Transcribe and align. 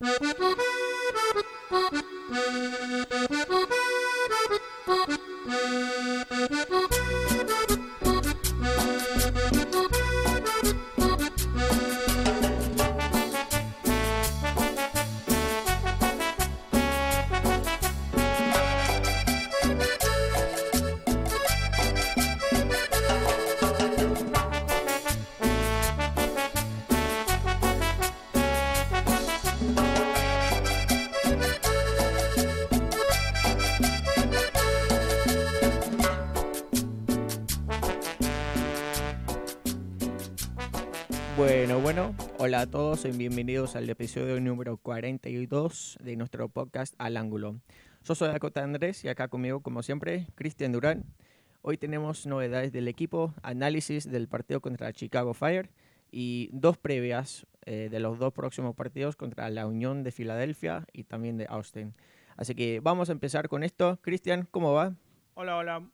Bueno, 0.00 0.50
hola 42.60 42.68
a 42.68 42.70
todos 42.72 43.06
y 43.06 43.10
bienvenidos 43.12 43.74
al 43.74 43.88
episodio 43.88 44.38
número 44.38 44.76
42 44.76 45.96
de 46.02 46.16
nuestro 46.16 46.50
podcast 46.50 46.94
Al 46.98 47.16
Ángulo. 47.16 47.58
Yo 48.04 48.14
soy 48.14 48.28
Dakota 48.28 48.62
Andrés 48.62 49.02
y 49.02 49.08
acá 49.08 49.28
conmigo, 49.28 49.62
como 49.62 49.82
siempre, 49.82 50.26
Cristian 50.34 50.72
Durán. 50.72 51.06
Hoy 51.62 51.78
tenemos 51.78 52.26
novedades 52.26 52.70
del 52.70 52.86
equipo, 52.88 53.32
análisis 53.42 54.10
del 54.10 54.28
partido 54.28 54.60
contra 54.60 54.92
Chicago 54.92 55.32
Fire 55.32 55.70
y 56.12 56.50
dos 56.52 56.76
previas 56.76 57.46
eh, 57.64 57.88
de 57.90 57.98
los 57.98 58.18
dos 58.18 58.34
próximos 58.34 58.76
partidos 58.76 59.16
contra 59.16 59.48
la 59.48 59.66
Unión 59.66 60.02
de 60.02 60.12
Filadelfia 60.12 60.84
y 60.92 61.04
también 61.04 61.38
de 61.38 61.46
Austin. 61.48 61.94
Así 62.36 62.54
que 62.54 62.80
vamos 62.80 63.08
a 63.08 63.12
empezar 63.12 63.48
con 63.48 63.62
esto. 63.62 63.98
Cristian, 64.02 64.46
¿cómo 64.50 64.74
va? 64.74 64.94
Hola, 65.32 65.56
hola. 65.56 65.90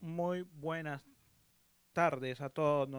Muy 0.00 0.42
buenas 0.42 1.15
tardes 1.96 2.42
a 2.42 2.50
todas 2.50 2.90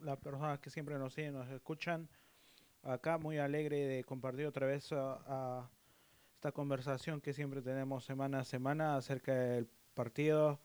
las 0.00 0.16
personas 0.16 0.58
que 0.58 0.70
siempre 0.70 0.98
nos 0.98 1.12
siguen, 1.12 1.34
nos 1.34 1.50
escuchan. 1.50 2.08
Acá 2.82 3.18
muy 3.18 3.36
alegre 3.36 3.86
de 3.86 4.02
compartir 4.02 4.46
otra 4.46 4.66
vez 4.66 4.90
a, 4.92 5.18
a 5.26 5.70
esta 6.32 6.50
conversación 6.50 7.20
que 7.20 7.34
siempre 7.34 7.60
tenemos 7.60 8.02
semana 8.06 8.40
a 8.40 8.44
semana 8.44 8.96
acerca 8.96 9.34
del 9.34 9.68
partido 9.92 10.58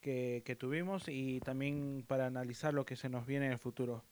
que, 0.00 0.42
que 0.44 0.56
tuvimos 0.56 1.04
y 1.08 1.38
también 1.38 2.04
para 2.04 2.26
analizar 2.26 2.74
lo 2.74 2.84
que 2.84 2.96
se 2.96 3.08
nos 3.08 3.26
viene 3.26 3.46
en 3.46 3.52
el 3.52 3.58
futuro. 3.58 4.02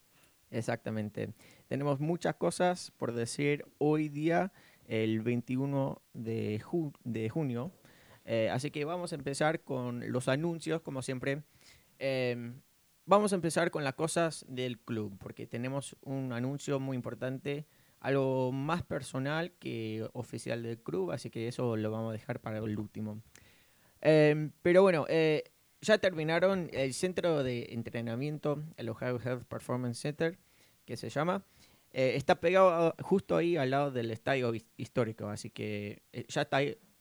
Exactamente. 0.53 1.31
Tenemos 1.67 1.99
muchas 1.99 2.37
cosas 2.37 2.93
por 2.93 3.13
decir 3.13 3.65
hoy 3.79 4.09
día, 4.09 4.53
el 4.87 5.23
21 5.23 6.01
de, 6.13 6.61
ju- 6.61 6.95
de 7.03 7.29
junio. 7.31 7.73
Eh, 8.25 8.49
así 8.49 8.71
que 8.71 8.85
vamos 8.85 9.11
a 9.13 9.17
empezar 9.17 9.63
con 9.65 10.13
los 10.13 10.29
anuncios, 10.29 10.83
como 10.83 11.03
siempre. 11.03 11.43
Em, 11.99 12.61
vamos 13.07 13.33
a 13.33 13.37
empezar 13.37 13.71
con 13.71 13.85
las 13.85 13.95
cosas 13.95 14.45
del 14.49 14.79
club, 14.79 15.17
porque 15.19 15.47
tenemos 15.47 15.97
un 16.03 16.33
anuncio 16.33 16.79
muy 16.81 16.97
importante, 16.97 17.67
algo 18.01 18.53
más 18.53 18.83
personal 18.83 19.53
que 19.59 20.07
oficial 20.13 20.63
del 20.63 20.79
club, 20.79 21.13
así 21.13 21.31
que 21.31 21.49
eso 21.49 21.77
lo 21.77 21.91
vamos 21.91 22.11
a 22.11 22.13
dejar 22.13 22.41
para 22.41 22.59
el 22.59 22.79
último. 22.79 23.23
Em, 24.01 24.51
pero 24.63 24.83
bueno, 24.83 25.07
eh, 25.09 25.45
ya 25.81 25.99
terminaron 25.99 26.69
el 26.73 26.93
centro 26.95 27.43
de 27.43 27.69
entrenamiento, 27.71 28.63
el 28.77 28.89
Ohio 28.89 29.19
Health 29.21 29.45
Performance 29.45 29.99
Center, 29.99 30.39
que 30.85 30.97
se 30.97 31.09
llama. 31.09 31.45
Eh, 31.93 32.13
está 32.17 32.41
pegado 32.41 32.95
justo 33.01 33.37
ahí 33.37 33.57
al 33.57 33.71
lado 33.71 33.91
del 33.91 34.11
estadio 34.11 34.53
his- 34.55 34.67
histórico, 34.77 35.29
así 35.29 35.51
que 35.51 36.03
eh, 36.13 36.27
ya 36.29 36.43
está 36.43 36.59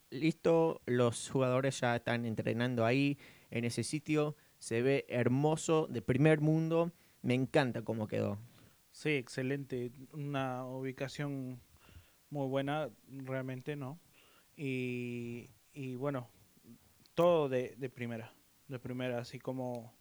listo. 0.09 0.81
Los 0.85 1.29
jugadores 1.29 1.79
ya 1.81 1.95
están 1.97 2.25
entrenando 2.25 2.85
ahí, 2.85 3.17
en 3.51 3.65
ese 3.65 3.83
sitio. 3.83 4.35
Se 4.65 4.81
ve 4.81 5.05
hermoso, 5.09 5.85
de 5.91 6.01
primer 6.01 6.41
mundo. 6.41 6.91
Me 7.21 7.35
encanta 7.35 7.83
cómo 7.83 8.07
quedó. 8.07 8.39
Sí, 8.91 9.09
excelente. 9.11 9.91
Una 10.11 10.65
ubicación 10.65 11.61
muy 12.31 12.47
buena, 12.47 12.89
realmente, 13.07 13.75
¿no? 13.75 13.99
Y, 14.57 15.51
y 15.71 15.93
bueno, 15.93 16.29
todo 17.13 17.47
de, 17.47 17.75
de 17.77 17.89
primera, 17.91 18.33
de 18.67 18.79
primera, 18.79 19.19
así 19.19 19.37
como, 19.37 19.93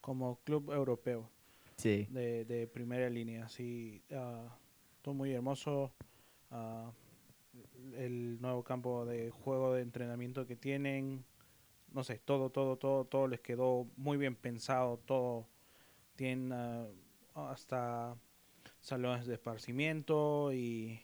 como 0.00 0.40
club 0.44 0.72
europeo, 0.72 1.30
Sí, 1.76 2.08
de, 2.08 2.46
de 2.46 2.66
primera 2.68 3.10
línea, 3.10 3.44
así, 3.44 4.02
ah, 4.12 4.56
todo 5.02 5.14
muy 5.14 5.32
hermoso. 5.34 5.92
ah, 6.50 6.90
el 7.98 8.40
nuevo 8.40 8.64
campo 8.64 9.04
de 9.04 9.30
juego 9.30 9.74
de 9.74 9.82
entrenamiento 9.82 10.46
que 10.46 10.56
tienen, 10.56 11.26
no 11.96 12.04
sé, 12.04 12.20
todo, 12.20 12.50
todo, 12.50 12.76
todo, 12.78 13.06
todo 13.06 13.28
les 13.28 13.40
quedó 13.40 13.88
muy 13.96 14.18
bien 14.18 14.36
pensado, 14.36 14.98
todo 15.06 15.48
tienen 16.16 16.52
ah, 16.52 16.86
hasta 17.34 18.16
salones 18.80 19.26
de 19.26 19.34
esparcimiento 19.34 20.52
y, 20.52 21.00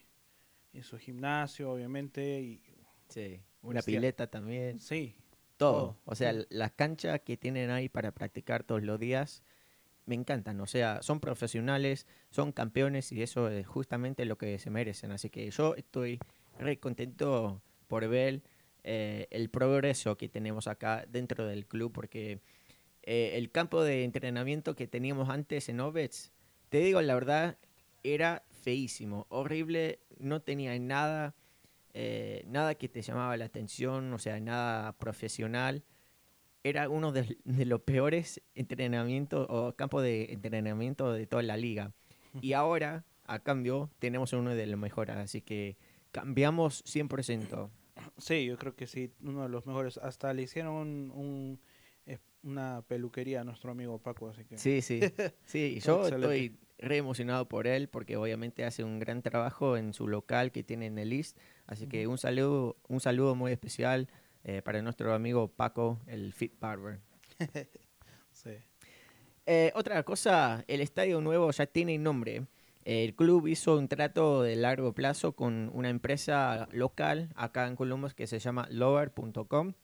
y 0.72 0.82
su 0.82 0.98
gimnasio, 0.98 1.72
obviamente, 1.72 2.40
y 2.42 2.62
sí. 3.08 3.40
Una 3.62 3.78
Hostia. 3.78 3.96
pileta 3.96 4.26
también. 4.28 4.80
sí, 4.80 5.14
Todo. 5.56 5.72
todo. 5.72 5.96
O 6.04 6.14
sea, 6.16 6.30
l- 6.30 6.46
las 6.50 6.72
canchas 6.72 7.20
que 7.20 7.36
tienen 7.36 7.70
ahí 7.70 7.88
para 7.88 8.12
practicar 8.12 8.64
todos 8.64 8.82
los 8.82 8.98
días 8.98 9.42
me 10.06 10.14
encantan. 10.16 10.60
O 10.60 10.66
sea, 10.66 11.02
son 11.02 11.20
profesionales, 11.20 12.06
son 12.30 12.52
campeones 12.52 13.12
y 13.12 13.22
eso 13.22 13.48
es 13.48 13.66
justamente 13.66 14.24
lo 14.26 14.38
que 14.38 14.58
se 14.58 14.70
merecen. 14.70 15.12
Así 15.12 15.30
que 15.30 15.50
yo 15.50 15.74
estoy 15.76 16.20
re 16.58 16.78
contento 16.80 17.62
por 17.88 18.08
ver 18.08 18.42
eh, 18.84 19.28
el 19.30 19.50
progreso 19.50 20.16
que 20.16 20.28
tenemos 20.28 20.66
acá 20.66 21.04
dentro 21.08 21.46
del 21.46 21.66
club 21.66 21.92
porque 21.92 22.40
eh, 23.02 23.32
el 23.34 23.50
campo 23.50 23.82
de 23.82 24.04
entrenamiento 24.04 24.74
que 24.74 24.86
teníamos 24.86 25.28
antes 25.28 25.68
en 25.68 25.80
Ovets, 25.80 26.32
te 26.68 26.78
digo 26.78 27.00
la 27.02 27.14
verdad, 27.14 27.58
era 28.02 28.44
feísimo, 28.50 29.26
horrible, 29.28 30.00
no 30.18 30.40
tenía 30.42 30.78
nada 30.78 31.34
eh, 31.94 32.44
nada 32.46 32.74
que 32.74 32.88
te 32.88 33.02
llamaba 33.02 33.36
la 33.36 33.44
atención, 33.44 34.12
o 34.12 34.18
sea, 34.18 34.40
nada 34.40 34.92
profesional. 34.92 35.84
Era 36.64 36.88
uno 36.88 37.12
de, 37.12 37.36
de 37.44 37.64
los 37.66 37.80
peores 37.80 38.40
entrenamientos 38.54 39.46
o 39.50 39.74
campos 39.74 40.02
de 40.02 40.32
entrenamiento 40.32 41.12
de 41.12 41.26
toda 41.26 41.42
la 41.42 41.56
liga. 41.56 41.92
Y 42.40 42.54
ahora, 42.54 43.04
a 43.26 43.40
cambio, 43.40 43.90
tenemos 43.98 44.32
uno 44.32 44.54
de 44.54 44.66
los 44.66 44.78
mejores, 44.78 45.16
así 45.16 45.42
que 45.42 45.76
cambiamos 46.12 46.84
100%. 46.84 47.70
Sí, 48.18 48.46
yo 48.46 48.56
creo 48.56 48.74
que 48.74 48.86
sí, 48.86 49.12
uno 49.22 49.42
de 49.42 49.48
los 49.48 49.66
mejores. 49.66 49.98
Hasta 49.98 50.32
le 50.32 50.42
hicieron 50.42 50.74
un, 50.74 51.10
un, 51.10 51.60
una 52.42 52.82
peluquería 52.86 53.42
a 53.42 53.44
nuestro 53.44 53.70
amigo 53.70 53.98
Paco, 53.98 54.28
así 54.28 54.44
que... 54.44 54.58
Sí, 54.58 54.82
sí, 54.82 55.00
sí, 55.44 55.80
yo 55.80 56.06
estoy 56.06 56.58
re 56.78 56.96
emocionado 56.96 57.48
por 57.48 57.66
él 57.66 57.88
porque 57.88 58.16
obviamente 58.16 58.64
hace 58.64 58.82
un 58.82 58.98
gran 58.98 59.22
trabajo 59.22 59.76
en 59.76 59.92
su 59.92 60.08
local 60.08 60.50
que 60.50 60.64
tiene 60.64 60.86
en 60.86 60.98
el 60.98 61.12
East, 61.12 61.38
así 61.66 61.86
que 61.86 62.06
un 62.06 62.18
saludo, 62.18 62.76
un 62.88 63.00
saludo 63.00 63.34
muy 63.34 63.52
especial 63.52 64.08
eh, 64.44 64.62
para 64.62 64.82
nuestro 64.82 65.14
amigo 65.14 65.48
Paco, 65.48 66.00
el 66.06 66.32
Fit 66.32 66.58
Barber. 66.58 67.00
sí. 68.32 68.50
Eh, 69.46 69.72
otra 69.74 70.02
cosa, 70.02 70.64
el 70.66 70.80
estadio 70.80 71.20
nuevo 71.20 71.50
ya 71.52 71.66
tiene 71.66 71.98
nombre. 71.98 72.46
El 72.84 73.14
club 73.14 73.46
hizo 73.46 73.76
un 73.78 73.88
trato 73.88 74.42
de 74.42 74.56
largo 74.56 74.92
plazo 74.92 75.32
con 75.36 75.70
una 75.72 75.88
empresa 75.88 76.68
local 76.72 77.30
acá 77.36 77.66
en 77.68 77.76
Columbus 77.76 78.14
que 78.14 78.26
se 78.26 78.38
llama 78.40 78.66
Lover.com 78.70 79.74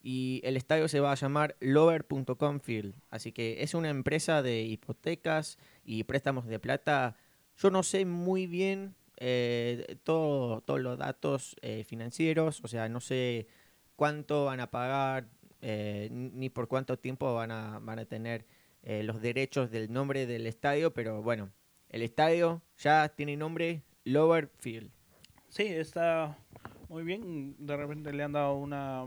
y 0.00 0.40
el 0.44 0.56
estadio 0.56 0.86
se 0.88 1.00
va 1.00 1.10
a 1.12 1.16
llamar 1.16 1.56
Lover.com 1.60 2.60
Field. 2.60 2.94
Así 3.10 3.32
que 3.32 3.62
es 3.62 3.74
una 3.74 3.88
empresa 3.90 4.42
de 4.42 4.62
hipotecas 4.62 5.58
y 5.84 6.04
préstamos 6.04 6.46
de 6.46 6.58
plata. 6.60 7.16
Yo 7.56 7.70
no 7.70 7.82
sé 7.82 8.04
muy 8.04 8.46
bien 8.46 8.94
eh, 9.16 9.96
todo- 10.04 10.60
todos 10.60 10.80
los 10.80 10.96
datos 10.96 11.56
eh, 11.62 11.82
financieros, 11.84 12.60
o 12.62 12.68
sea, 12.68 12.88
no 12.88 13.00
sé 13.00 13.48
cuánto 13.96 14.44
van 14.44 14.60
a 14.60 14.70
pagar 14.70 15.28
eh, 15.60 16.08
ni 16.12 16.50
por 16.50 16.68
cuánto 16.68 17.00
tiempo 17.00 17.34
van 17.34 17.50
a, 17.50 17.80
van 17.80 17.98
a 17.98 18.04
tener 18.04 18.46
los 19.02 19.20
derechos 19.20 19.70
del 19.70 19.92
nombre 19.92 20.24
del 20.24 20.46
estadio, 20.46 20.94
pero 20.94 21.20
bueno, 21.20 21.50
el 21.88 22.02
estadio 22.02 22.62
ya 22.76 23.08
tiene 23.08 23.36
nombre 23.36 23.82
Lower 24.04 24.50
Field. 24.58 24.90
Sí, 25.48 25.64
está 25.64 26.38
muy 26.88 27.04
bien. 27.04 27.56
De 27.58 27.76
repente 27.76 28.12
le 28.12 28.22
han 28.22 28.32
dado 28.32 28.56
una 28.56 29.06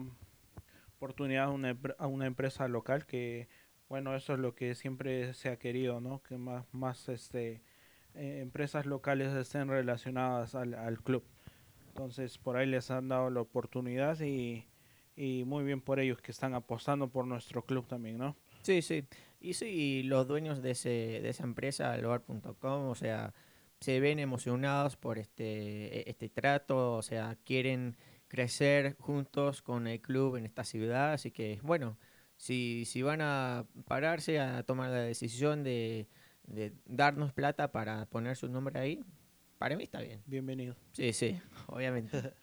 oportunidad 0.96 1.46
a 1.46 1.50
una, 1.50 1.78
a 1.98 2.08
una 2.08 2.26
empresa 2.26 2.68
local 2.68 3.06
que, 3.06 3.48
bueno, 3.90 4.16
eso 4.16 4.34
es 4.34 4.40
lo 4.40 4.56
que 4.56 4.76
siempre 4.76 5.34
se 5.34 5.50
ha 5.50 5.58
querido, 5.58 6.00
¿no? 6.00 6.22
Que 6.24 6.38
más, 6.38 6.66
más 6.72 7.10
este, 7.10 7.62
eh, 8.16 8.40
empresas 8.42 8.86
locales 8.86 9.34
estén 9.34 9.68
relacionadas 9.68 10.56
al, 10.56 10.74
al 10.74 11.02
club. 11.02 11.24
Entonces, 11.90 12.38
por 12.38 12.58
ahí 12.58 12.68
les 12.68 12.90
han 12.90 13.10
dado 13.10 13.30
la 13.30 13.42
oportunidad 13.42 14.20
y, 14.22 14.66
y 15.16 15.44
muy 15.46 15.64
bien 15.64 15.82
por 15.82 16.00
ellos 16.00 16.22
que 16.22 16.32
están 16.32 16.54
apostando 16.54 17.10
por 17.10 17.26
nuestro 17.28 17.66
club 17.66 17.86
también, 17.88 18.18
¿no? 18.18 18.36
Sí, 18.62 18.82
sí. 18.82 19.06
Y 19.42 19.54
sí, 19.56 20.04
los 20.04 20.28
dueños 20.28 20.62
de, 20.62 20.72
ese, 20.72 20.90
de 20.90 21.30
esa 21.30 21.44
empresa, 21.44 21.98
Lower.com, 21.98 22.90
o 22.90 22.96
sea, 22.96 23.34
se 23.80 24.00
ven 24.00 24.20
emocionados 24.20 24.98
por 24.98 25.18
este, 25.18 26.02
e, 26.02 26.10
este 26.12 26.30
trato, 26.30 26.94
o 26.94 27.02
sea, 27.02 27.36
quieren 27.44 27.98
crecer 28.28 28.96
juntos 29.00 29.64
con 29.64 29.88
el 29.88 30.00
club 30.00 30.36
en 30.36 30.46
esta 30.46 30.64
ciudad, 30.64 31.14
así 31.14 31.32
que 31.32 31.60
bueno, 31.64 31.98
si, 32.38 32.86
si 32.86 33.02
van 33.02 33.22
a 33.22 33.66
pararse 33.88 34.40
a 34.40 34.62
tomar 34.62 34.92
la 34.92 35.02
decisión 35.02 35.64
de, 35.64 36.08
de 36.44 36.74
darnos 36.86 37.34
plata 37.34 37.72
para 37.72 38.06
poner 38.06 38.36
su 38.36 38.48
nombre 38.48 38.80
ahí, 38.80 39.04
para 39.58 39.76
mí 39.76 39.84
está 39.84 40.02
bien. 40.02 40.22
Bienvenido. 40.28 40.76
Sí, 40.94 41.14
sí, 41.14 41.42
obviamente. 41.66 42.34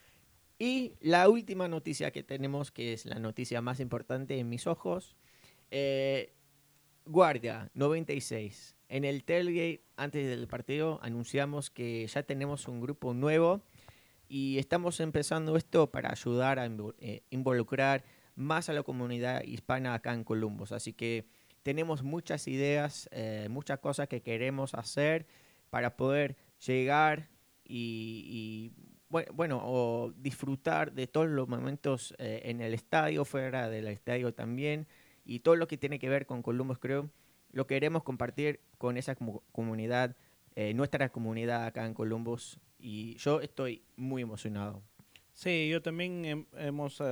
y 0.58 0.94
la 1.00 1.28
última 1.28 1.68
noticia 1.68 2.10
que 2.10 2.22
tenemos, 2.22 2.70
que 2.70 2.94
es 2.94 3.04
la 3.04 3.18
noticia 3.18 3.60
más 3.60 3.78
importante 3.78 4.38
en 4.38 4.48
mis 4.48 4.66
ojos, 4.66 5.16
eh, 5.70 6.34
Guardia 7.04 7.70
96. 7.74 8.76
En 8.88 9.04
el 9.04 9.24
tailgate, 9.24 9.84
antes 9.96 10.28
del 10.28 10.48
partido, 10.48 10.98
anunciamos 11.02 11.70
que 11.70 12.06
ya 12.06 12.22
tenemos 12.22 12.68
un 12.68 12.80
grupo 12.80 13.14
nuevo 13.14 13.62
y 14.28 14.58
estamos 14.58 15.00
empezando 15.00 15.56
esto 15.56 15.90
para 15.90 16.10
ayudar 16.10 16.58
a 16.58 16.70
eh, 16.98 17.22
involucrar 17.30 18.04
más 18.36 18.68
a 18.68 18.72
la 18.72 18.82
comunidad 18.82 19.42
hispana 19.42 19.94
acá 19.94 20.12
en 20.14 20.24
Columbus. 20.24 20.72
Así 20.72 20.92
que 20.92 21.26
tenemos 21.62 22.02
muchas 22.02 22.48
ideas, 22.48 23.08
eh, 23.12 23.48
muchas 23.50 23.80
cosas 23.80 24.08
que 24.08 24.22
queremos 24.22 24.74
hacer 24.74 25.26
para 25.68 25.96
poder 25.96 26.36
llegar 26.66 27.28
y, 27.64 28.72
bueno, 29.08 29.60
o 29.62 30.12
disfrutar 30.16 30.92
de 30.92 31.06
todos 31.06 31.28
los 31.28 31.48
momentos 31.48 32.14
eh, 32.18 32.42
en 32.44 32.60
el 32.60 32.74
estadio, 32.74 33.24
fuera 33.24 33.68
del 33.68 33.88
estadio 33.88 34.34
también, 34.34 34.86
y 35.24 35.40
todo 35.40 35.56
lo 35.56 35.68
que 35.68 35.76
tiene 35.76 35.98
que 35.98 36.08
ver 36.08 36.26
con 36.26 36.42
Columbus 36.42 36.78
Crew, 36.78 37.10
lo 37.52 37.66
queremos 37.66 38.02
compartir 38.02 38.60
con 38.78 38.96
esa 38.96 39.16
comunidad, 39.52 40.16
eh, 40.54 40.74
nuestra 40.74 41.10
comunidad 41.10 41.64
acá 41.64 41.86
en 41.86 41.94
Columbus, 41.94 42.58
y 42.78 43.16
yo 43.16 43.40
estoy 43.40 43.82
muy 43.96 44.22
emocionado. 44.22 44.82
Sí, 45.32 45.68
yo 45.68 45.82
también 45.82 46.46
hemos, 46.56 47.02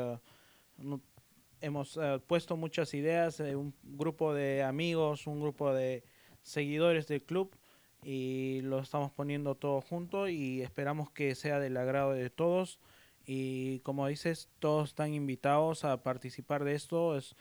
hemos 1.60 1.98
puesto 2.26 2.56
muchas 2.56 2.94
ideas, 2.94 3.40
un 3.40 3.74
grupo 3.82 4.34
de 4.34 4.62
amigos, 4.62 5.26
un 5.26 5.40
grupo 5.40 5.72
de 5.72 6.04
seguidores 6.42 7.06
del 7.06 7.22
club 7.22 7.54
y 8.02 8.60
lo 8.62 8.78
estamos 8.80 9.12
poniendo 9.12 9.54
todo 9.54 9.80
junto 9.80 10.28
y 10.28 10.62
esperamos 10.62 11.10
que 11.10 11.34
sea 11.34 11.58
del 11.58 11.76
agrado 11.76 12.12
de 12.12 12.30
todos 12.30 12.78
y 13.26 13.80
como 13.80 14.06
dices 14.06 14.48
todos 14.58 14.90
están 14.90 15.14
invitados 15.14 15.84
a 15.84 16.02
participar 16.02 16.64
de 16.64 16.74
esto 16.74 17.16
es 17.16 17.34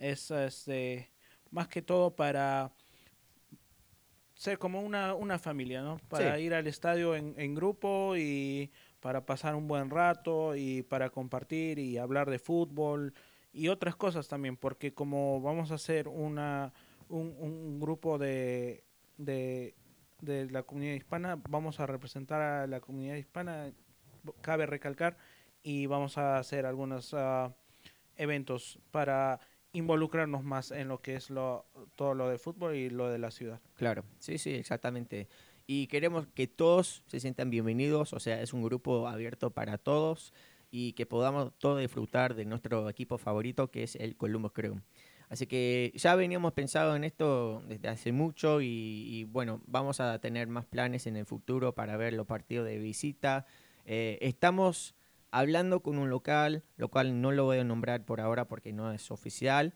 es 0.00 0.30
este 0.32 1.12
más 1.52 1.68
que 1.68 1.82
todo 1.82 2.16
para 2.16 2.72
ser 4.34 4.58
como 4.58 4.80
una, 4.80 5.14
una 5.14 5.38
familia, 5.38 5.82
¿no? 5.82 6.00
Para 6.08 6.38
ir 6.38 6.54
al 6.54 6.66
estadio 6.66 7.14
en, 7.14 7.34
en 7.36 7.54
grupo 7.54 8.16
y 8.16 8.72
para 9.00 9.26
pasar 9.26 9.54
un 9.54 9.68
buen 9.68 9.90
rato 9.90 10.56
y 10.56 10.82
para 10.82 11.10
compartir 11.10 11.78
y 11.78 11.98
hablar 11.98 12.30
de 12.30 12.38
fútbol 12.38 13.12
y 13.52 13.68
otras 13.68 13.96
cosas 13.96 14.28
también, 14.28 14.56
porque 14.56 14.94
como 14.94 15.40
vamos 15.40 15.70
a 15.72 15.74
hacer 15.74 16.08
una, 16.08 16.72
un, 17.08 17.36
un 17.38 17.80
grupo 17.80 18.16
de, 18.16 18.84
de, 19.18 19.74
de 20.20 20.50
la 20.50 20.62
comunidad 20.62 20.94
hispana, 20.94 21.38
vamos 21.48 21.80
a 21.80 21.86
representar 21.86 22.40
a 22.40 22.66
la 22.66 22.80
comunidad 22.80 23.16
hispana, 23.16 23.72
cabe 24.40 24.66
recalcar, 24.66 25.18
y 25.62 25.86
vamos 25.86 26.16
a 26.16 26.38
hacer 26.38 26.64
algunos 26.64 27.12
uh, 27.12 27.52
eventos 28.16 28.78
para 28.90 29.40
involucrarnos 29.72 30.42
más 30.42 30.70
en 30.70 30.88
lo 30.88 31.00
que 31.00 31.14
es 31.16 31.28
todo 31.96 32.14
lo 32.14 32.28
de 32.28 32.38
fútbol 32.38 32.74
y 32.74 32.90
lo 32.90 33.08
de 33.08 33.18
la 33.18 33.30
ciudad. 33.30 33.60
Claro, 33.76 34.04
sí, 34.18 34.38
sí, 34.38 34.50
exactamente. 34.50 35.28
Y 35.66 35.86
queremos 35.86 36.26
que 36.26 36.46
todos 36.46 37.04
se 37.06 37.20
sientan 37.20 37.50
bienvenidos, 37.50 38.12
o 38.12 38.20
sea, 38.20 38.42
es 38.42 38.52
un 38.52 38.62
grupo 38.62 39.06
abierto 39.06 39.50
para 39.50 39.78
todos 39.78 40.32
y 40.70 40.92
que 40.94 41.06
podamos 41.06 41.52
todos 41.58 41.80
disfrutar 41.80 42.34
de 42.34 42.44
nuestro 42.44 42.88
equipo 42.88 43.18
favorito 43.18 43.70
que 43.70 43.84
es 43.84 43.96
el 43.96 44.16
Columbus 44.16 44.52
Crew. 44.52 44.80
Así 45.28 45.46
que 45.46 45.92
ya 45.94 46.16
veníamos 46.16 46.52
pensando 46.54 46.96
en 46.96 47.04
esto 47.04 47.62
desde 47.68 47.88
hace 47.88 48.10
mucho 48.10 48.60
y, 48.60 49.28
bueno, 49.30 49.62
vamos 49.66 50.00
a 50.00 50.18
tener 50.18 50.48
más 50.48 50.64
planes 50.66 51.06
en 51.06 51.16
el 51.16 51.24
futuro 51.24 51.72
para 51.72 51.96
ver 51.96 52.14
los 52.14 52.26
partidos 52.26 52.66
de 52.66 52.78
visita. 52.78 53.46
Eh, 53.84 54.18
estamos 54.22 54.96
hablando 55.30 55.80
con 55.80 55.98
un 55.98 56.10
local, 56.10 56.64
lo 56.76 56.88
cual 56.88 57.20
no 57.20 57.32
lo 57.32 57.44
voy 57.44 57.58
a 57.58 57.64
nombrar 57.64 58.04
por 58.04 58.20
ahora 58.20 58.46
porque 58.48 58.72
no 58.72 58.92
es 58.92 59.10
oficial. 59.10 59.74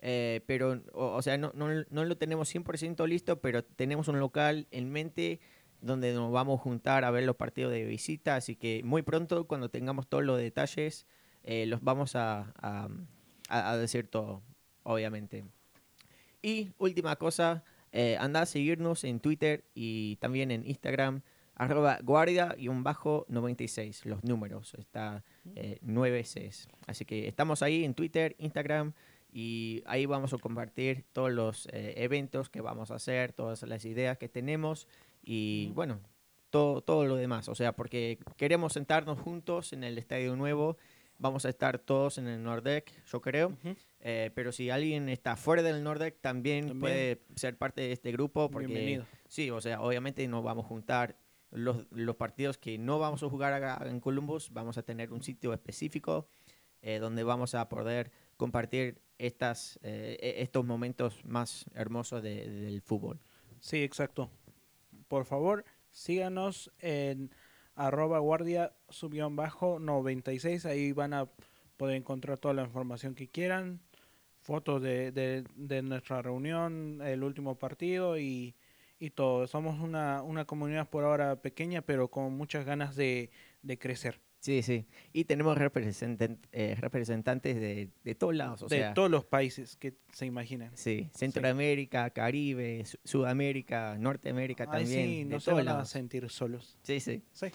Eh, 0.00 0.42
pero, 0.46 0.82
o, 0.92 1.22
sea, 1.22 1.38
no, 1.38 1.52
no, 1.54 1.68
no, 1.90 2.04
lo 2.04 2.16
tenemos 2.16 2.54
100% 2.54 3.06
listo, 3.08 3.40
pero 3.40 3.64
tenemos 3.64 4.08
un 4.08 4.20
local 4.20 4.66
en 4.70 4.90
mente 4.90 5.40
donde 5.80 6.12
nos 6.12 6.32
vamos 6.32 6.60
a 6.60 6.62
juntar 6.62 7.04
a 7.04 7.10
ver 7.10 7.24
los 7.24 7.36
partidos 7.36 7.72
de 7.72 7.84
visita. 7.84 8.36
Así 8.36 8.56
que 8.56 8.82
muy 8.84 9.02
pronto, 9.02 9.46
cuando 9.46 9.70
tengamos 9.70 10.06
todos 10.06 10.24
los 10.24 10.38
detalles, 10.38 11.06
eh, 11.44 11.66
los 11.66 11.82
vamos 11.82 12.16
a, 12.16 12.52
a 13.48 13.76
decir 13.76 14.08
todo 14.08 14.42
obviamente. 14.86 15.44
Y 16.42 16.72
última 16.78 17.16
cosa, 17.16 17.64
eh, 17.92 18.16
anda 18.20 18.42
a 18.42 18.46
seguirnos 18.46 19.04
en 19.04 19.20
Twitter 19.20 19.64
y 19.74 20.16
también 20.16 20.50
en 20.50 20.64
Instagram, 20.64 21.22
arroba 21.56 21.98
guardia-96, 22.02 24.04
los 24.04 24.22
números, 24.22 24.74
está 24.74 25.24
eh, 25.54 25.78
9 25.82 26.22
Cs. 26.22 26.68
Así 26.86 27.04
que 27.04 27.26
estamos 27.26 27.62
ahí 27.62 27.84
en 27.84 27.94
Twitter, 27.94 28.36
Instagram 28.38 28.92
y 29.32 29.82
ahí 29.86 30.06
vamos 30.06 30.32
a 30.32 30.38
compartir 30.38 31.04
todos 31.12 31.32
los 31.32 31.66
eh, 31.72 31.94
eventos 31.96 32.48
que 32.48 32.60
vamos 32.60 32.90
a 32.90 32.96
hacer, 32.96 33.32
todas 33.32 33.62
las 33.62 33.84
ideas 33.84 34.18
que 34.18 34.28
tenemos 34.28 34.86
y 35.22 35.72
bueno, 35.74 36.00
todo, 36.50 36.82
todo 36.82 37.06
lo 37.06 37.16
demás. 37.16 37.48
O 37.48 37.54
sea, 37.54 37.74
porque 37.74 38.18
queremos 38.36 38.74
sentarnos 38.74 39.18
juntos 39.18 39.72
en 39.72 39.82
el 39.82 39.98
estadio 39.98 40.36
nuevo 40.36 40.76
vamos 41.18 41.46
a 41.46 41.48
estar 41.48 41.78
todos 41.78 42.18
en 42.18 42.26
el 42.26 42.42
Nordec, 42.42 42.92
yo 43.06 43.20
creo. 43.20 43.56
Eh, 44.00 44.30
pero 44.34 44.52
si 44.52 44.70
alguien 44.70 45.08
está 45.08 45.36
fuera 45.36 45.62
del 45.62 45.82
Nordec, 45.82 46.20
también, 46.20 46.78
puede 46.78 47.22
ser 47.34 47.56
parte 47.56 47.82
de 47.82 47.92
este 47.92 48.12
grupo. 48.12 48.50
Porque, 48.50 48.68
Bienvenido. 48.68 49.06
Sí, 49.28 49.50
o 49.50 49.60
sea, 49.60 49.80
obviamente 49.80 50.26
nos 50.28 50.44
vamos 50.44 50.64
a 50.64 50.68
juntar 50.68 51.16
los, 51.56 52.16
partidos 52.16 52.58
que 52.58 52.78
no 52.78 52.98
vamos 52.98 53.22
a 53.22 53.28
jugar 53.28 53.86
en 53.86 54.00
Columbus. 54.00 54.52
Vamos 54.52 54.78
a 54.78 54.82
tener 54.82 55.12
un 55.12 55.22
sitio 55.22 55.52
específico 55.52 56.28
eh, 56.82 56.98
donde 56.98 57.24
vamos 57.24 57.54
a 57.54 57.68
poder 57.68 58.12
compartir 58.36 59.00
estas, 59.18 59.78
eh, 59.82 60.18
e-, 60.20 60.42
estos 60.42 60.64
momentos 60.64 61.24
más 61.24 61.64
hermosos 61.74 62.22
del 62.22 62.80
fútbol. 62.82 63.18
Sí, 63.58 63.82
exacto. 63.82 64.30
Por 65.08 65.24
favor, 65.24 65.64
síganos 65.90 66.70
en 66.78 67.30
arroba 67.74 68.18
guardia 68.18 68.74
subión 68.90 69.34
bajo 69.34 69.78
96. 69.78 70.66
Ahí 70.66 70.92
van 70.92 71.14
a 71.14 71.28
poder 71.76 71.96
encontrar 71.96 72.38
toda 72.38 72.54
la 72.54 72.64
información 72.64 73.14
que 73.14 73.28
quieran, 73.28 73.80
fotos 74.40 74.82
de, 74.82 75.10
de, 75.12 75.82
nuestra 75.82 76.20
reunión, 76.22 77.00
el 77.02 77.24
último 77.24 77.58
partido 77.58 78.18
y, 78.18 78.54
y 78.98 79.10
todo. 79.10 79.46
Somos 79.46 79.80
una, 79.80 80.22
una 80.22 80.44
comunidad 80.44 80.88
por 80.88 81.04
ahora 81.04 81.36
pequeña, 81.36 81.82
pero 81.82 82.08
con 82.08 82.36
muchas 82.36 82.64
ganas 82.64 82.96
de, 82.96 83.30
de 83.62 83.78
crecer. 83.78 84.20
Sí, 84.40 84.62
sí. 84.62 84.86
Y 85.12 85.24
tenemos 85.24 85.56
eh, 85.58 86.76
representantes 86.78 87.56
de, 87.56 87.90
de, 88.04 88.14
todos 88.14 88.34
lados. 88.34 88.62
O 88.62 88.68
de 88.68 88.92
todos 88.94 89.10
los 89.10 89.24
países 89.24 89.76
que 89.76 89.94
se 90.12 90.26
imaginan. 90.26 90.70
Sí, 90.76 91.10
Centroamérica, 91.14 92.10
Caribe, 92.10 92.84
Sudamérica, 93.02 93.96
Norteamérica 93.98 94.66
también. 94.66 95.06
Sí, 95.06 95.24
no 95.24 95.40
se 95.40 95.52
van 95.52 95.66
a 95.66 95.84
sentir 95.84 96.28
solos. 96.30 96.78
Sí, 96.82 97.00
sí. 97.00 97.24
Sí. 97.32 97.48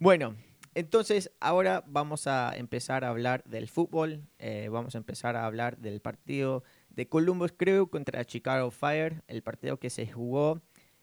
Bueno, 0.00 0.34
entonces 0.74 1.30
ahora 1.40 1.84
vamos 1.86 2.26
a 2.26 2.56
empezar 2.56 3.04
a 3.04 3.08
hablar 3.08 3.44
del 3.44 3.68
fútbol. 3.68 4.22
Eh, 4.38 4.68
vamos 4.70 4.94
a 4.94 4.98
empezar 4.98 5.36
a 5.36 5.44
hablar 5.44 5.76
del 5.76 6.00
partido 6.00 6.64
de 6.94 7.08
Columbus 7.08 7.52
Crew 7.52 7.88
contra 7.88 8.24
Chicago 8.24 8.70
Fire, 8.70 9.22
el 9.26 9.42
partido 9.42 9.78
que 9.78 9.90
se 9.90 10.06
jugó 10.06 10.60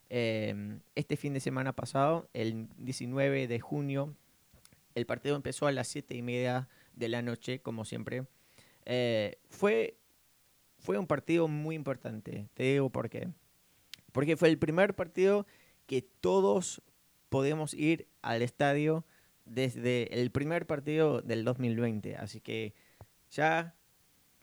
em, 0.10 0.82
este 0.96 1.18
fin 1.18 1.34
de 1.34 1.40
semana 1.40 1.74
pasado, 1.74 2.30
el 2.34 2.68
19 2.78 3.48
de 3.48 3.60
junio. 3.60 4.16
El 4.96 5.06
partido 5.06 5.36
empezó 5.36 5.68
a 5.68 5.72
las 5.72 5.88
7 5.88 6.16
y 6.16 6.22
media 6.22 6.68
de 6.96 7.10
la 7.10 7.22
noche, 7.22 7.60
como 7.60 7.86
siempre. 7.86 8.26
Eh, 8.86 9.38
fue, 9.50 9.98
fue 10.78 10.98
un 10.98 11.08
partido 11.08 11.48
muy 11.48 11.76
importante, 11.76 12.48
te 12.54 12.64
digo 12.64 12.90
por 12.90 13.10
qué. 13.10 13.30
Porque 14.12 14.38
fue 14.38 14.50
el 14.50 14.58
primer 14.58 14.96
partido 14.96 15.46
que 15.86 16.02
todos 16.02 16.82
podemos 17.30 17.74
ir 17.74 18.08
al 18.22 18.42
estadio 18.42 19.06
desde 19.46 20.22
el 20.22 20.32
primer 20.32 20.66
partido 20.68 21.22
del 21.22 21.44
2020. 21.44 22.16
Así 22.16 22.42
que 22.42 22.74
ya 23.32 23.76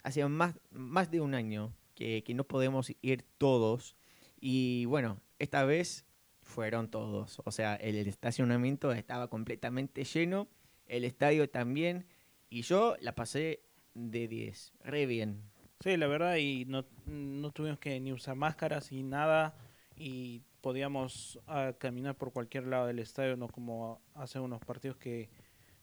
hacía 0.06 0.28
más, 0.28 0.54
más 0.70 1.10
de 1.10 1.20
un 1.20 1.34
año 1.34 1.74
que, 1.96 2.22
no 2.34 2.44
podemos 2.44 2.92
ir 3.02 3.24
todos. 3.38 3.96
Y 4.40 4.84
bueno, 4.84 5.20
esta 5.40 5.64
vez 5.64 6.06
fueron 6.42 6.88
todos. 6.88 7.42
O 7.44 7.50
sea, 7.50 7.74
el 7.74 7.96
estacionamiento 8.06 8.92
estaba 8.92 9.28
completamente 9.28 10.04
lleno, 10.04 10.48
el 10.86 11.04
estadio 11.04 11.50
también. 11.50 12.06
Y 12.48 12.62
yo 12.62 12.96
la 13.00 13.16
pasé 13.16 13.64
de 13.94 14.28
10, 14.28 14.74
re 14.84 15.06
bien. 15.06 15.42
Sí, 15.80 15.96
la 15.96 16.06
verdad, 16.06 16.36
y 16.36 16.64
no, 16.66 16.86
no 17.06 17.50
tuvimos 17.50 17.80
que 17.80 17.98
ni 17.98 18.12
usar 18.12 18.36
máscaras 18.36 18.92
y 18.92 19.02
nada. 19.02 19.56
Y 19.96 20.42
podíamos 20.60 21.40
ah, 21.48 21.72
caminar 21.78 22.16
por 22.16 22.32
cualquier 22.32 22.68
lado 22.68 22.86
del 22.86 23.00
estadio, 23.00 23.36
no 23.36 23.48
como 23.48 24.00
hace 24.14 24.38
unos 24.38 24.60
partidos 24.60 24.98
que 24.98 25.30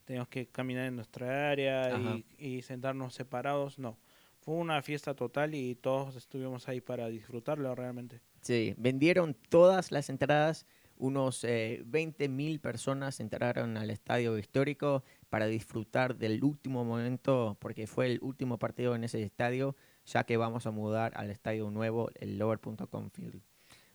teníamos 0.05 0.29
que 0.29 0.47
caminar 0.47 0.85
en 0.85 0.95
nuestra 0.95 1.49
área 1.49 1.97
y, 1.97 2.25
y, 2.37 2.61
sentarnos 2.61 3.13
separados, 3.13 3.79
no. 3.79 3.97
Fue 4.43 4.55
una 4.55 4.81
fiesta 4.81 5.15
total 5.15 5.55
y 5.55 5.75
todos 5.75 6.17
estuvimos 6.17 6.67
ahí 6.67 6.81
para 6.81 7.07
disfrutarlo 7.07 7.73
realmente. 7.75 8.19
Sí, 8.41 8.75
vendieron 8.77 9.37
todas 9.47 9.89
las 9.93 10.09
entradas, 10.09 10.65
unos 10.97 11.45
eh, 11.45 11.81
20 11.85 12.27
mil 12.27 12.59
personas 12.59 13.21
entraron 13.21 13.77
al 13.77 13.89
estadio 13.89 14.37
histórico 14.37 15.05
para 15.29 15.45
disfrutar 15.45 16.17
del 16.17 16.43
último 16.43 16.83
momento, 16.83 17.55
porque 17.61 17.87
fue 17.87 18.07
el 18.07 18.19
último 18.21 18.59
partido 18.59 18.95
en 18.95 19.05
ese 19.05 19.23
estadio, 19.23 19.77
ya 20.05 20.25
que 20.25 20.35
vamos 20.35 20.67
a 20.67 20.71
mudar 20.71 21.13
al 21.15 21.29
estadio 21.31 21.71
nuevo, 21.71 22.09
el 22.15 22.37
Lower.com 22.37 23.11
Field. 23.11 23.41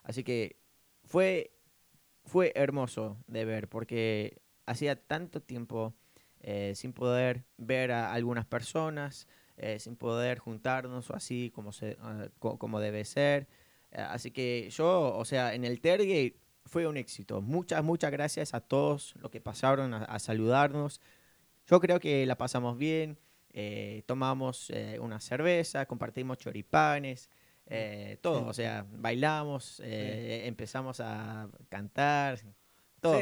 Así 0.03 0.25
que 0.25 0.57
fue, 1.05 1.51
fue 2.25 2.53
hermoso 2.55 3.19
de 3.27 3.45
ver, 3.45 3.69
porque 3.69 4.41
hacía 4.65 4.97
tanto 4.97 5.43
tiempo 5.43 5.95
eh, 6.41 6.73
sin 6.75 6.95
poder 6.95 7.45
ver 7.59 7.93
a 7.93 8.15
algunas 8.15 8.47
personas, 8.47 9.29
eh, 9.59 9.79
sin 9.79 9.97
poder 9.97 10.39
juntarnos 10.39 11.11
o 11.11 11.15
así 11.15 11.51
como, 11.55 11.73
se, 11.73 11.97
ah, 12.01 12.29
como 12.39 12.81
debe 12.81 13.05
ser. 13.05 13.49
Eh, 13.93 14.01
así 14.01 14.31
que 14.31 14.69
yo, 14.71 15.17
o 15.17 15.25
sea, 15.25 15.55
en 15.55 15.65
el 15.65 15.81
Tergate 15.81 16.37
fue 16.65 16.87
un 16.87 16.97
éxito. 16.97 17.41
Muchas, 17.41 17.83
muchas 17.83 18.11
gracias 18.11 18.55
a 18.55 18.61
todos 18.61 19.15
los 19.21 19.31
que 19.31 19.41
pasaron 19.41 19.95
a, 19.95 20.19
saludarnos. 20.19 21.01
Yo 21.67 21.81
creo 21.81 22.01
que 22.01 22.25
la 22.27 22.37
pasamos 22.37 22.79
bien. 22.79 23.19
tomamos 24.07 24.71
una 25.01 25.21
cerveza, 25.21 25.87
compartimos 25.87 26.39
choripanes, 26.39 27.29
todo, 28.21 28.47
o 28.47 28.53
sea, 28.53 28.87
bailamos, 28.91 29.81
empezamos 29.85 31.01
a 31.01 31.49
cantar, 31.69 32.39
todo, 33.01 33.19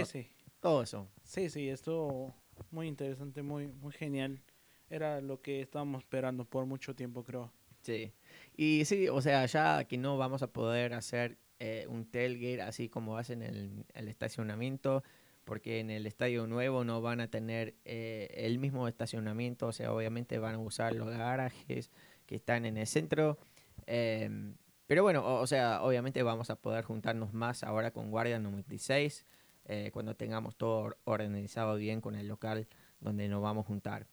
todo 0.60 0.82
eso. 0.82 1.08
Sí, 1.22 1.48
sí, 1.48 1.68
esto 1.68 2.34
muy 2.70 2.88
interesante, 2.88 3.42
muy, 3.42 3.68
muy 3.68 3.92
genial. 3.92 4.40
Era 4.88 5.20
lo 5.20 5.40
que 5.40 5.60
estábamos 5.60 6.02
esperando 6.02 6.44
por 6.44 6.66
mucho 6.66 6.94
tiempo, 6.94 7.24
creo. 7.24 7.52
Sí. 7.82 8.12
Y 8.56 8.84
sí, 8.84 9.08
o 9.08 9.20
sea, 9.20 9.46
ya 9.46 9.84
que 9.84 9.96
no 9.96 10.16
vamos 10.16 10.42
a 10.42 10.52
poder 10.52 10.94
hacer 10.94 11.38
eh, 11.58 11.86
un 11.88 12.04
tailgate 12.10 12.62
así 12.62 12.88
como 12.88 13.16
hacen 13.16 13.42
en 13.42 13.84
el, 13.94 14.08
estacionamiento, 14.08 15.02
porque 15.44 15.80
en 15.80 15.90
el 15.90 16.06
estadio 16.06 16.46
nuevo 16.46 16.84
no 16.84 17.00
van 17.00 17.20
a 17.20 17.28
tener 17.30 17.74
eh, 17.84 18.28
el 18.34 18.58
mismo 18.58 18.88
estacionamiento, 18.88 19.68
o 19.68 19.72
sea, 19.72 19.92
obviamente 19.92 20.38
van 20.38 20.56
a 20.56 20.58
usar 20.58 20.94
los 20.94 21.08
garajes 21.08 21.90
que 22.26 22.36
están 22.36 22.66
en 22.66 22.76
el 22.76 22.86
centro. 22.86 23.38
Em, 23.86 24.56
pero 24.86 25.02
bueno, 25.02 25.24
o, 25.40 25.46
sea, 25.46 25.82
obviamente 25.82 26.22
vamos 26.22 26.50
a 26.50 26.56
poder 26.56 26.84
juntarnos 26.84 27.32
más 27.32 27.62
ahora 27.64 27.92
con 27.92 28.10
Guardia 28.10 28.38
96. 28.38 29.26
Eh, 29.68 29.90
cuando 29.92 30.14
tengamos 30.14 30.56
todo 30.56 30.96
organizado 31.04 31.76
bien 31.76 32.00
con 32.00 32.14
el 32.14 32.28
local 32.28 32.68
donde 33.00 33.28
nos 33.28 33.42
vamos 33.42 33.64
a 33.64 33.68
juntar. 33.68 34.06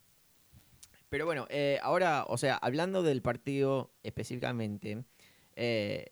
Pero 1.13 1.27
bueno, 1.27 1.45
eh, 1.51 1.77
ahora, 1.83 2.25
o 2.27 2.39
sea, 2.39 2.55
hablando 2.55 3.03
del 3.03 3.21
partido 3.21 3.91
específicamente, 4.01 5.03
eh, 5.55 6.07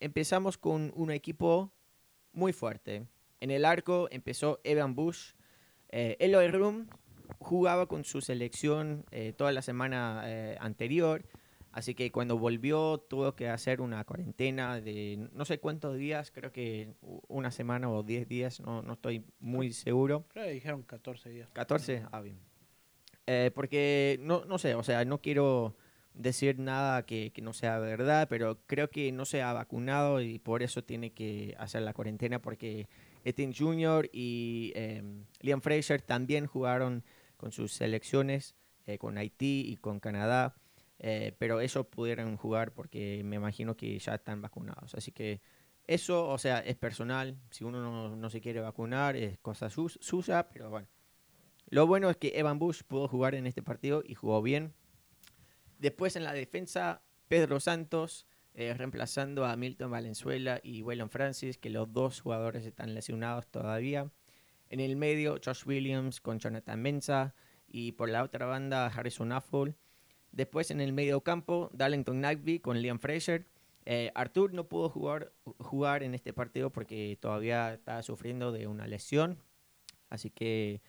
empezamos 0.00 0.58
con 0.58 0.90
un 0.96 1.12
equipo 1.12 1.72
muy 2.32 2.52
fuerte. 2.52 3.06
En 3.38 3.52
el 3.52 3.64
arco 3.64 4.08
empezó 4.10 4.60
Evan 4.64 4.96
Bush. 4.96 5.34
Eloy 5.90 6.48
Room 6.48 6.88
jugaba 7.38 7.86
con 7.86 8.02
su 8.02 8.22
selección 8.22 9.04
toda 9.36 9.52
la 9.52 9.62
semana 9.62 10.24
anterior 10.58 11.24
Así 11.72 11.94
que 11.94 12.10
cuando 12.10 12.36
volvió 12.36 12.98
tuvo 12.98 13.36
que 13.36 13.48
hacer 13.48 13.80
una 13.80 14.04
cuarentena 14.04 14.80
de 14.80 15.28
no 15.32 15.44
sé 15.44 15.60
cuántos 15.60 15.96
días, 15.96 16.32
creo 16.32 16.50
que 16.50 16.94
una 17.28 17.52
semana 17.52 17.88
o 17.88 18.02
10 18.02 18.28
días, 18.28 18.60
no, 18.60 18.82
no 18.82 18.94
estoy 18.94 19.24
muy 19.38 19.72
seguro. 19.72 20.26
Creo 20.32 20.46
que 20.46 20.52
dijeron 20.52 20.82
14 20.82 21.30
días. 21.30 21.48
14, 21.52 22.06
ah, 22.10 22.20
bien. 22.20 22.49
Eh, 23.32 23.52
porque 23.54 24.18
no, 24.22 24.44
no 24.46 24.58
sé, 24.58 24.74
o 24.74 24.82
sea, 24.82 25.04
no 25.04 25.20
quiero 25.20 25.76
decir 26.14 26.58
nada 26.58 27.06
que, 27.06 27.30
que, 27.32 27.42
no 27.42 27.52
sea 27.52 27.78
verdad, 27.78 28.26
pero 28.28 28.58
creo 28.66 28.90
que 28.90 29.12
no 29.12 29.24
se 29.24 29.40
ha 29.40 29.52
vacunado 29.52 30.20
y 30.20 30.40
por 30.40 30.64
eso 30.64 30.82
tiene 30.82 31.12
que 31.12 31.54
hacer 31.56 31.82
la 31.82 31.94
cuarentena 31.94 32.42
porque 32.42 32.88
Etienne 33.24 33.54
Jr. 33.56 34.10
y 34.12 34.72
em, 34.74 35.26
Liam 35.42 35.60
Fraser 35.60 36.02
también 36.02 36.46
jugaron 36.46 37.04
con 37.36 37.52
sus 37.52 37.72
selecciones, 37.72 38.56
eh, 38.86 38.98
con 38.98 39.16
Haití 39.16 39.64
y 39.64 39.76
con 39.76 40.00
Canadá. 40.00 40.56
Eh, 40.98 41.32
pero 41.38 41.60
ellos 41.60 41.86
pudieron 41.86 42.36
jugar 42.36 42.72
porque 42.72 43.22
me 43.24 43.36
imagino 43.36 43.76
que 43.76 43.96
ya 44.00 44.16
están 44.16 44.42
vacunados. 44.42 44.96
Así 44.96 45.12
que 45.12 45.40
eso, 45.86 46.28
o 46.28 46.38
sea, 46.38 46.58
es 46.58 46.74
personal. 46.74 47.38
Si 47.50 47.62
uno 47.62 47.80
no, 47.80 48.16
no 48.16 48.28
se 48.28 48.40
quiere 48.40 48.58
vacunar, 48.60 49.14
es 49.14 49.38
cosa 49.38 49.70
suya, 49.70 50.48
pero 50.52 50.68
bueno. 50.68 50.88
Lo 51.70 51.86
bueno 51.86 52.10
es 52.10 52.16
que 52.16 52.32
Evan 52.34 52.58
Bush 52.58 52.82
pudo 52.82 53.08
jugar 53.08 53.34
en 53.34 53.46
este 53.46 53.62
partido 53.62 54.02
y 54.04 54.14
jugó 54.14 54.42
bien. 54.42 54.74
Después 55.78 56.16
en 56.16 56.24
la 56.24 56.32
defensa, 56.32 57.02
Pedro 57.28 57.58
Santos 57.60 58.26
eh, 58.54 58.74
reemplazando 58.74 59.46
a 59.46 59.56
Milton 59.56 59.90
Valenzuela 59.90 60.60
y 60.62 60.82
Waylon 60.82 61.08
Francis, 61.08 61.56
que 61.56 61.70
los 61.70 61.92
dos 61.92 62.20
jugadores 62.20 62.66
están 62.66 62.94
lesionados 62.94 63.46
todavía. 63.46 64.10
En 64.68 64.80
el 64.80 64.96
medio, 64.96 65.38
Josh 65.42 65.64
Williams 65.66 66.20
con 66.20 66.38
Jonathan 66.38 66.82
Mensa 66.82 67.34
y 67.66 67.92
por 67.92 68.10
la 68.10 68.22
otra 68.22 68.46
banda, 68.46 68.86
Harrison 68.86 69.32
Affle 69.32 69.74
Después 70.32 70.70
en 70.70 70.80
el 70.80 70.92
medio 70.92 71.22
campo, 71.22 71.70
Darlington 71.72 72.20
Nagby 72.20 72.60
con 72.60 72.80
Liam 72.80 72.98
Fraser. 72.98 73.46
Eh, 73.84 74.12
Artur 74.14 74.52
no 74.52 74.68
pudo 74.68 74.88
jugar, 74.88 75.32
jugar 75.58 76.02
en 76.02 76.14
este 76.14 76.32
partido 76.32 76.70
porque 76.70 77.18
todavía 77.20 77.74
está 77.74 78.02
sufriendo 78.02 78.52
de 78.52 78.66
una 78.66 78.86
lesión. 78.86 79.38
Así 80.08 80.30
que 80.30 80.82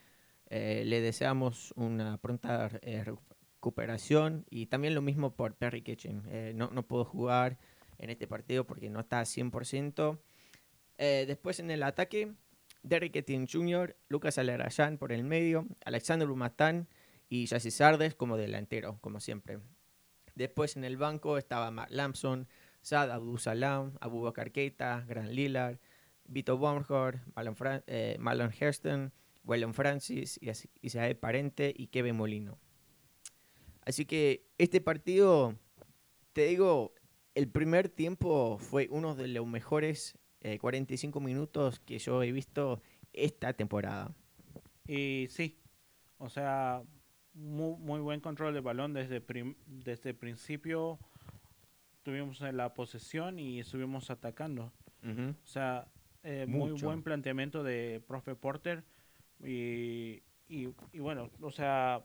eh, 0.54 0.84
le 0.86 1.00
deseamos 1.00 1.74
una 1.78 2.18
pronta 2.18 2.70
eh, 2.82 3.06
recuperación. 3.06 4.46
Y 4.50 4.66
también 4.66 4.94
lo 4.94 5.02
mismo 5.02 5.34
por 5.34 5.56
Perry 5.56 5.82
Kitchen. 5.82 6.58
no, 6.58 6.70
no 6.72 6.86
pudo 6.86 7.06
jugar 7.06 7.58
en 7.98 8.10
este 8.10 8.28
partido 8.28 8.68
porque 8.68 8.90
no 8.90 9.00
está 9.00 9.22
100%. 9.22 10.20
después 10.98 11.60
en 11.60 11.72
el 11.72 11.84
ataque, 11.84 12.34
Derrick 12.84 13.16
Etienne 13.16 13.48
Jr., 13.50 13.96
Lucas 14.10 14.38
Alerayan 14.38 14.98
por 14.98 15.14
el 15.14 15.24
medio, 15.24 15.68
Alexander 15.86 16.28
Lumatán 16.28 16.90
y 17.30 17.48
Jesse 17.48 17.74
Sardes 17.74 18.14
como 18.14 18.36
delantero, 18.36 18.98
como 19.00 19.22
siempre. 19.22 19.60
Después 20.36 20.76
en 20.76 20.84
el 20.84 20.98
banco 20.98 21.38
estaba 21.38 21.72
Matt 21.72 21.92
Lampson, 21.92 22.48
Sad 22.82 23.12
Abdul 23.12 23.40
Salam, 23.40 23.94
Abu 24.02 24.32
Keita, 24.52 25.06
Grant 25.08 25.30
Lillard, 25.30 25.80
Vito 26.26 26.58
Baumgart, 26.58 27.22
Malon, 27.36 27.56
eh, 27.88 28.18
Malon 28.20 28.52
Hairston, 28.60 29.14
Wellon 29.44 29.74
Francis, 29.74 30.40
Isabel 30.82 31.18
Parente 31.18 31.74
y 31.76 31.88
Kevin 31.88 32.16
Molino. 32.16 32.60
Así 33.84 34.06
que 34.06 34.46
este 34.58 34.82
partido, 34.82 35.58
te 36.34 36.46
digo, 36.46 36.94
el 37.34 37.50
primer 37.50 37.90
tiempo 37.90 38.58
fue 38.60 38.88
uno 38.92 39.16
de 39.16 39.28
los 39.28 39.48
mejores 39.48 40.18
45 40.60 41.20
eh, 41.20 41.22
minutos 41.22 41.80
que 41.80 42.00
yo 42.00 42.22
he 42.24 42.32
visto 42.32 42.82
esta 43.14 43.54
temporada. 43.54 44.14
Y 44.88 45.28
sí, 45.30 45.60
o 46.18 46.30
sea, 46.30 46.84
muy, 47.34 47.78
muy 47.80 48.00
buen 48.00 48.20
control 48.20 48.54
del 48.54 48.64
balón 48.64 48.94
desde, 48.94 49.24
desde 49.66 50.10
el 50.10 50.16
principio. 50.16 51.00
Tuvimos 52.04 52.42
la 52.42 52.74
posesión 52.74 53.40
y 53.40 53.60
estuvimos 53.60 54.10
atacando. 54.10 54.72
O 55.04 55.48
sea, 55.48 55.88
eh, 56.24 56.46
muy 56.48 56.72
buen 56.74 57.02
planteamiento 57.02 57.64
de 57.64 58.04
profe 58.08 58.36
Porter. 58.36 58.84
Y, 59.44 60.24
y, 60.48 60.68
bueno, 61.00 61.30
o 61.42 61.52
sea, 61.52 62.04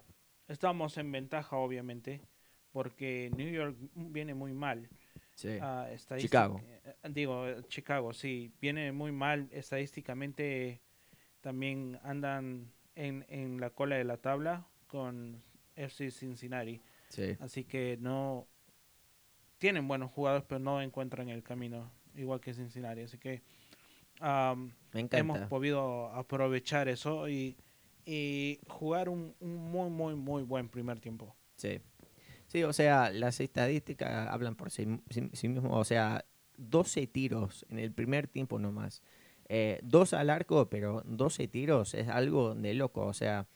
estamos 0.49 0.97
en 0.99 1.11
ventaja, 1.11 1.57
obviamente, 1.57 2.21
porque 2.73 3.31
New 3.37 3.50
York 3.50 3.76
viene 3.95 4.35
muy 4.35 4.52
mal. 4.52 4.88
Ah, 5.61 5.88
Chicago. 6.16 6.61
Eh, 6.64 6.95
digo, 7.11 7.61
Chicago, 7.62 8.12
sí, 8.12 8.52
viene 8.61 8.93
muy 8.93 9.12
mal 9.12 9.49
estadísticamente. 9.52 10.81
También 11.40 11.99
andan 12.02 12.73
en, 12.95 13.25
en 13.28 13.61
la 13.61 13.71
cola 13.71 13.97
de 13.97 14.05
la 14.05 14.16
tabla 14.16 14.66
con 14.87 15.43
FC 15.76 16.11
Cincinnati. 16.11 16.81
Así 17.40 17.64
que 17.64 17.97
no 18.00 18.47
tienen 19.59 19.88
buenos 19.88 20.11
jugadores, 20.11 20.45
pero 20.49 20.59
no 20.59 20.83
encuentran 20.83 21.28
el 21.28 21.43
camino 21.43 21.90
igual 22.14 22.40
que 22.40 22.55
Cincinnati. 22.55 23.02
Así 23.02 23.19
que 23.19 23.43
hemos 24.20 25.38
podido 25.49 26.08
aprovechar 26.12 26.88
eso 26.88 27.28
y, 27.28 27.56
y 28.04 28.58
jugar 28.68 29.08
un, 29.08 29.35
muy, 29.40 29.90
muy, 29.90 30.14
muy 30.14 30.42
buen 30.42 30.68
primer 30.68 31.00
tiempo. 31.00 31.35
Sí. 31.56 31.80
Sí, 32.46 32.62
o 32.62 32.73
sea, 32.73 33.11
las 33.11 33.40
estadísticas 33.40 34.28
hablan 34.28 34.54
por 34.54 34.70
sí, 34.70 34.87
sí, 35.11 35.49
mismo. 35.49 35.76
O 35.76 35.85
sea, 35.85 36.25
12 36.56 37.06
tiros 37.08 37.66
en 37.68 37.78
el 37.78 37.92
primer 37.92 38.28
tiempo 38.28 38.58
nomás. 38.58 39.02
Eh, 39.49 39.78
dos 39.82 40.12
al 40.12 40.30
arco, 40.30 40.68
pero 40.70 41.02
12 41.06 41.49
tiros 41.49 41.94
es 41.94 42.08
algo 42.08 42.54
de 42.54 42.75
loco. 42.75 43.04
O 43.04 43.12
sea, 43.12 43.46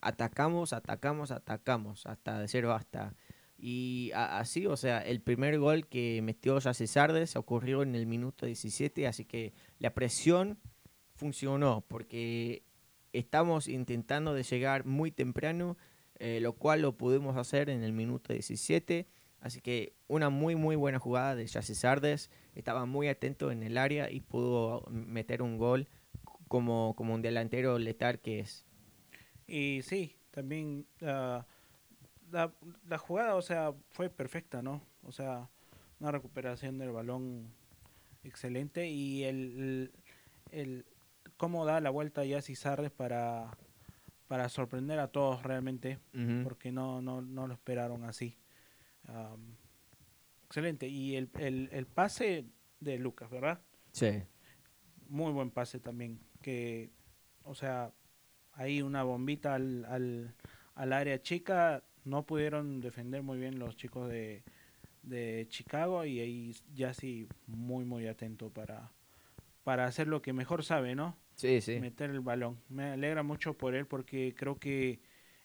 atacamos, 0.00 0.72
atacamos, 0.72 1.30
atacamos, 1.30 2.06
hasta 2.06 2.40
decir 2.40 2.66
basta. 2.66 3.14
Y 3.58 4.10
así, 4.14 4.66
o 4.66 4.76
sea, 4.76 5.00
el 5.00 5.20
primer 5.20 5.58
gol 5.58 5.86
que 5.86 6.20
metió 6.22 6.60
Jesse 6.60 6.90
Sardes 6.90 7.36
ocurrió 7.36 7.82
en 7.82 7.94
el 7.94 8.06
minuto 8.06 8.44
17, 8.44 9.06
así 9.06 9.24
que 9.24 9.54
la 9.78 9.94
presión 9.94 10.58
funcionó 11.14 11.84
porque 11.88 12.64
estamos 13.12 13.66
intentando 13.68 14.34
de 14.34 14.42
llegar 14.42 14.84
muy 14.84 15.10
temprano, 15.10 15.78
eh, 16.18 16.40
lo 16.40 16.52
cual 16.52 16.82
lo 16.82 16.96
pudimos 16.96 17.36
hacer 17.36 17.70
en 17.70 17.82
el 17.82 17.92
minuto 17.92 18.32
17. 18.32 19.06
Así 19.40 19.60
que 19.60 19.94
una 20.08 20.28
muy, 20.28 20.54
muy 20.56 20.76
buena 20.76 20.98
jugada 20.98 21.34
de 21.34 21.46
Jesse 21.46 21.78
Sardes. 21.78 22.30
Estaba 22.54 22.84
muy 22.84 23.08
atento 23.08 23.50
en 23.50 23.62
el 23.62 23.78
área 23.78 24.10
y 24.10 24.20
pudo 24.20 24.84
meter 24.90 25.40
un 25.40 25.56
gol 25.56 25.88
como, 26.48 26.94
como 26.96 27.14
un 27.14 27.22
delantero 27.22 27.78
letal 27.78 28.20
que 28.20 28.40
es. 28.40 28.66
Y 29.46 29.80
sí, 29.82 30.16
también 30.30 30.86
ah, 31.02 31.46
la, 32.30 32.52
la, 32.88 32.98
jugada, 32.98 33.34
o 33.34 33.42
sea, 33.42 33.74
fue 33.90 34.08
perfecta, 34.10 34.62
¿no? 34.62 34.82
O 35.02 35.12
sea, 35.12 35.48
una 36.00 36.10
recuperación 36.10 36.78
del 36.78 36.92
balón 36.92 37.52
excelente 38.24 38.88
y 38.88 39.24
el, 39.24 39.92
el, 40.50 40.86
cómo 41.36 41.64
da 41.64 41.80
la 41.80 41.90
vuelta 41.90 42.24
ya 42.24 42.42
Sardes 42.42 42.90
para, 42.90 43.56
para 44.28 44.48
sorprender 44.48 44.98
a 44.98 45.08
todos 45.08 45.42
realmente, 45.42 45.98
porque 46.44 46.72
no, 46.72 47.00
no, 47.00 47.22
no 47.22 47.46
lo 47.46 47.54
esperaron 47.54 48.04
así. 48.04 48.36
excelente. 50.46 50.88
Y 50.88 51.16
el, 51.16 51.30
el, 51.38 51.68
el 51.72 51.86
pase 51.86 52.46
de 52.80 52.98
Lucas, 52.98 53.30
¿verdad? 53.30 53.60
Sí. 53.92 54.22
Muy 55.08 55.32
buen 55.32 55.50
pase 55.50 55.78
también, 55.78 56.20
que, 56.42 56.90
o 57.44 57.54
sea, 57.54 57.92
ahí 58.52 58.82
una 58.82 59.02
bombita 59.04 59.54
al, 59.54 59.84
al, 59.84 60.34
al 60.74 60.92
área 60.92 61.22
chica. 61.22 61.84
No 62.06 62.24
pudieron 62.24 62.80
defender 62.80 63.22
muy 63.22 63.36
bien 63.36 63.58
los 63.58 63.76
chicos 63.76 64.08
de, 64.08 64.42
de 65.02 65.46
Chicago 65.48 66.04
y 66.04 66.20
ahí 66.20 66.56
ya 66.74 66.94
sí 66.94 67.28
muy 67.46 67.84
muy 67.84 68.06
atento 68.06 68.50
para, 68.50 68.92
para 69.64 69.84
hacer 69.86 70.06
lo 70.06 70.22
que 70.22 70.32
mejor 70.32 70.64
sabe, 70.64 70.94
¿no? 70.94 71.18
Sí, 71.34 71.60
sí. 71.60 71.80
Meter 71.80 72.10
el 72.10 72.20
balón. 72.20 72.58
Me 72.68 72.92
alegra 72.92 73.22
mucho 73.22 73.54
por 73.54 73.74
él 73.74 73.86
porque 73.86 74.34
creo 74.36 74.58
que 74.58 75.00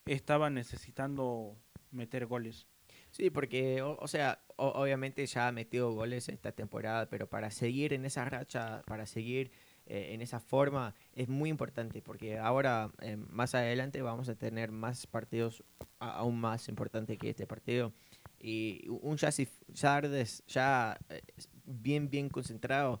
estaba 0.06 0.50
necesitando 0.50 1.56
meter 1.90 2.26
goles. 2.26 2.66
Sí, 3.10 3.28
porque, 3.28 3.82
o, 3.82 4.08
sea, 4.08 4.42
obviamente 4.56 5.26
ya 5.26 5.48
ha 5.48 5.52
metido 5.52 5.92
goles 5.92 6.28
esta 6.30 6.52
temporada, 6.52 7.10
pero 7.10 7.28
para 7.28 7.50
seguir 7.50 7.92
en 7.92 8.06
esa 8.06 8.24
racha, 8.24 8.82
para 8.86 9.04
seguir 9.04 9.50
eh, 9.86 10.14
en 10.14 10.22
esa 10.22 10.38
forma 10.38 10.94
es 11.12 11.28
muy 11.28 11.50
importante 11.50 12.02
porque 12.02 12.38
ahora 12.38 12.92
eh, 13.00 13.16
más 13.16 13.54
adelante 13.54 14.00
vamos 14.00 14.28
a 14.28 14.36
tener 14.36 14.70
más 14.70 15.06
partidos 15.06 15.64
aún 15.98 16.38
más 16.40 16.68
importantes 16.68 17.18
que 17.18 17.30
este 17.30 17.46
partido. 17.46 17.92
Y 18.38 18.88
un 18.88 19.16
Chassis 19.16 19.48
Sardes 19.74 20.44
ya 20.46 20.98
eh, 21.08 21.22
bien 21.64 22.10
bien 22.10 22.28
concentrado 22.28 23.00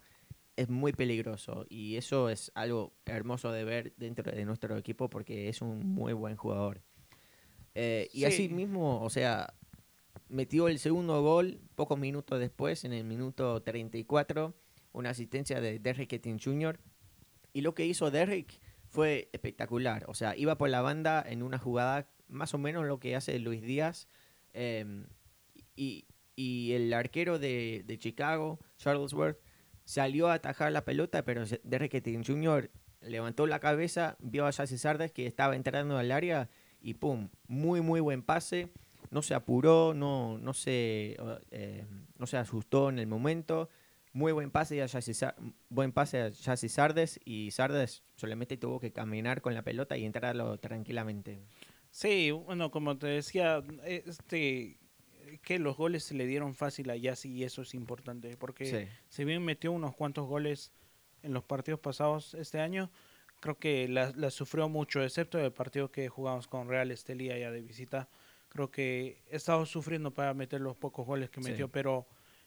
es 0.56 0.68
muy 0.68 0.92
peligroso 0.92 1.66
y 1.68 1.96
eso 1.96 2.28
es 2.28 2.52
algo 2.54 2.92
hermoso 3.06 3.52
de 3.52 3.64
ver 3.64 3.94
dentro 3.96 4.30
de 4.30 4.44
nuestro 4.44 4.76
equipo 4.76 5.08
porque 5.08 5.48
es 5.48 5.62
un 5.62 5.94
muy 5.94 6.12
buen 6.12 6.36
jugador. 6.36 6.82
Y 7.74 8.24
así 8.24 8.48
mismo 8.48 9.00
o 9.02 9.08
sea 9.08 9.54
metió 10.28 10.68
el 10.68 10.78
segundo 10.78 11.22
gol 11.22 11.60
pocos 11.74 11.98
minutos 11.98 12.38
después 12.40 12.84
en 12.84 12.92
el 12.92 13.04
minuto 13.04 13.62
34 13.62 14.54
una 14.92 15.10
asistencia 15.10 15.60
de 15.60 15.78
Derrick 15.78 16.12
Etting 16.12 16.38
Jr. 16.38 16.78
Y 17.52 17.60
lo 17.60 17.74
que 17.74 17.86
hizo 17.86 18.10
Derrick 18.10 18.60
fue 18.86 19.30
espectacular. 19.32 20.04
O 20.08 20.14
sea, 20.14 20.36
iba 20.36 20.58
por 20.58 20.68
la 20.68 20.82
banda 20.82 21.24
en 21.26 21.42
una 21.42 21.58
jugada 21.58 22.08
más 22.28 22.54
o 22.54 22.58
menos 22.58 22.86
lo 22.86 22.98
que 22.98 23.16
hace 23.16 23.38
Luis 23.38 23.62
Díaz. 23.62 24.08
Em, 24.52 25.06
y, 25.74 26.04
el 26.72 26.92
arquero 26.92 27.38
de, 27.38 27.96
Chicago, 27.98 28.58
Charlesworth, 28.76 29.38
salió 29.84 30.28
a 30.28 30.34
atajar 30.34 30.72
la 30.72 30.84
pelota, 30.84 31.24
pero 31.24 31.44
Derrick 31.62 31.94
Etting 31.94 32.24
Jr. 32.24 32.70
levantó 33.00 33.46
la 33.46 33.60
cabeza, 33.60 34.16
vio 34.20 34.46
a 34.46 34.52
Jesse 34.52 34.80
Sardes 34.80 35.12
que 35.12 35.26
estaba 35.26 35.56
entrando 35.56 35.98
al 35.98 36.10
área 36.10 36.48
y 36.80 36.94
¡pum! 36.94 37.28
Muy, 37.46 37.80
muy 37.80 38.00
buen 38.00 38.22
pase. 38.22 38.70
No 39.10 39.22
se 39.22 39.34
apuró, 39.34 39.92
no, 39.94 40.38
no, 40.38 40.54
se, 40.54 41.16
eh, 41.50 41.86
no 42.16 42.26
se 42.26 42.38
asustó 42.38 42.88
en 42.88 42.98
el 42.98 43.06
momento 43.06 43.68
muy 44.12 44.32
buen 44.32 44.50
pase 44.50 44.82
a 44.82 44.86
buen 45.68 45.92
pase 45.92 46.20
a 46.20 46.30
Sardes 46.32 47.20
y 47.24 47.50
Sardes 47.50 48.02
solamente 48.16 48.56
tuvo 48.56 48.78
que 48.80 48.92
caminar 48.92 49.40
con 49.40 49.54
la 49.54 49.62
pelota 49.62 49.96
y 49.96 50.04
entrarlo 50.04 50.58
tranquilamente. 50.58 51.40
Sí, 51.90 52.30
bueno, 52.30 52.70
como 52.70 52.98
te 52.98 53.06
decía, 53.06 53.62
este 53.84 54.78
que 55.42 55.58
los 55.58 55.76
goles 55.76 56.04
se 56.04 56.14
le 56.14 56.26
dieron 56.26 56.54
fácil 56.54 56.90
a 56.90 56.96
Yassi 56.96 57.30
y 57.30 57.44
eso 57.44 57.62
es 57.62 57.74
importante 57.74 58.36
porque 58.36 58.88
si 59.08 59.24
bien 59.24 59.44
metió 59.44 59.72
unos 59.72 59.94
cuantos 59.94 60.26
goles 60.26 60.72
en 61.22 61.32
los 61.32 61.44
partidos 61.44 61.80
pasados 61.80 62.34
este 62.34 62.60
año, 62.60 62.90
creo 63.40 63.58
que 63.58 63.88
la, 63.88 64.30
sufrió 64.30 64.68
mucho, 64.68 65.02
excepto 65.02 65.38
el 65.38 65.52
partido 65.52 65.90
que 65.90 66.08
jugamos 66.08 66.46
con 66.46 66.68
Real 66.68 66.90
Estelía 66.90 67.38
ya 67.38 67.50
de 67.50 67.62
visita. 67.62 68.08
Creo 68.48 68.70
que 68.70 69.22
he 69.30 69.36
estado 69.36 69.64
sufriendo 69.64 70.12
para 70.12 70.34
meter 70.34 70.60
los 70.60 70.76
pocos 70.76 71.06
goles 71.06 71.30
que 71.30 71.40
metió, 71.40 71.68
pero 71.68 72.06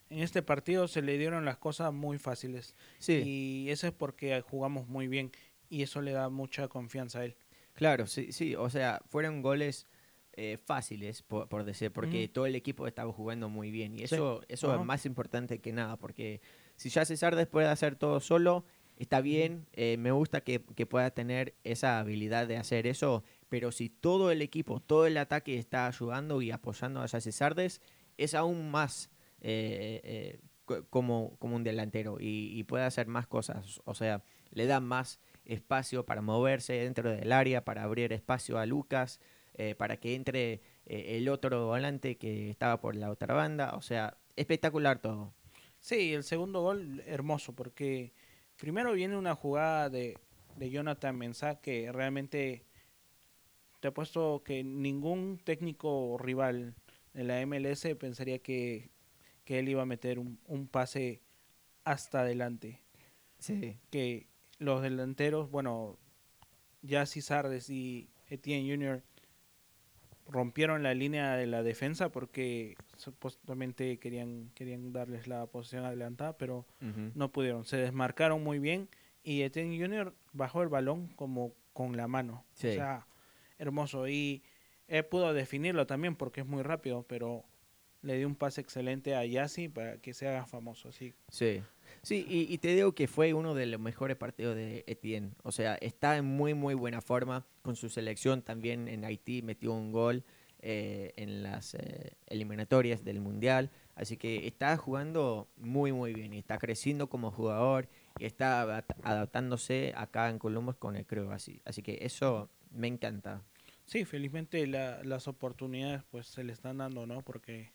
en 0.10 0.20
este 0.20 0.42
partido 0.42 0.88
se 0.88 1.02
le 1.02 1.18
dieron 1.18 1.46
las 1.46 1.58
cosas 1.58 1.94
muy 1.94 2.18
fáciles. 2.18 2.76
Sí. 3.00 3.22
Y 3.26 3.70
eso 3.70 3.88
es 3.88 3.94
porque 3.94 4.42
jugamos 4.42 4.88
muy 4.88 5.08
bien 5.08 5.32
y 5.70 5.82
eso 5.84 6.02
le 6.02 6.12
da 6.12 6.30
mucha 6.30 6.68
confianza 6.68 7.20
a 7.20 7.26
él. 7.26 7.36
Claro, 7.74 8.08
sí, 8.08 8.32
sí. 8.32 8.56
O 8.56 8.70
sea, 8.70 9.02
fueron 9.10 9.42
goles 9.42 9.88
eh, 10.34 10.58
fáciles, 10.64 11.22
por, 11.22 11.64
decir, 11.64 11.92
porque 11.92 12.28
todo 12.28 12.46
el 12.46 12.56
equipo 12.56 12.88
estaba 12.88 13.12
jugando 13.12 13.50
muy 13.50 13.72
bien. 13.72 13.98
Y 13.98 14.04
eso, 14.04 14.42
eso 14.48 14.74
es 14.76 14.86
más 14.86 15.06
importante 15.06 15.60
que 15.60 15.72
nada, 15.72 15.98
porque 15.98 16.42
si 16.76 16.90
ya 16.90 17.06
César 17.06 17.36
después 17.36 17.66
de 17.66 17.72
hacer 17.72 17.96
todo 17.96 18.20
solo, 18.20 18.66
está 18.98 19.22
bien, 19.22 19.66
eh, 19.74 19.98
me 19.98 20.12
gusta 20.12 20.42
que, 20.42 20.62
que, 20.76 20.86
pueda 20.86 21.12
tener 21.12 21.56
esa 21.64 22.00
habilidad 22.00 22.48
de 22.48 22.58
hacer 22.58 22.88
eso, 22.88 23.24
pero 23.50 23.72
si 23.72 23.90
todo 23.90 24.32
el 24.32 24.42
equipo, 24.42 24.80
todo 24.80 25.06
el 25.06 25.18
ataque 25.18 25.58
está 25.58 25.88
ayudando 25.88 26.42
y 26.42 26.52
apoyando 26.52 27.02
a 27.02 27.08
Sardes, 27.08 27.82
es 28.18 28.34
aún 28.34 28.72
más 28.72 29.10
eh, 29.42 30.02
eh, 30.04 30.40
como, 30.90 31.38
como 31.38 31.56
un 31.56 31.64
delantero 31.64 32.18
y, 32.20 32.64
puede 32.64 32.86
hacer 32.86 33.08
más 33.08 33.28
cosas. 33.28 33.82
O 33.86 33.94
sea, 33.94 34.24
le 34.52 34.66
da 34.66 34.80
más 34.80 35.20
espacio 35.46 36.06
para 36.06 36.22
moverse 36.22 36.74
dentro 36.74 37.12
del 37.12 37.32
área, 37.32 37.64
para 37.64 37.84
abrir 37.84 38.12
espacio 38.14 38.58
a 38.58 38.66
Lucas, 38.66 39.20
eh, 39.54 39.76
para 39.76 39.98
que 39.98 40.16
entre 40.16 40.62
el 40.86 41.30
otro 41.30 41.68
volante 41.68 42.18
que 42.18 42.50
estaba 42.50 42.82
por 42.82 42.96
la 42.96 43.12
otra 43.12 43.34
banda. 43.36 43.76
O 43.76 43.82
sea, 43.82 44.18
espectacular 44.36 45.00
todo. 45.00 45.34
Sí, 45.80 46.14
el 46.14 46.24
segundo 46.24 46.62
gol 46.62 47.04
hermoso 47.06 47.54
porque 47.54 48.14
primero 48.58 48.94
viene 48.94 49.18
una 49.18 49.36
jugada 49.36 49.90
de, 49.92 50.18
de 50.56 50.70
Jonathan 50.72 51.16
Mensah 51.16 51.62
que 51.62 51.92
realmente 51.92 52.66
te 53.80 53.90
he 53.90 53.92
puesto 53.92 54.42
que 54.44 54.64
ningún 54.64 55.38
técnico 55.38 56.18
rival 56.18 56.74
de 57.14 57.24
la 57.24 57.46
MLS 57.46 57.88
pensaría 58.00 58.40
que 58.40 58.90
que 59.46 59.60
él 59.60 59.70
iba 59.70 59.84
a 59.84 59.86
meter 59.86 60.20
un, 60.20 60.40
un 60.46 60.68
pase 60.68 61.22
hasta 61.84 62.22
adelante. 62.22 62.82
Sí. 63.40 63.80
Que 63.92 64.28
los 64.58 64.82
delanteros, 64.82 65.50
bueno, 65.50 65.98
ya 66.82 67.06
Sardes 67.06 67.70
y 67.70 68.10
Etienne 68.28 68.70
Jr. 68.70 69.04
rompieron 70.28 70.84
la 70.84 70.94
línea 70.94 71.36
de 71.36 71.46
la 71.46 71.64
defensa 71.64 72.10
porque 72.10 72.76
supuestamente 72.98 73.98
querían, 74.00 74.52
querían 74.56 74.92
darles 74.92 75.28
la 75.28 75.46
posición 75.46 75.86
adelantada, 75.86 76.38
pero 76.38 76.66
no 76.80 77.32
pudieron. 77.32 77.66
Se 77.66 77.78
desmarcaron 77.78 78.44
muy 78.44 78.60
bien 78.60 78.90
y 79.24 79.42
Etienne 79.42 79.80
Jr. 79.80 80.16
bajó 80.34 80.64
el 80.64 80.70
balón 80.70 81.08
como 81.16 81.54
con 81.74 81.98
la 81.98 82.08
mano. 82.08 82.46
O 82.54 82.58
sea, 82.58 83.08
hermoso. 83.58 84.08
Y 84.08 84.44
él 84.88 85.06
pudo 85.06 85.34
definirlo 85.34 85.86
también 85.88 86.16
porque 86.16 86.42
es 86.42 86.48
muy 86.48 86.64
rápido, 86.64 87.04
pero 87.04 87.44
le 88.06 88.18
dio 88.18 88.28
un 88.28 88.36
pase 88.36 88.62
excelente 88.62 89.16
a 89.16 89.26
Yassi 89.26 89.68
para 89.68 89.98
que 89.98 90.14
se 90.14 90.28
haga 90.28 90.46
famoso. 90.46 90.90
Así. 90.90 91.14
Sí, 91.30 91.62
sí 92.04 92.26
y, 92.30 92.58
te 92.60 92.70
digo 92.70 92.94
que 92.94 93.08
fue 93.08 93.34
uno 93.34 93.56
de 93.56 93.66
los 93.66 93.80
mejores 93.80 94.16
partidos 94.16 94.56
de 94.56 94.84
Etienne. 94.88 95.32
O 95.44 95.52
sea, 95.52 95.76
está 95.76 96.16
en 96.18 96.26
muy, 96.26 96.54
muy 96.54 96.76
buena 96.76 97.02
forma 97.02 97.46
con 97.64 97.76
su 97.76 97.90
selección. 97.90 98.44
También 98.44 98.88
en 98.88 99.04
Haití 99.04 99.42
metió 99.42 99.74
un 99.74 99.92
gol 99.92 100.24
eh, 100.60 101.14
en 101.18 101.44
las 101.44 101.74
eh, 101.74 102.16
eliminatorias 102.28 103.04
del 103.04 103.20
Mundial. 103.20 103.72
Así 103.96 104.18
que 104.18 104.46
está 104.46 104.78
jugando 104.78 105.50
muy, 105.58 105.92
muy 105.92 106.14
bien 106.14 106.34
y 106.34 106.40
está 106.40 106.58
creciendo 106.60 107.10
como 107.10 107.32
jugador 107.32 107.90
y 108.20 108.26
está 108.26 108.84
adaptándose 109.04 109.94
acá 109.96 110.30
en 110.30 110.38
Columbus 110.38 110.76
con 110.76 110.96
el 110.96 111.06
Creo. 111.06 111.32
Así, 111.32 111.62
así 111.66 111.82
que 111.82 112.00
eso 112.02 112.50
me 112.72 112.88
encanta. 112.88 113.42
Sí, 113.86 114.04
felizmente 114.04 114.66
las 114.68 115.28
oportunidades 115.28 116.04
pues 116.10 116.28
se 116.28 116.44
le 116.44 116.54
están 116.54 116.80
dando, 116.80 117.06
¿no? 117.06 117.22
Porque 117.22 117.72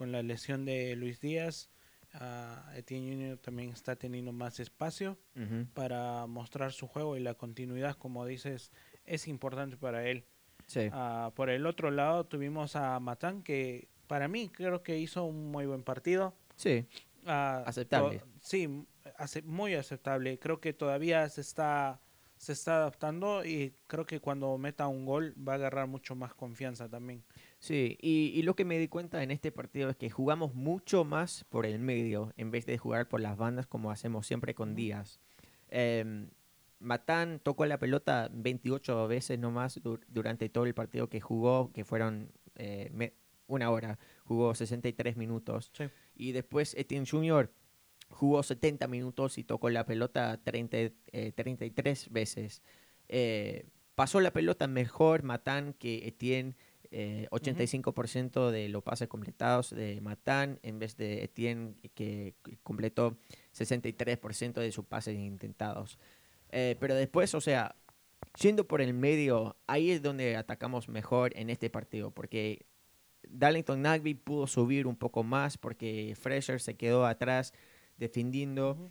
con 0.00 0.12
la 0.12 0.22
lesión 0.22 0.64
de 0.64 0.96
Luis 0.96 1.20
Díaz, 1.20 1.68
uh, 2.14 2.74
Etienne 2.74 3.10
Junior 3.12 3.36
también 3.36 3.68
está 3.68 3.96
teniendo 3.96 4.32
más 4.32 4.58
espacio 4.58 5.18
para 5.74 6.26
mostrar 6.26 6.72
su 6.72 6.86
juego 6.86 7.18
y 7.18 7.20
la 7.20 7.34
continuidad, 7.34 7.96
como 7.96 8.24
dices, 8.24 8.72
es 9.04 9.28
importante 9.28 9.76
para 9.76 10.06
él. 10.08 10.24
Sí. 10.66 10.88
Ah, 10.90 11.32
por 11.36 11.50
el 11.50 11.66
otro 11.66 11.90
lado 11.90 12.24
tuvimos 12.24 12.76
a 12.76 12.98
Matán 12.98 13.42
que 13.42 13.88
para 14.06 14.26
mí 14.26 14.48
creo 14.48 14.82
que 14.82 14.98
hizo 14.98 15.22
un 15.24 15.50
muy 15.50 15.66
buen 15.66 15.82
partido. 15.82 16.34
Sí. 16.56 16.86
Ah, 17.26 17.62
Aceptable. 17.66 18.22
Sí, 18.40 18.86
ace- 19.18 19.42
muy 19.42 19.74
aceptable. 19.74 20.38
Creo 20.38 20.62
que 20.62 20.72
todavía 20.72 21.28
se 21.28 21.42
está 21.42 22.00
se 22.38 22.52
está 22.54 22.76
adaptando 22.78 23.44
y 23.44 23.74
creo 23.86 24.06
que 24.06 24.18
cuando 24.18 24.56
meta 24.56 24.88
un 24.88 25.04
gol 25.04 25.34
va 25.46 25.52
a 25.52 25.56
agarrar 25.56 25.86
mucho 25.88 26.14
más 26.14 26.32
confianza 26.32 26.88
también. 26.88 27.22
Sí, 27.60 27.98
y, 28.00 28.32
y 28.34 28.42
lo 28.42 28.56
que 28.56 28.64
me 28.64 28.78
di 28.78 28.88
cuenta 28.88 29.22
en 29.22 29.30
este 29.30 29.52
partido 29.52 29.90
es 29.90 29.96
que 29.96 30.08
jugamos 30.08 30.54
mucho 30.54 31.04
más 31.04 31.44
por 31.50 31.66
el 31.66 31.78
medio 31.78 32.32
en 32.38 32.50
vez 32.50 32.64
de 32.64 32.78
jugar 32.78 33.06
por 33.08 33.20
las 33.20 33.36
bandas 33.36 33.66
como 33.66 33.90
hacemos 33.90 34.26
siempre 34.26 34.54
con. 34.54 34.74
Díaz. 34.74 35.20
Em, 35.68 36.30
Matán 36.78 37.38
tocó 37.42 37.66
la 37.66 37.78
pelota 37.78 38.30
28 38.32 39.06
veces 39.08 39.38
nomás 39.38 39.82
dur- 39.82 40.00
durante 40.08 40.48
todo 40.48 40.64
el 40.64 40.72
partido 40.74 41.08
que 41.10 41.20
jugó, 41.20 41.70
que 41.74 41.84
fueron 41.84 42.32
eh, 42.56 43.12
una 43.46 43.70
hora, 43.70 43.98
jugó 44.24 44.54
63 44.54 45.18
minutos. 45.18 45.70
Sí. 45.74 45.84
Y 46.16 46.32
después 46.32 46.74
Etienne 46.78 47.06
Jr. 47.06 47.52
jugó 48.08 48.42
70 48.42 48.88
minutos 48.88 49.36
y 49.36 49.44
tocó 49.44 49.68
la 49.68 49.84
pelota 49.84 50.40
30, 50.42 50.76
eh, 50.78 51.32
33 51.34 52.10
veces. 52.10 52.62
Eh, 53.08 53.66
pasó 53.94 54.18
la 54.20 54.32
pelota 54.32 54.66
mejor 54.66 55.22
Matán 55.24 55.74
que 55.74 56.08
Etienne. 56.08 56.54
Eh, 56.92 57.28
85% 57.30 58.50
de 58.50 58.68
los 58.68 58.82
pases 58.82 59.08
completados 59.08 59.70
de 59.70 60.00
Matán 60.00 60.58
en 60.62 60.78
vez 60.78 60.96
de 60.96 61.22
Etienne 61.24 61.76
que 61.94 62.34
completó 62.62 63.16
63% 63.56 64.54
de 64.54 64.72
sus 64.72 64.84
pases 64.84 65.16
intentados. 65.16 65.98
Eh, 66.50 66.76
pero 66.80 66.94
después, 66.94 67.34
o 67.34 67.40
sea, 67.40 67.76
yendo 68.40 68.66
por 68.66 68.80
el 68.80 68.92
medio, 68.92 69.56
ahí 69.66 69.90
es 69.92 70.02
donde 70.02 70.36
atacamos 70.36 70.88
mejor 70.88 71.32
en 71.36 71.48
este 71.50 71.70
partido, 71.70 72.10
porque 72.10 72.66
Darlington 73.28 73.82
Nagby 73.82 74.14
pudo 74.14 74.46
subir 74.46 74.86
un 74.86 74.96
poco 74.96 75.22
más 75.22 75.58
porque 75.58 76.16
Fraser 76.20 76.60
se 76.60 76.76
quedó 76.76 77.06
atrás 77.06 77.52
defendiendo 77.98 78.90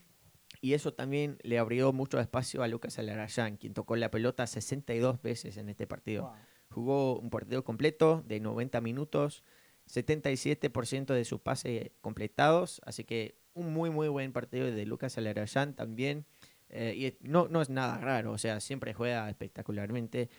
y 0.62 0.74
eso 0.74 0.94
también 0.94 1.38
le 1.42 1.58
abrió 1.58 1.94
mucho 1.94 2.20
espacio 2.20 2.64
a 2.64 2.68
Lucas 2.68 3.00
Alarayán, 3.00 3.58
quien 3.58 3.74
tocó 3.74 3.96
la 3.96 4.12
pelota 4.12 4.46
62 4.48 5.22
veces 5.22 5.58
en 5.58 5.70
este 5.70 5.88
partido. 5.88 6.24
Wow. 6.24 6.34
Jugó 6.72 7.20
un 7.20 7.30
partido 7.30 7.64
completo 7.64 8.24
de 8.28 8.40
90 8.40 8.80
minutos, 8.82 9.44
77% 9.88 11.14
de 11.14 11.26
sus 11.26 11.42
pases 11.42 11.92
completados, 12.02 12.82
así 12.86 13.04
que 13.04 13.36
un 13.54 13.74
muy 13.74 13.90
muy 13.90 14.08
buen 14.08 14.32
partido 14.32 14.70
de 14.70 14.86
Lucas 14.86 15.18
Alarayán 15.18 15.74
también. 15.76 16.26
Eh, 16.70 16.94
y 17.22 17.28
no, 17.28 17.48
no 17.48 17.62
es 17.62 17.70
nada 17.70 17.98
raro, 17.98 18.32
o 18.32 18.38
sea, 18.38 18.60
siempre 18.60 18.94
juega 18.94 19.28
espectacularmente. 19.30 20.30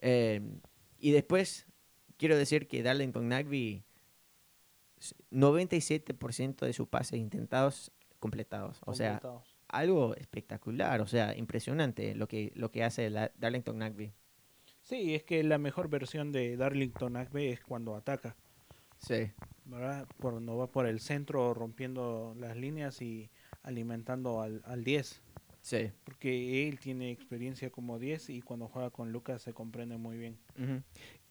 Eh, 0.00 0.40
y 0.98 1.10
después, 1.10 1.66
quiero 2.16 2.36
decir 2.38 2.66
que 2.66 2.82
Darlington 2.82 3.28
Nagby, 3.28 3.84
s- 4.98 5.14
97% 5.30 6.64
de 6.64 6.72
sus 6.72 6.88
pases 6.88 7.18
intentados 7.20 7.92
completados. 8.18 8.78
O 8.86 8.94
sea, 8.94 9.16
algo 9.68 10.14
espectacular, 10.16 11.02
o 11.02 11.06
sea, 11.06 11.36
impresionante 11.36 12.14
lo 12.14 12.26
que, 12.26 12.52
lo 12.54 12.70
que 12.70 12.82
hace 12.82 13.10
la- 13.10 13.30
Darlington 13.36 13.76
Nagby. 13.78 14.12
Sí, 14.88 15.16
es 15.16 15.24
que 15.24 15.42
la 15.42 15.58
mejor 15.58 15.88
versión 15.88 16.30
de 16.30 16.56
Darlington 16.56 17.14
Nagbe 17.14 17.50
es 17.50 17.60
cuando 17.60 17.96
ataca. 17.96 18.36
Sí. 18.98 19.32
¿verdad? 19.64 20.06
Por, 20.18 20.40
no 20.40 20.56
va 20.56 20.68
por 20.70 20.86
el 20.86 21.00
centro 21.00 21.52
rompiendo 21.54 22.34
las 22.38 22.56
líneas 22.56 23.02
y 23.02 23.28
alimentando 23.64 24.40
al, 24.40 24.62
al 24.64 24.84
10. 24.84 25.20
Sí. 25.60 25.90
Porque 26.04 26.68
él 26.68 26.78
tiene 26.78 27.10
experiencia 27.10 27.70
como 27.70 27.98
10 27.98 28.30
y 28.30 28.42
cuando 28.42 28.68
juega 28.68 28.90
con 28.90 29.10
Lucas 29.10 29.42
se 29.42 29.52
comprende 29.52 29.96
muy 29.96 30.16
bien. 30.16 30.38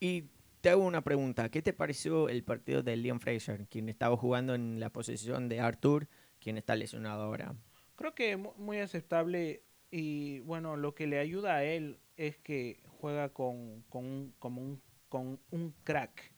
Y 0.02 0.26
te 0.60 0.70
hago 0.70 0.84
una 0.86 1.02
pregunta. 1.02 1.48
¿Qué 1.50 1.62
te 1.62 1.72
pareció 1.72 2.28
el 2.28 2.44
partido 2.44 2.84
de 2.84 2.98
Liam 2.98 3.22
Fraser, 3.22 3.68
quien 3.68 3.88
estaba 3.88 4.18
jugando 4.18 4.54
en 4.54 4.82
la 4.82 4.89
posición 4.89 5.48
de 5.48 5.62
Arthur, 5.62 6.10
quien 6.41 6.58
está 6.58 6.76
lesionado 6.76 7.24
ahora? 7.24 7.56
Creo 7.96 8.13
que 8.13 8.36
mu- 8.36 8.54
muy 8.58 8.80
aceptable 8.80 9.63
y 9.91 10.39
bueno, 10.41 10.76
lo 10.76 10.94
que 10.94 11.08
le 11.08 11.20
ayuda 11.20 11.56
a 11.56 11.63
él 11.63 12.00
es 12.17 12.38
que 12.38 12.80
juega 12.99 13.30
con, 13.30 13.84
con, 13.89 14.06
un, 14.06 14.34
como 14.39 14.62
un, 14.62 14.82
con 15.10 15.39
un 15.51 15.73
crack, 15.84 16.34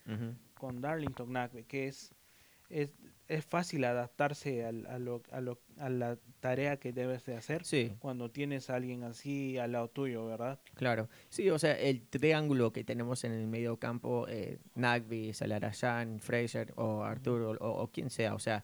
con 0.53 0.81
Darlington 0.81 1.31
Nagbe, 1.31 1.65
que 1.65 1.87
es, 1.87 2.13
es, 2.69 2.89
es 3.27 3.45
fácil 3.45 3.83
adaptarse 3.83 4.65
al- 4.65 4.85
a, 4.87 4.99
lo, 4.99 5.21
a, 5.31 5.41
lo, 5.41 5.59
a 5.77 5.89
la 5.89 6.17
tarea 6.39 6.77
que 6.77 6.93
debes 6.93 7.25
de 7.25 7.35
hacer 7.35 7.65
Sí, 7.65 7.91
cuando 7.99 8.31
tienes 8.31 8.69
a 8.69 8.75
alguien 8.75 9.03
así 9.03 9.57
al 9.57 9.73
lado 9.73 9.89
tuyo, 9.89 10.25
¿verdad? 10.25 10.59
claro. 10.75 11.09
Sí, 11.29 11.49
o 11.49 11.59
sea, 11.59 11.77
el 11.77 12.07
triángulo 12.07 12.71
que 12.71 12.83
tenemos 12.85 13.23
en 13.25 13.33
el 13.33 13.47
medio 13.47 13.77
campo, 13.77 14.27
eh, 14.29 14.59
Nagby, 14.75 15.33
Salarayan, 15.33 16.19
Fraser 16.21 16.71
o 16.77 17.03
Arthur 17.03 17.41
o, 17.41 17.51
o- 17.65 17.81
o 17.83 17.91
quien 17.91 18.09
sea, 18.09 18.33
o 18.33 18.39
sea, 18.39 18.63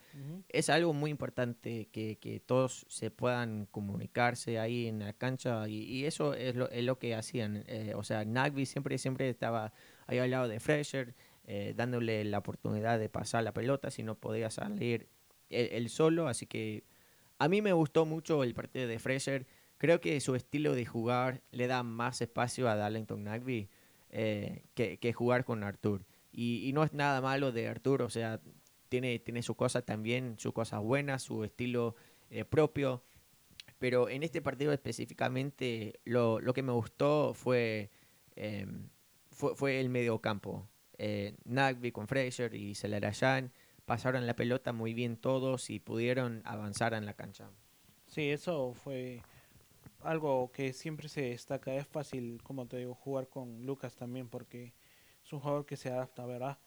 es 0.50 0.70
algo 0.70 0.94
muy 0.94 1.12
importante 1.12 1.88
que, 1.92 2.18
que 2.20 2.39
todos 2.39 2.86
se 2.88 3.10
puedan 3.12 3.66
comunicarse 3.72 4.60
ahí 4.60 4.88
en 4.88 5.00
la 5.00 5.13
cancha 5.13 5.68
y, 5.68 5.84
y 5.84 6.06
eso 6.06 6.34
es 6.36 6.56
lo, 6.56 6.70
es 6.70 6.84
lo 6.86 7.00
que 7.00 7.16
hacían. 7.16 7.63
eh, 7.68 7.94
o 7.96 8.04
sea, 8.04 8.24
Nagby 8.24 8.66
siempre, 8.66 8.98
siempre 8.98 9.30
estaba 9.30 9.74
ahí 10.08 10.20
al 10.20 10.32
lado 10.32 10.48
de 10.48 10.60
Fraser, 10.60 11.16
eh, 11.45 11.73
dándole 11.75 12.23
la 12.25 12.39
oportunidad 12.39 12.99
de 12.99 13.10
pasar 13.10 13.43
la 13.43 13.53
pelota 13.53 13.91
si 13.91 14.03
no 14.03 14.15
podía 14.15 14.49
salir 14.49 15.08
él, 15.49 15.89
solo. 15.89 16.27
Así 16.27 16.45
que 16.45 16.84
a 17.38 17.47
mí 17.47 17.62
me 17.62 17.73
gustó 17.73 18.06
mucho 18.06 18.43
el 18.43 18.53
partido 18.53 18.88
de 18.88 18.99
Fraser. 18.99 19.45
Creo 19.77 19.99
que 19.99 20.19
su 20.21 20.36
estilo 20.36 20.75
de 20.75 20.86
jugar 20.86 21.41
le 21.51 21.67
da 21.67 21.84
más 21.84 22.21
espacio 22.21 22.69
a 22.69 22.75
Darlington 22.75 23.23
Nagby 23.23 23.69
eh, 24.10 24.63
que, 24.75 25.13
jugar 25.13 25.43
con 25.43 25.63
Arthur. 25.63 26.06
Y, 26.32 26.71
no 26.73 26.84
es 26.84 26.93
nada 26.93 27.21
malo 27.21 27.51
de 27.51 27.67
Arthur, 27.67 28.01
o 28.03 28.10
sea, 28.10 28.39
tiene, 28.89 29.19
tiene 29.19 29.43
su 29.43 29.56
cosa 29.56 29.82
también, 29.82 30.36
sus 30.38 30.53
cosas 30.53 30.82
buenas, 30.82 31.23
su 31.23 31.43
estilo 31.43 31.95
eh, 32.29 32.45
propio. 32.45 33.03
Pero 33.79 34.10
en 34.10 34.23
este 34.23 34.41
partido 34.41 34.71
específicamente 34.71 35.99
lo, 36.06 36.39
lo 36.39 36.53
que 36.53 36.63
me 36.63 36.71
gustó 36.71 37.34
fue, 37.34 37.91
eh, 38.36 38.67
fue, 39.32 39.56
fue 39.56 39.79
el 39.79 39.89
mediocampo. 39.89 40.69
Eh, 40.97 41.36
Nagby 41.45 41.91
con 41.91 42.08
Fraser 42.08 42.53
y 42.53 42.75
Celarayan 42.75 43.51
pasaron 43.86 44.25
la 44.27 44.36
pelota 44.36 44.73
muy 44.73 44.93
bien 44.93 45.17
todos 45.17 45.69
y 45.69 45.79
pudieron 45.79 46.41
avanzar 46.45 46.93
en 46.93 47.06
la 47.06 47.13
cancha. 47.13 47.49
Sí, 48.08 48.29
eso 48.29 48.73
fue 48.73 49.21
algo 50.01 50.51
que 50.51 50.71
siempre 50.73 51.10
se 51.10 51.21
destaca. 51.21 51.73
Es 51.75 51.88
fácil, 51.88 52.41
como 52.43 52.67
te 52.67 52.77
digo, 52.77 52.93
jugar 52.93 53.27
con 53.27 53.65
Lucas 53.65 53.95
también 53.95 54.29
porque 54.29 54.73
es 55.25 55.34
un 55.34 55.39
jugador 55.39 55.65
que 55.65 55.75
se 55.77 55.89
adapta, 55.89 56.25
¿verdad? 56.25 56.58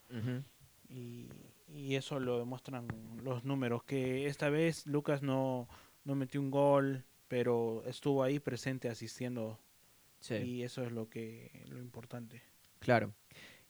Y 0.88 1.94
eso 1.94 2.20
lo 2.20 2.38
demuestran 2.38 2.86
los 3.22 3.44
números, 3.44 3.82
que 3.84 4.26
esta 4.26 4.48
vez 4.50 4.86
Lucas 4.86 5.22
no, 5.22 5.68
no 6.04 6.14
metió 6.14 6.40
un 6.40 6.50
gol, 6.50 7.04
pero 7.28 7.82
estuvo 7.86 8.22
ahí 8.22 8.38
presente 8.38 8.88
asistiendo 8.88 9.58
Sí. 10.18 10.34
y 10.36 10.62
eso 10.62 10.82
es 10.82 10.92
lo 10.92 11.08
que 11.10 11.62
lo 11.68 11.78
importante. 11.78 12.42
Claro. 12.78 13.12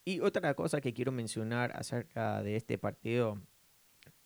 Y 0.07 0.21
otra 0.21 0.53
cosa 0.53 0.79
que 0.79 0.93
quiero 0.93 1.11
mencionar 1.11 1.73
acerca 1.75 2.41
de 2.41 2.55
este 2.55 2.77
partido, 2.77 3.41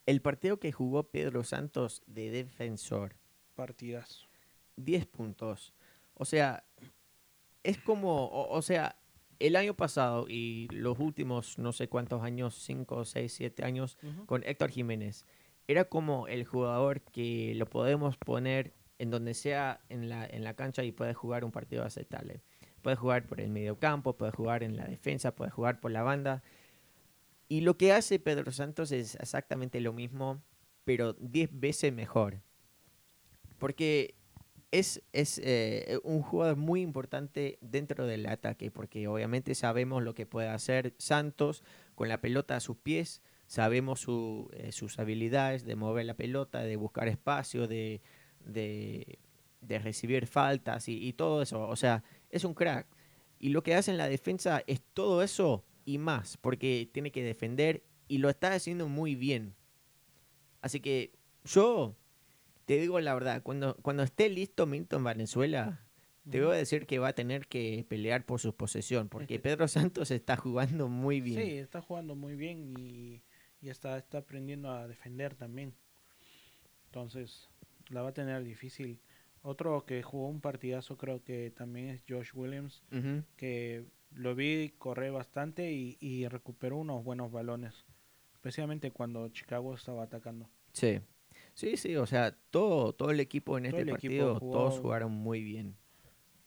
el 0.05 0.21
partido 0.21 0.59
que 0.59 0.71
jugó 0.71 1.09
Pedro 1.09 1.43
Santos 1.43 2.03
de 2.05 2.29
defensor, 2.29 3.15
Partidas. 3.55 4.27
10 4.75 5.07
puntos. 5.07 5.73
O 6.13 6.23
sea, 6.23 6.63
es 7.63 7.79
como, 7.79 8.25
o, 8.25 8.55
o 8.55 8.61
sea, 8.61 8.95
el 9.39 9.55
año 9.55 9.73
pasado 9.73 10.27
y 10.29 10.67
los 10.71 10.99
últimos 10.99 11.57
no 11.57 11.73
sé 11.73 11.89
cuántos 11.89 12.21
años, 12.21 12.53
5, 12.61 13.03
6, 13.03 13.33
7 13.33 13.65
años, 13.65 13.97
con 14.27 14.43
Héctor 14.43 14.69
Jiménez, 14.69 15.25
era 15.67 15.85
como 15.85 16.27
el 16.27 16.45
jugador 16.45 17.01
que 17.01 17.55
lo 17.55 17.65
podemos 17.65 18.17
poner 18.17 18.75
en 18.99 19.09
donde 19.09 19.33
sea 19.33 19.81
en 19.89 20.09
la, 20.09 20.27
en 20.27 20.43
la 20.43 20.53
cancha 20.53 20.83
y 20.83 20.91
puede 20.91 21.15
jugar 21.15 21.43
un 21.43 21.51
partido 21.51 21.83
aceptable. 21.83 22.43
Puede 22.81 22.95
jugar 22.95 23.25
por 23.25 23.39
el 23.39 23.49
mediocampo, 23.49 24.17
puede 24.17 24.31
jugar 24.31 24.63
en 24.63 24.77
la 24.77 24.85
defensa, 24.85 25.35
puede 25.35 25.51
jugar 25.51 25.79
por 25.79 25.91
la 25.91 26.03
banda. 26.03 26.43
Y 27.47 27.61
lo 27.61 27.77
que 27.77 27.91
hace 27.91 28.19
Pedro 28.19 28.51
Santos 28.51 28.91
es 28.91 29.15
exactamente 29.15 29.81
lo 29.81 29.93
mismo, 29.93 30.41
pero 30.85 31.13
10 31.13 31.49
veces 31.59 31.93
mejor. 31.93 32.41
Porque 33.57 34.15
es, 34.71 35.03
es 35.11 35.39
eh, 35.43 35.99
un 36.03 36.21
jugador 36.21 36.55
muy 36.55 36.81
importante 36.81 37.57
dentro 37.61 38.07
del 38.07 38.25
ataque, 38.25 38.71
porque 38.71 39.07
obviamente 39.07 39.53
sabemos 39.53 40.01
lo 40.01 40.15
que 40.15 40.25
puede 40.25 40.47
hacer 40.47 40.93
Santos 40.97 41.63
con 41.93 42.07
la 42.07 42.21
pelota 42.21 42.55
a 42.55 42.61
sus 42.61 42.77
pies, 42.77 43.21
sabemos 43.47 43.99
su, 43.99 44.49
eh, 44.53 44.71
sus 44.71 44.97
habilidades 44.97 45.65
de 45.65 45.75
mover 45.75 46.05
la 46.05 46.15
pelota, 46.15 46.63
de 46.63 46.77
buscar 46.77 47.09
espacio, 47.09 47.67
de, 47.67 48.01
de, 48.45 49.19
de 49.59 49.79
recibir 49.79 50.25
faltas 50.25 50.87
y, 50.87 51.05
y 51.05 51.13
todo 51.13 51.41
eso. 51.41 51.67
O 51.67 51.75
sea, 51.75 52.03
es 52.31 52.43
un 52.43 52.53
crack. 52.53 52.87
Y 53.39 53.49
lo 53.49 53.63
que 53.63 53.75
hace 53.75 53.91
en 53.91 53.97
la 53.97 54.07
defensa 54.07 54.63
es 54.67 54.81
todo 54.93 55.23
eso 55.23 55.65
y 55.85 55.97
más, 55.97 56.37
porque 56.37 56.89
tiene 56.91 57.11
que 57.11 57.23
defender 57.23 57.83
y 58.07 58.19
lo 58.19 58.29
está 58.29 58.53
haciendo 58.53 58.87
muy 58.87 59.15
bien. 59.15 59.55
Así 60.61 60.79
que 60.79 61.13
yo 61.43 61.95
te 62.65 62.77
digo 62.79 62.99
la 62.99 63.13
verdad, 63.13 63.41
cuando, 63.41 63.75
cuando 63.81 64.03
esté 64.03 64.29
listo 64.29 64.67
Milton 64.67 65.03
Valenzuela, 65.03 65.85
te 66.29 66.39
voy 66.39 66.53
a 66.53 66.57
decir 66.57 66.85
que 66.85 66.99
va 66.99 67.09
a 67.09 67.13
tener 67.13 67.47
que 67.47 67.83
pelear 67.89 68.25
por 68.25 68.39
su 68.39 68.55
posesión, 68.55 69.09
porque 69.09 69.39
Pedro 69.39 69.67
Santos 69.67 70.11
está 70.11 70.37
jugando 70.37 70.87
muy 70.87 71.19
bien. 71.19 71.41
Sí, 71.41 71.57
está 71.57 71.81
jugando 71.81 72.15
muy 72.15 72.35
bien 72.35 72.73
y, 72.77 73.23
y 73.59 73.69
está, 73.69 73.97
está 73.97 74.19
aprendiendo 74.19 74.71
a 74.71 74.87
defender 74.87 75.35
también. 75.35 75.73
Entonces, 76.85 77.49
la 77.89 78.01
va 78.01 78.09
a 78.09 78.13
tener 78.13 78.43
difícil. 78.43 78.99
Otro 79.43 79.85
que 79.85 80.03
jugó 80.03 80.27
un 80.27 80.39
partidazo 80.41 80.97
creo 80.97 81.23
que 81.23 81.49
también 81.51 81.89
es 81.89 82.03
Josh 82.07 82.29
Williams, 82.33 82.83
Ujú. 82.91 83.23
que 83.37 83.85
lo 84.13 84.35
vi 84.35 84.73
correr 84.77 85.11
bastante 85.11 85.71
y, 85.71 85.97
y 85.99 86.27
recuperó 86.27 86.77
unos 86.77 87.03
buenos 87.03 87.31
balones, 87.31 87.85
especialmente 88.33 88.91
cuando 88.91 89.27
Chicago 89.29 89.73
estaba 89.73 90.03
atacando. 90.03 90.49
Sí. 90.73 90.99
Sí, 91.53 91.75
sí, 91.77 91.95
o 91.95 92.05
sea, 92.05 92.35
todo, 92.51 92.93
todo 92.93 93.09
el 93.09 93.19
equipo 93.19 93.57
en 93.57 93.69
Todo 93.69 93.79
este 93.79 93.91
partido, 93.91 94.35
jugó- 94.39 94.51
todos 94.53 94.79
jugaron 94.79 95.11
muy 95.11 95.41
bien. 95.43 95.75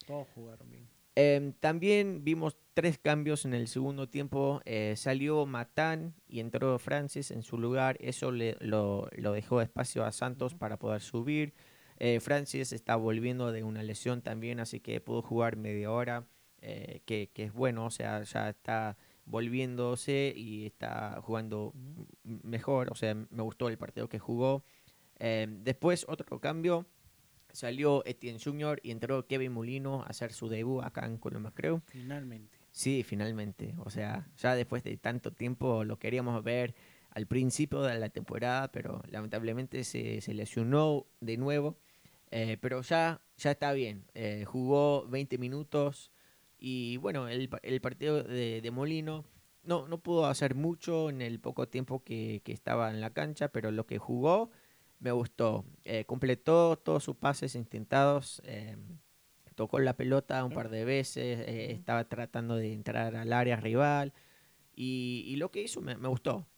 Todos 0.06 0.28
jugaron 0.34 0.70
bien. 0.70 0.88
Em, 1.16 1.52
también 1.52 2.22
vimos 2.24 2.56
tres 2.74 2.98
cambios 2.98 3.44
en 3.44 3.54
el 3.54 3.68
segundo 3.68 4.08
tiempo. 4.08 4.60
Eh, 4.64 4.94
salió 4.96 5.46
Matán 5.46 6.14
y 6.28 6.40
entró 6.40 6.78
Francis 6.78 7.30
en 7.30 7.42
su 7.42 7.56
lugar. 7.58 7.96
Eso 8.00 8.30
le, 8.32 8.56
lo, 8.60 9.08
lo 9.16 9.32
dejó 9.32 9.60
espacio 9.60 10.04
a 10.04 10.12
Santos 10.12 10.52
Ujú. 10.52 10.58
para 10.58 10.78
poder 10.78 11.00
subir. 11.00 11.54
Eh, 12.06 12.20
Francis 12.20 12.74
está 12.74 12.96
volviendo 12.96 13.50
de 13.50 13.64
una 13.64 13.82
lesión 13.82 14.20
también, 14.20 14.60
así 14.60 14.78
que 14.78 15.00
pudo 15.00 15.22
jugar 15.22 15.56
media 15.56 15.90
hora, 15.90 16.26
eh, 16.60 17.00
que, 17.06 17.30
que 17.32 17.44
es 17.44 17.52
bueno, 17.54 17.86
o 17.86 17.90
sea, 17.90 18.22
ya 18.24 18.50
está 18.50 18.98
volviéndose 19.24 20.34
y 20.36 20.66
está 20.66 21.18
jugando 21.22 21.72
mejor, 22.22 22.92
o 22.92 22.94
sea, 22.94 23.14
me 23.14 23.42
gustó 23.42 23.68
el 23.68 23.78
partido 23.78 24.06
que 24.06 24.18
jugó. 24.18 24.66
Em, 25.18 25.64
después 25.64 26.04
otro 26.06 26.42
cambio, 26.42 26.84
salió 27.52 28.04
Etienne 28.04 28.38
Jr. 28.38 28.80
y 28.82 28.90
entró 28.90 29.26
Kevin 29.26 29.52
Molino 29.52 30.02
a 30.02 30.08
hacer 30.08 30.34
su 30.34 30.50
debut 30.50 30.84
acá 30.84 31.06
en 31.06 31.16
Colombia, 31.16 31.52
creo. 31.54 31.80
Finalmente. 31.86 32.58
Sí, 32.70 33.02
finalmente. 33.02 33.76
O 33.78 33.88
sea, 33.88 34.28
ya 34.36 34.54
después 34.54 34.84
de 34.84 34.98
tanto 34.98 35.32
tiempo 35.32 35.84
lo 35.84 35.98
queríamos 35.98 36.44
ver 36.44 36.74
al 37.08 37.26
principio 37.26 37.80
de 37.80 37.98
la 37.98 38.10
temporada, 38.10 38.70
pero 38.72 39.02
lamentablemente 39.08 39.84
se, 39.84 40.20
se 40.20 40.34
lesionó 40.34 41.06
de 41.20 41.38
nuevo. 41.38 41.78
Eh, 42.36 42.58
pero 42.60 42.82
ya, 42.82 43.20
ya 43.36 43.52
está 43.52 43.72
bien. 43.72 44.06
Eh, 44.14 44.44
jugó 44.44 45.06
20 45.06 45.38
minutos 45.38 46.10
y 46.58 46.96
bueno, 46.96 47.28
el, 47.28 47.48
el 47.62 47.80
partido 47.80 48.24
de, 48.24 48.60
de 48.60 48.70
Molino 48.72 49.24
no, 49.62 49.86
no 49.86 49.98
pudo 49.98 50.26
hacer 50.26 50.56
mucho 50.56 51.10
en 51.10 51.22
el 51.22 51.38
poco 51.38 51.68
tiempo 51.68 52.02
que, 52.02 52.42
que 52.44 52.50
estaba 52.52 52.90
en 52.90 53.00
la 53.00 53.10
cancha, 53.10 53.48
pero 53.52 53.70
lo 53.70 53.86
que 53.86 53.98
jugó 53.98 54.50
me 54.98 55.12
gustó. 55.12 55.64
Eh, 55.84 56.06
completó 56.06 56.76
todos 56.76 57.04
sus 57.04 57.14
pases 57.14 57.54
intentados. 57.54 58.42
tocó 59.54 59.78
la 59.78 59.96
pelota 59.96 60.44
un 60.44 60.52
par 60.52 60.70
de 60.70 60.84
veces, 60.84 61.44
estaba 61.48 62.08
tratando 62.08 62.56
de 62.56 62.72
entrar 62.72 63.14
al 63.14 63.32
área 63.32 63.56
rival 63.56 64.12
y, 64.74 65.24
y 65.28 65.36
lo 65.36 65.52
que 65.52 65.62
hizo 65.62 65.80
me, 65.80 65.96
me 65.96 66.08
gustó. 66.08 66.48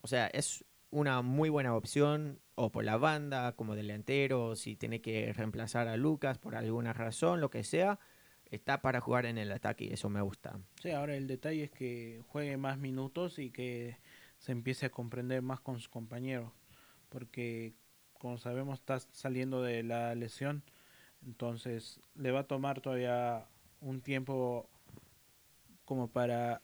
O 0.00 0.06
sea, 0.08 0.28
es 0.28 0.64
una 0.96 1.20
muy 1.20 1.50
buena 1.50 1.74
opción 1.74 2.40
o 2.54 2.72
por 2.72 2.82
la 2.82 2.96
banda 2.96 3.52
como 3.52 3.74
delantero, 3.74 4.46
o 4.46 4.56
si 4.56 4.76
tiene 4.76 5.02
que 5.02 5.30
reemplazar 5.34 5.88
a 5.88 5.98
Lucas 5.98 6.38
por 6.38 6.56
alguna 6.56 6.94
razón, 6.94 7.42
lo 7.42 7.50
que 7.50 7.64
sea, 7.64 7.98
está 8.50 8.80
para 8.80 9.02
jugar 9.02 9.26
en 9.26 9.36
el 9.36 9.52
ataque 9.52 9.84
y 9.84 9.92
eso 9.92 10.08
me 10.08 10.22
gusta. 10.22 10.58
Sí, 10.80 10.90
ahora 10.92 11.14
el 11.14 11.26
detalle 11.26 11.64
es 11.64 11.70
que 11.70 12.22
juegue 12.28 12.56
más 12.56 12.78
minutos 12.78 13.38
y 13.38 13.50
que 13.50 13.98
se 14.38 14.52
empiece 14.52 14.86
a 14.86 14.90
comprender 14.90 15.42
más 15.42 15.60
con 15.60 15.76
sus 15.76 15.90
compañeros, 15.90 16.50
porque 17.10 17.74
como 18.14 18.38
sabemos 18.38 18.78
está 18.78 18.98
saliendo 18.98 19.62
de 19.62 19.82
la 19.82 20.14
lesión, 20.14 20.62
entonces 21.26 22.00
le 22.14 22.30
va 22.30 22.40
a 22.40 22.46
tomar 22.46 22.80
todavía 22.80 23.44
un 23.82 24.00
tiempo 24.00 24.70
como 25.84 26.08
para 26.08 26.62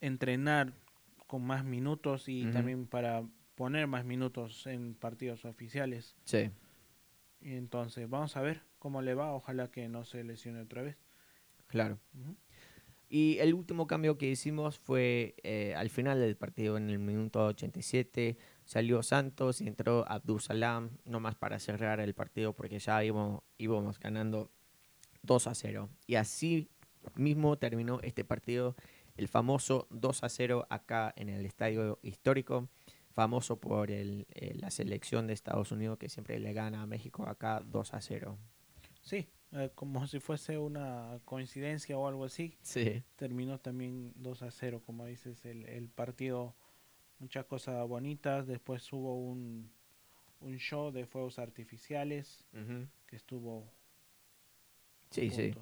entrenar 0.00 0.72
con 1.26 1.42
más 1.42 1.62
minutos 1.62 2.28
y 2.28 2.46
también 2.52 2.86
para 2.86 3.22
poner 3.56 3.88
más 3.88 4.04
minutos 4.04 4.66
en 4.66 4.94
partidos 4.94 5.44
oficiales. 5.44 6.14
Sí. 6.24 6.50
Y 7.40 7.54
entonces 7.54 8.08
vamos 8.08 8.36
a 8.36 8.42
ver 8.42 8.62
cómo 8.78 9.02
le 9.02 9.14
va, 9.14 9.32
ojalá 9.32 9.70
que 9.70 9.88
no 9.88 10.04
se 10.04 10.22
lesione 10.22 10.60
otra 10.60 10.82
vez. 10.82 10.96
Claro. 11.66 11.98
Ujú. 12.14 12.36
Y 13.08 13.38
el 13.38 13.54
último 13.54 13.86
cambio 13.86 14.18
que 14.18 14.28
hicimos 14.28 14.78
fue 14.78 15.36
eh, 15.44 15.74
al 15.76 15.90
final 15.90 16.20
del 16.20 16.36
partido, 16.36 16.76
en 16.76 16.90
el 16.90 16.98
minuto 16.98 17.46
87, 17.46 18.36
salió 18.64 19.02
Santos 19.02 19.60
y 19.60 19.68
entró 19.68 20.04
Abdul 20.08 20.40
Salam, 20.40 20.90
nomás 21.04 21.36
para 21.36 21.58
cerrar 21.60 22.00
el 22.00 22.14
partido 22.14 22.52
porque 22.52 22.78
ya 22.80 23.04
íbamos, 23.04 23.42
íbamos 23.58 24.00
ganando 24.00 24.50
2 25.22 25.46
a 25.46 25.54
0. 25.54 25.88
Y 26.06 26.16
así 26.16 26.68
mismo 27.14 27.56
terminó 27.58 28.00
este 28.02 28.24
partido, 28.24 28.74
el 29.16 29.28
famoso 29.28 29.86
2 29.90 30.24
a 30.24 30.28
0 30.28 30.66
acá 30.68 31.12
en 31.16 31.28
el 31.28 31.46
estadio 31.46 32.00
histórico, 32.02 32.68
famoso 33.16 33.58
por 33.58 33.90
el, 33.90 34.26
eh, 34.34 34.52
la 34.60 34.70
selección 34.70 35.26
de 35.26 35.32
Estados 35.32 35.72
Unidos 35.72 35.96
que 35.96 36.10
siempre 36.10 36.38
le 36.38 36.52
gana 36.52 36.82
a 36.82 36.86
México 36.86 37.26
acá 37.26 37.62
2 37.64 37.94
a 37.94 38.00
0. 38.02 38.36
Sí, 39.00 39.26
eh, 39.52 39.70
como 39.74 40.06
si 40.06 40.20
fuese 40.20 40.58
una 40.58 41.18
coincidencia 41.24 41.96
o 41.96 42.06
algo 42.06 42.26
así. 42.26 42.58
Sí. 42.60 43.02
Terminó 43.16 43.58
también 43.58 44.12
2 44.16 44.42
a 44.42 44.50
0, 44.50 44.82
como 44.84 45.06
dices, 45.06 45.46
el, 45.46 45.64
el 45.64 45.88
partido. 45.88 46.54
Muchas 47.18 47.46
cosas 47.46 47.88
bonitas. 47.88 48.46
Después 48.46 48.92
hubo 48.92 49.16
un, 49.16 49.70
un 50.40 50.58
show 50.58 50.92
de 50.92 51.06
fuegos 51.06 51.38
artificiales 51.38 52.44
que 53.06 53.16
estuvo. 53.16 53.72
Sí, 55.10 55.30
sí. 55.30 55.54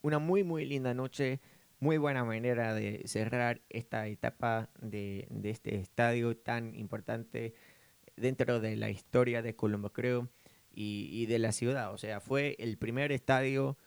una 0.00 0.18
muy 0.18 0.44
muy 0.44 0.64
linda 0.64 0.94
noche, 0.94 1.40
muy 1.78 1.98
buena 1.98 2.24
manera 2.24 2.74
de 2.74 3.02
cerrar 3.06 3.60
esta 3.68 4.06
etapa 4.06 4.70
de, 4.80 5.26
de 5.30 5.50
este 5.50 5.76
estadio 5.76 6.36
tan 6.36 6.74
importante 6.74 7.54
dentro 8.16 8.60
de 8.60 8.76
la 8.76 8.90
historia 8.90 9.42
de 9.42 9.54
Colombo, 9.54 9.92
creo, 9.92 10.28
y, 10.72 11.24
de 11.26 11.38
la 11.38 11.52
ciudad. 11.52 11.92
O 11.92 11.98
sea, 11.98 12.20
fue 12.20 12.56
el 12.58 12.76
primer 12.76 13.10
estadio 13.12 13.78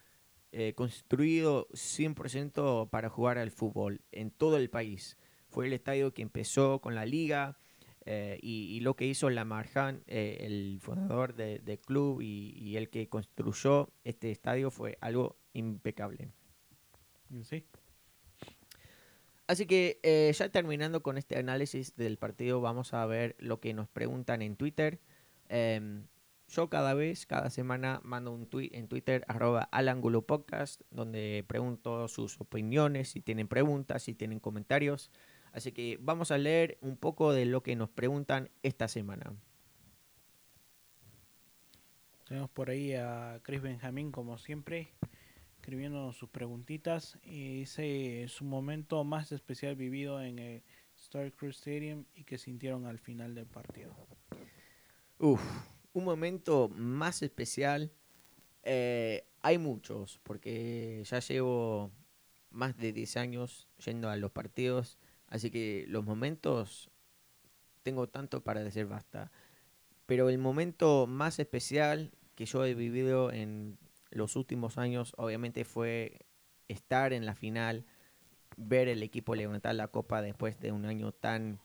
eh, 0.51 0.73
construido 0.73 1.67
100% 1.73 2.89
para 2.89 3.09
jugar 3.09 3.37
al 3.37 3.51
fútbol 3.51 4.01
en 4.11 4.31
todo 4.31 4.57
el 4.57 4.69
país. 4.69 5.17
Fue 5.49 5.67
el 5.67 5.73
estadio 5.73 6.13
que 6.13 6.23
empezó 6.23 6.81
con 6.81 6.95
la 6.95 7.05
liga 7.05 7.59
eh, 8.05 8.39
y, 8.41 8.79
lo 8.79 8.95
que 8.95 9.05
hizo 9.05 9.29
Lamarjan, 9.29 10.03
eh, 10.07 10.37
el 10.41 10.79
fundador 10.81 11.35
de- 11.35 11.59
del 11.59 11.79
club 11.79 12.21
y, 12.21 12.55
y 12.57 12.77
el 12.77 12.89
que 12.89 13.07
construyó 13.07 13.91
este 14.03 14.31
estadio, 14.31 14.71
fue 14.71 14.97
algo 15.01 15.37
impecable. 15.53 16.31
Sí, 17.43 17.63
Así 19.49 19.65
que 19.65 19.99
eh, 20.03 20.31
ya 20.31 20.49
terminando 20.49 21.01
con 21.01 21.17
este 21.17 21.35
análisis 21.35 21.95
del 21.95 22.19
partido, 22.19 22.61
vamos 22.61 22.93
a 22.93 23.03
ver 23.07 23.35
lo 23.39 23.59
que 23.59 23.73
nos 23.73 23.89
preguntan 23.89 24.43
en 24.43 24.55
Twitter. 24.55 24.99
Em, 25.47 26.05
yo 26.49 26.69
cada 26.69 26.93
vez, 26.93 27.25
cada 27.25 27.49
semana, 27.49 27.99
mando 28.03 28.31
un 28.31 28.45
tweet 28.45 28.69
en 28.73 28.87
Twitter, 28.87 29.25
arroba 29.27 29.63
al 29.63 29.89
ángulo 29.89 30.21
podcast, 30.21 30.83
donde 30.91 31.43
pregunto 31.47 32.07
sus 32.09 32.39
opiniones, 32.39 33.09
si 33.09 33.21
tienen 33.21 33.47
preguntas, 33.47 34.03
si 34.03 34.13
tienen 34.13 34.39
comentarios. 34.39 35.09
Así 35.51 35.71
que 35.71 35.97
vamos 35.99 36.29
a 36.29 36.37
leer 36.37 36.77
un 36.81 36.95
poco 36.95 37.33
de 37.33 37.47
lo 37.47 37.63
que 37.63 37.75
nos 37.75 37.89
preguntan 37.89 38.51
esta 38.61 38.87
semana. 38.87 39.33
tenemos 42.27 42.51
por 42.51 42.69
ahí 42.69 42.93
a 42.93 43.39
Chris 43.41 43.63
Benjamín, 43.63 44.11
como 44.11 44.37
siempre, 44.37 44.93
escribiendo 45.59 46.11
sus 46.13 46.29
preguntitas. 46.29 47.19
Y 47.23 47.59
dice 47.59 48.25
su 48.29 48.45
momento 48.45 49.03
más 49.03 49.31
especial 49.31 49.75
vivido 49.75 50.21
en 50.21 50.39
el 50.39 50.63
Star 50.97 51.31
Cruise 51.33 51.57
Stadium 51.57 52.05
y 52.15 52.23
que 52.23 52.37
sintieron 52.37 52.85
al 52.85 52.97
final 52.99 53.35
del 53.35 53.45
partido. 53.45 53.95
Uf, 55.19 55.41
un 55.93 56.05
momento 56.05 56.69
más 56.69 57.21
especial. 57.21 57.91
eh, 58.63 59.25
hay 59.41 59.57
muchos, 59.57 60.19
porque 60.23 61.01
ya 61.05 61.19
llevo 61.19 61.91
más 62.51 62.75
de 62.77 62.91
10 62.91 63.15
años 63.17 63.67
yendo 63.85 64.09
a 64.09 64.17
los 64.17 64.31
partidos, 64.31 64.97
así 65.27 65.49
que 65.49 65.85
los 65.87 66.03
momentos 66.03 66.89
tengo 67.83 68.07
tanto 68.07 68.43
para 68.43 68.61
decir 68.63 68.85
basta. 68.85 69.31
Pero 70.05 70.29
el 70.29 70.39
momento 70.39 71.07
más 71.07 71.39
especial 71.39 72.11
que 72.35 72.45
yo 72.45 72.65
he 72.65 72.73
vivido 72.75 73.31
en 73.31 73.77
los 74.11 74.35
últimos 74.35 74.77
años, 74.77 75.13
obviamente, 75.17 75.65
fue 75.65 76.19
estar 76.67 77.13
en 77.13 77.25
la 77.25 77.35
final, 77.35 77.85
ver 78.57 78.87
el 78.87 79.03
equipo 79.03 79.35
levantar 79.35 79.75
la 79.75 79.87
copa 79.87 80.21
después 80.21 80.59
de 80.59 80.71
un 80.71 80.85
año 80.85 81.11
tan 81.11 81.59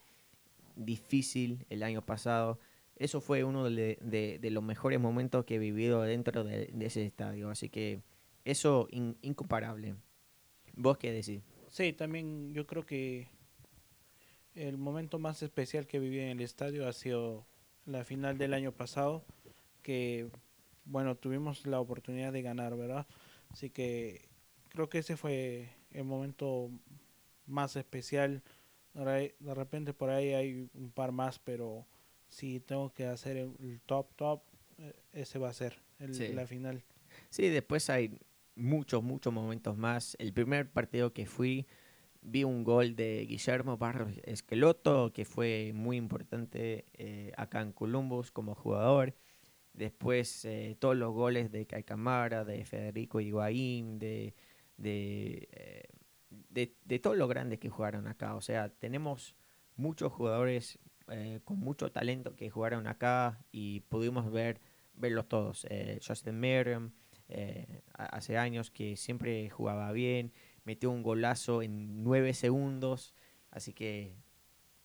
difícil 0.77 1.67
el 1.71 1.83
año 1.83 2.03
pasado. 2.05 2.59
Eso 2.97 3.21
fue 3.21 3.45
uno 3.45 3.65
de, 3.69 3.99
de- 4.01 4.39
de 4.41 4.51
los 4.51 4.63
mejores 4.63 5.01
momentos 5.01 5.45
que 5.45 5.57
he 5.57 5.59
vivido 5.59 6.03
dentro 6.03 6.45
de, 6.45 6.67
de 6.73 6.87
ese 6.87 7.05
estadio. 7.05 7.51
Así 7.51 7.69
que 7.69 8.03
eso 8.45 8.89
in- 8.91 9.17
incomparable. 9.23 9.97
¿Vos 10.75 10.99
qué 10.99 11.13
decís? 11.13 11.43
Sí, 11.71 11.93
también 11.93 12.53
yo 12.55 12.67
creo 12.67 12.85
que 12.87 13.29
el 14.55 14.79
momento 14.79 15.19
más 15.19 15.43
especial 15.43 15.87
que 15.87 15.99
viví 15.99 16.21
en 16.21 16.29
el 16.29 16.41
estadio 16.41 16.87
ha 16.87 16.93
sido 16.93 17.45
la 17.87 18.05
final 18.05 18.39
del 18.39 18.55
año 18.55 18.73
pasado, 18.73 19.25
que 19.83 20.31
bueno, 20.85 21.17
tuvimos 21.17 21.67
la 21.67 21.81
oportunidad 21.81 22.33
de 22.33 22.43
ganar, 22.43 22.77
¿verdad? 22.77 23.07
Así 23.51 23.71
que 23.71 24.29
creo 24.69 24.89
que 24.89 24.99
ese 24.99 25.17
fue 25.17 25.71
el 25.91 26.05
momento 26.05 26.71
más 27.47 27.77
especial. 27.77 28.43
De 28.95 29.55
repente 29.55 29.93
por 29.93 30.11
ahí 30.11 30.33
hay 30.33 30.69
un 30.75 30.91
par 30.91 31.13
más, 31.13 31.39
pero 31.39 31.87
si 32.29 32.61
tengo 32.61 32.93
que 32.93 33.07
hacer 33.07 33.37
el 33.37 33.81
top 33.87 34.15
top, 34.17 34.43
eh, 34.79 34.93
ese 35.13 35.39
va 35.39 35.49
a 35.49 35.53
ser 35.53 35.77
el, 35.99 36.35
la 36.35 36.47
final. 36.47 36.83
Sí, 37.31 37.49
después 37.49 37.91
hay 37.91 38.19
muchos, 38.57 39.03
muchos 39.03 39.33
momentos 39.33 39.77
más. 39.77 40.17
El 40.19 40.33
primer 40.33 40.71
partido 40.71 41.13
que 41.13 41.27
fui, 41.27 41.67
vi 42.23 42.45
un 42.45 42.65
gol 42.65 42.97
de 42.97 43.27
Guillermo 43.27 43.77
Barros 43.77 44.19
Esqueloto, 44.25 45.13
que 45.13 45.25
fue 45.25 45.73
muy 45.75 45.97
importante 45.97 46.87
eh, 46.95 47.33
acá 47.37 47.61
en 47.61 47.73
Columbus 47.73 48.31
como 48.31 48.55
jugador. 48.55 49.15
Después 49.75 50.45
eh, 50.45 50.77
todos 50.79 50.97
los 50.97 51.13
goles 51.13 51.53
de 51.53 51.67
Caicamara, 51.67 52.45
de 52.45 52.65
Federico 52.65 53.21
Higuaín, 53.21 53.99
de, 53.99 54.35
de, 54.77 55.93
de, 56.51 56.99
todos 56.99 57.17
los 57.17 57.29
grandes 57.29 57.59
que 57.59 57.69
jugaron 57.69 58.07
acá. 58.07 58.35
O 58.35 58.41
sea, 58.41 58.71
tenemos 58.71 59.37
muchos 59.77 60.13
jugadores 60.13 60.79
con 61.45 61.59
mucho 61.59 61.93
talento 61.93 62.35
que 62.35 62.49
jugaron 62.49 62.87
acá 62.87 63.39
y 63.53 63.81
pudimos 63.81 64.33
ver 64.33 64.61
verlos 64.97 65.29
todos. 65.29 65.67
Eh, 65.71 66.01
Justin 66.07 66.39
Merriam, 66.39 66.93
eh, 67.29 67.83
hace 67.95 68.39
años 68.39 68.71
que 68.71 68.97
siempre 68.97 69.49
jugaba 69.51 69.93
bien, 69.93 70.33
metió 70.65 70.91
un 70.91 71.03
golazo 71.03 71.63
en 71.63 72.03
nueve 72.03 72.35
segundos, 72.35 73.15
así 73.51 73.73
que 73.73 74.17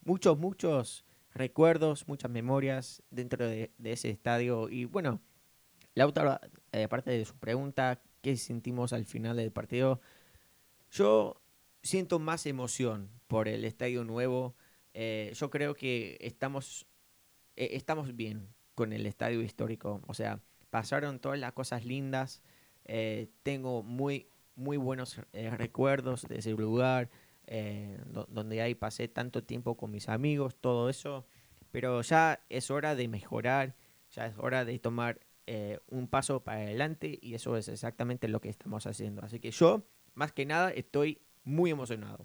muchos, 0.04 0.38
muchos 0.38 1.04
recuerdos, 1.34 2.08
muchas 2.08 2.30
memorias 2.30 3.02
dentro 3.10 3.46
de, 3.46 3.72
ese 3.82 4.10
estadio. 4.10 4.68
Y 4.68 4.84
bueno, 4.84 5.20
la 5.94 6.06
otra 6.06 6.40
eh, 6.72 6.88
parte 6.88 7.10
de 7.10 7.24
su 7.24 7.36
pregunta, 7.36 8.02
¿qué 8.22 8.36
sentimos 8.36 8.92
al 8.92 9.04
final 9.04 9.36
del 9.36 9.52
partido? 9.52 10.00
Yo 10.90 11.40
siento 11.82 12.18
más 12.18 12.46
emoción 12.46 13.10
por 13.26 13.48
el 13.48 13.64
estadio 13.64 14.04
nuevo. 14.04 14.54
yo 14.94 15.50
creo 15.50 15.74
que 15.74 16.18
estamos, 16.20 16.86
estamos 17.56 18.16
bien 18.16 18.48
con 18.74 18.92
el 18.92 19.06
estadio 19.06 19.42
histórico. 19.42 20.00
O 20.06 20.14
sea, 20.14 20.40
pasaron 20.70 21.18
todas 21.18 21.38
las 21.38 21.52
cosas 21.52 21.84
lindas. 21.84 22.40
Eh, 22.86 23.28
tengo 23.42 23.82
muy, 23.82 24.28
muy 24.54 24.76
buenos 24.76 25.20
eh, 25.32 25.50
recuerdos 25.50 26.22
de 26.22 26.38
ese 26.38 26.52
lugar, 26.52 27.10
eh, 27.46 27.98
donde 28.28 28.62
ahí 28.62 28.74
pasé 28.74 29.08
tanto 29.08 29.42
tiempo 29.44 29.76
con 29.76 29.90
mis 29.90 30.08
amigos, 30.08 30.56
todo 30.56 30.88
eso. 30.88 31.26
Pero 31.70 32.00
ya 32.02 32.44
es 32.48 32.70
hora 32.70 32.94
de 32.94 33.08
mejorar, 33.08 33.76
ya 34.10 34.26
es 34.26 34.34
hora 34.38 34.64
de 34.64 34.78
tomar 34.78 35.20
un 35.88 36.06
paso 36.06 36.44
para 36.44 36.60
adelante 36.60 37.18
y 37.20 37.34
eso 37.34 37.56
es 37.56 37.66
exactamente 37.66 38.28
lo 38.28 38.40
que 38.40 38.48
estamos 38.48 38.86
haciendo. 38.86 39.24
Así 39.24 39.40
que 39.40 39.50
yo, 39.50 39.82
más 40.14 40.30
que 40.30 40.46
nada, 40.46 40.70
estoy 40.70 41.22
muy 41.42 41.72
emocionado. 41.72 42.24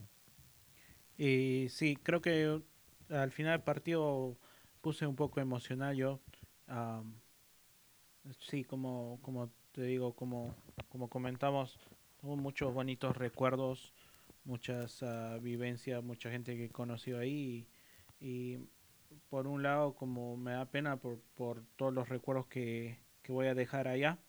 Y 1.17 1.65
sí, 1.69 1.95
creo 1.95 2.21
que 2.21 2.62
al 3.10 3.32
final 3.32 3.54
del 3.54 3.63
partido 3.63 4.38
puse 4.82 5.08
un 5.08 5.15
poco 5.15 5.39
emocional 5.39 5.95
yo 5.95 6.21
sí, 8.39 8.63
como, 8.63 9.19
como 9.21 9.49
te 9.71 9.84
digo, 9.84 10.13
como, 10.13 10.56
como 10.89 11.10
comentamos, 11.10 11.78
hubo 12.21 12.36
muchos 12.36 12.73
bonitos 12.73 13.15
recuerdos, 13.15 13.93
muchas 14.46 15.02
uh, 15.02 15.40
vivencias, 15.42 16.04
mucha 16.04 16.32
gente 16.32 16.56
que 16.56 16.66
he 16.66 16.70
conocido 16.70 17.20
ahí 17.20 17.68
y, 18.20 18.60
por 19.30 19.48
un 19.48 19.64
lado 19.64 19.96
como 19.96 20.38
me 20.38 20.52
da 20.52 20.66
pena 20.66 20.98
por, 20.98 21.20
por 21.36 21.64
todos 21.76 21.94
los 21.94 22.10
recuerdos 22.10 22.48
que, 22.48 23.00
que 23.22 23.32
voy 23.32 23.48
a 23.48 23.56
dejar 23.56 23.88
allá. 23.88 24.20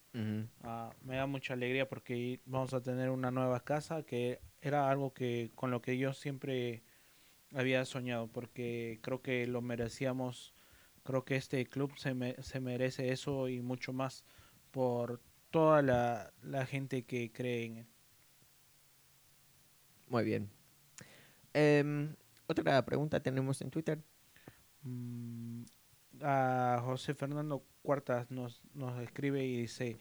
Ah, 0.63 0.95
me 1.03 1.17
da 1.17 1.27
mucha 1.27 1.53
alegría 1.53 1.91
porque 1.91 2.41
vamos 2.47 2.73
a 2.73 2.81
tener 2.81 3.11
una 3.11 3.31
nueva 3.31 3.61
casa 3.61 4.03
que 4.03 4.41
era 4.63 4.91
algo 4.91 5.13
que 5.13 5.51
con 5.55 5.71
lo 5.71 5.83
que 5.83 5.99
yo 5.99 6.15
siempre 6.15 6.83
había 7.55 7.85
soñado 7.85 8.27
porque 8.27 8.99
creo 9.03 9.21
que 9.21 9.47
lo 9.47 9.61
merecíamos 9.61 10.55
Creo 11.07 11.25
que 11.25 11.37
este 11.37 11.65
club 11.67 11.97
se, 11.97 12.43
se 12.43 12.61
merece 12.61 13.13
eso 13.13 13.49
y 13.49 13.63
mucho 13.63 13.93
más 13.93 14.25
por 14.73 15.23
toda 15.51 15.81
la, 15.81 16.67
gente 16.67 17.05
que 17.05 17.31
cree 17.31 17.65
en 17.65 17.77
él. 17.79 17.87
Muy 20.09 20.25
bien. 20.25 20.51
Em, 21.53 22.15
otra 22.47 22.85
pregunta 22.85 23.21
tenemos 23.21 23.61
en 23.61 23.71
Twitter. 23.71 24.03
Mm, 24.83 25.65
a 26.23 26.81
José 26.85 27.15
Fernando 27.15 27.65
Cuartas 27.83 28.31
nos, 28.31 28.63
nos 28.75 29.01
escribe 29.03 29.45
y 29.45 29.63
dice, 29.63 29.99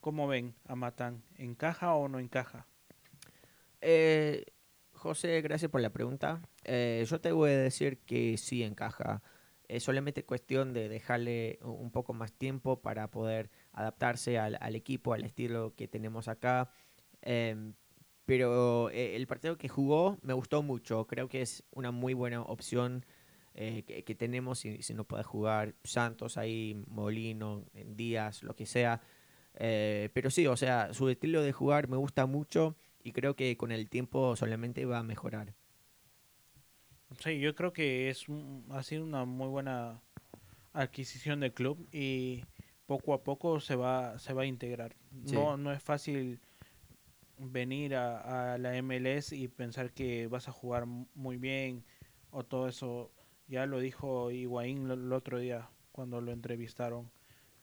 ¿cómo 0.00 0.28
ven 0.28 0.54
a 0.66 0.74
Matán? 0.74 1.22
¿Encaja 1.36 1.94
o 1.94 2.08
no 2.08 2.18
encaja? 2.18 2.66
Eh, 3.80 4.44
José, 4.92 5.40
gracias 5.42 5.70
por 5.70 5.80
la 5.80 5.90
pregunta. 5.90 6.40
Eh, 6.64 7.04
yo 7.06 7.20
te 7.20 7.32
voy 7.32 7.50
a 7.50 7.58
decir 7.58 7.98
que 7.98 8.36
sí 8.36 8.62
encaja. 8.62 9.22
Es 9.68 9.82
solamente 9.82 10.24
cuestión 10.24 10.72
de 10.72 10.88
dejarle 10.88 11.58
un 11.62 11.90
poco 11.90 12.12
más 12.12 12.32
tiempo 12.32 12.80
para 12.80 13.10
poder 13.10 13.50
adaptarse 13.72 14.38
al, 14.38 14.74
equipo, 14.74 15.12
al 15.12 15.24
estilo 15.24 15.74
que 15.76 15.88
tenemos 15.88 16.28
acá. 16.28 16.70
Em, 17.22 17.74
pero 18.26 18.90
eh, 18.90 19.16
el 19.16 19.26
partido 19.26 19.56
que 19.56 19.68
jugó 19.68 20.18
me 20.22 20.34
gustó 20.34 20.62
mucho. 20.62 21.06
Creo 21.06 21.28
que 21.28 21.42
es 21.42 21.64
una 21.70 21.92
muy 21.92 22.12
buena 22.12 22.42
opción 22.42 23.06
eh, 23.54 23.84
que, 24.04 24.14
tenemos 24.14 24.58
si, 24.58 24.82
si, 24.82 24.92
no 24.92 25.04
puede 25.04 25.22
jugar 25.22 25.74
Santos 25.84 26.36
ahí, 26.36 26.82
Molino, 26.88 27.64
Díaz, 27.72 28.42
lo 28.42 28.54
que 28.54 28.66
sea. 28.66 29.00
Eh, 29.54 30.10
pero 30.12 30.30
sí, 30.30 30.46
o 30.46 30.56
sea, 30.56 30.92
su 30.92 31.08
estilo 31.08 31.42
de 31.42 31.52
jugar 31.52 31.88
me 31.88 31.96
gusta 31.96 32.26
mucho 32.26 32.76
y 33.02 33.12
creo 33.12 33.36
que 33.36 33.56
con 33.56 33.72
el 33.72 33.88
tiempo 33.88 34.36
solamente 34.36 34.84
va 34.84 34.98
a 34.98 35.02
mejorar. 35.02 35.54
Sí, 37.20 37.38
yo 37.38 37.54
creo 37.54 37.72
que 37.72 38.10
es 38.10 38.26
ha 38.70 38.82
sido 38.82 39.04
una 39.04 39.24
muy 39.24 39.48
buena 39.48 40.02
adquisición 40.72 41.40
del 41.40 41.54
club 41.54 41.88
y 41.92 42.44
poco 42.84 43.14
a 43.14 43.22
poco 43.22 43.60
se 43.60 43.76
va 43.76 44.18
se 44.18 44.34
va 44.34 44.42
a 44.42 44.46
integrar. 44.46 44.96
No 45.32 45.56
no 45.56 45.72
es 45.72 45.82
fácil 45.82 46.40
venir 47.38 47.94
a, 47.94 48.58
la 48.58 48.80
MLS 48.82 49.32
y 49.32 49.48
pensar 49.48 49.92
que 49.92 50.26
vas 50.26 50.48
a 50.48 50.52
jugar 50.52 50.86
muy 50.86 51.36
bien 51.36 51.84
o 52.30 52.44
todo 52.44 52.68
eso. 52.68 53.12
Ya 53.48 53.66
lo 53.66 53.78
dijo 53.78 54.30
Higuaín 54.30 54.90
el 54.90 55.12
otro 55.12 55.38
día 55.38 55.68
cuando 55.92 56.20
lo 56.20 56.32
entrevistaron, 56.32 57.10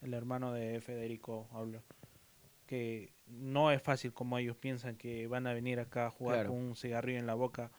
el 0.02 0.14
hermano 0.14 0.52
de 0.52 0.80
Federico 0.80 1.48
habló 1.52 1.82
que 2.66 3.12
no 3.26 3.70
es 3.70 3.82
fácil 3.82 4.12
como 4.12 4.38
ellos 4.38 4.56
piensan 4.56 4.96
que 4.96 5.26
van 5.26 5.46
a 5.46 5.54
venir 5.54 5.80
acá 5.80 6.06
a 6.06 6.10
jugar 6.10 6.46
con 6.46 6.56
un 6.56 6.76
cigarrillo 6.76 7.18
en 7.18 7.26
la 7.26 7.34
boca. 7.34 7.70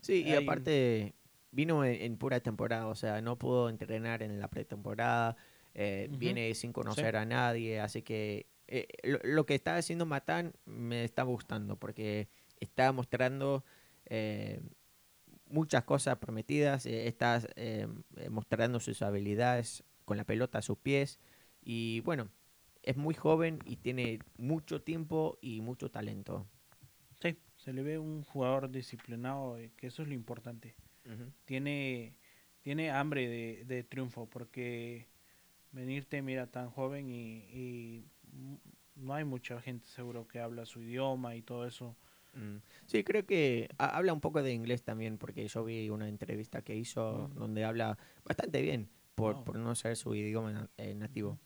Sí, 0.00 0.22
y 0.22 0.34
aparte 0.34 1.14
vino 1.50 1.84
en, 1.84 2.16
pura 2.16 2.40
temporada, 2.40 2.86
o 2.88 2.94
sea, 2.94 3.20
no 3.20 3.38
pudo 3.38 3.68
entrenar 3.68 4.22
en 4.22 4.40
la 4.40 4.48
pretemporada, 4.48 5.36
eh, 5.74 6.08
viene 6.10 6.54
sin 6.54 6.72
conocer 6.72 7.16
a 7.16 7.24
nadie, 7.24 7.80
así 7.80 8.02
que 8.02 8.46
eh, 8.66 8.88
lo, 9.22 9.46
que 9.46 9.54
está 9.54 9.76
haciendo 9.76 10.06
Matán 10.06 10.54
me 10.64 11.04
está 11.04 11.22
gustando 11.22 11.76
porque 11.76 12.28
está 12.60 12.92
mostrando 12.92 13.64
eh, 14.06 14.60
muchas 15.46 15.84
cosas 15.84 16.18
prometidas, 16.18 16.86
está 16.86 17.40
mostrando 18.30 18.80
sus 18.80 19.02
habilidades 19.02 19.84
con 20.04 20.16
la 20.16 20.24
pelota 20.24 20.58
a 20.58 20.62
sus 20.62 20.78
pies 20.78 21.18
y 21.62 22.00
bueno, 22.00 22.28
es 22.82 22.96
muy 22.96 23.14
joven 23.14 23.58
y 23.64 23.76
tiene 23.76 24.18
mucho 24.36 24.82
tiempo 24.82 25.38
y 25.40 25.60
mucho 25.60 25.90
talento. 25.90 26.46
Sí, 27.22 27.38
se 27.56 27.72
le 27.72 27.82
ve 27.82 27.98
un 27.98 28.22
jugador 28.22 28.70
disciplinado, 28.70 29.58
eh, 29.58 29.70
que 29.76 29.86
eso 29.86 30.02
es 30.02 30.08
lo 30.08 30.14
importante. 30.14 30.74
Tiene 31.44 32.14
tiene 32.64 32.90
hambre 32.90 33.28
de, 33.66 33.84
triunfo, 33.84 34.26
porque 34.26 35.06
venirte, 35.70 36.22
mira, 36.22 36.46
tan 36.46 36.70
joven 36.70 37.10
y, 37.10 38.06
no 38.96 39.14
hay 39.14 39.24
mucha 39.24 39.60
gente 39.60 39.86
seguro 39.88 40.26
que 40.26 40.40
habla 40.40 40.66
su 40.66 40.80
idioma 40.80 41.36
y 41.36 41.42
todo 41.42 41.66
eso. 41.66 41.96
Mm. 42.34 42.56
Sí, 42.86 43.04
creo 43.04 43.26
que 43.26 43.68
habla 43.78 44.12
un 44.12 44.20
poco 44.20 44.42
de 44.42 44.52
inglés 44.52 44.82
también, 44.82 45.18
porque 45.18 45.46
yo 45.46 45.64
vi 45.64 45.88
una 45.90 46.08
entrevista 46.08 46.62
que 46.62 46.76
hizo 46.76 47.28
donde 47.34 47.64
habla 47.64 47.98
bastante 48.24 48.60
bien, 48.62 48.88
por, 49.14 49.44
por 49.44 49.56
no 49.56 49.74
ser 49.74 49.96
su 49.96 50.14
idioma 50.14 50.68
eh, 50.76 50.94
nativo. 50.94 51.38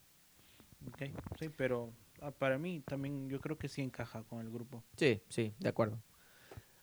Ok, 0.86 1.02
sí, 1.38 1.48
pero 1.48 1.92
ah, 2.20 2.30
para 2.30 2.58
mí 2.58 2.80
también 2.80 3.28
yo 3.28 3.40
creo 3.40 3.58
que 3.58 3.68
sí 3.68 3.82
encaja 3.82 4.22
con 4.22 4.40
el 4.40 4.50
grupo. 4.50 4.82
Sí, 4.96 5.20
sí, 5.28 5.52
de 5.58 5.68
acuerdo. 5.68 6.00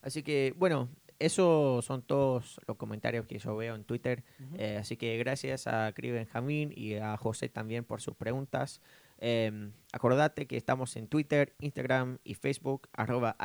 Así 0.02 0.22
que, 0.22 0.54
bueno, 0.56 0.90
esos 1.18 1.84
son 1.84 2.04
todos 2.04 2.60
los 2.68 2.78
comentarios 2.78 3.26
que 3.26 3.40
yo 3.40 3.56
veo 3.56 3.74
en 3.74 3.84
Twitter. 3.86 4.24
Eh, 4.58 4.78
así 4.80 4.98
que 4.98 5.18
gracias 5.18 5.66
a 5.66 5.92
Cri 5.94 6.12
Benjamín 6.12 6.72
y 6.76 6.96
a 6.96 7.18
José 7.18 7.50
también 7.50 7.84
por 7.86 8.02
sus 8.02 8.16
preguntas. 8.16 8.82
Eh, 9.20 9.72
acordate 9.92 10.46
que 10.48 10.58
estamos 10.58 10.96
en 10.96 11.08
Twitter, 11.08 11.54
Instagram 11.60 12.20
y 12.24 12.34
Facebook, 12.36 12.90
arroba 12.94 13.36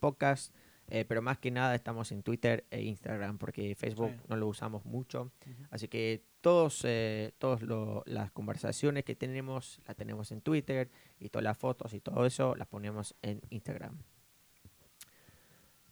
Podcast. 0.00 0.54
Eh, 0.88 1.04
pero 1.04 1.20
más 1.20 1.38
que 1.38 1.50
nada 1.50 1.74
estamos 1.74 2.12
en 2.12 2.22
Twitter 2.22 2.64
e 2.70 2.80
Instagram 2.82 3.38
porque 3.38 3.74
Facebook 3.74 4.12
Sí. 4.12 4.20
no 4.28 4.36
lo 4.36 4.46
usamos 4.46 4.84
mucho. 4.84 5.32
Así 5.70 5.88
que 5.88 6.22
todos, 6.40 6.82
eh, 6.84 7.32
todos 7.38 7.60
lo- 7.62 8.04
las 8.06 8.30
conversaciones 8.30 9.02
que 9.04 9.16
tenemos 9.16 9.80
las 9.84 9.96
tenemos 9.96 10.30
en 10.30 10.42
Twitter 10.42 10.88
y 11.18 11.28
todas 11.30 11.42
las 11.42 11.58
fotos 11.58 11.92
y 11.92 11.98
todo 12.00 12.24
eso 12.24 12.54
las 12.54 12.68
ponemos 12.68 13.16
en 13.22 13.42
Instagram. 13.50 13.98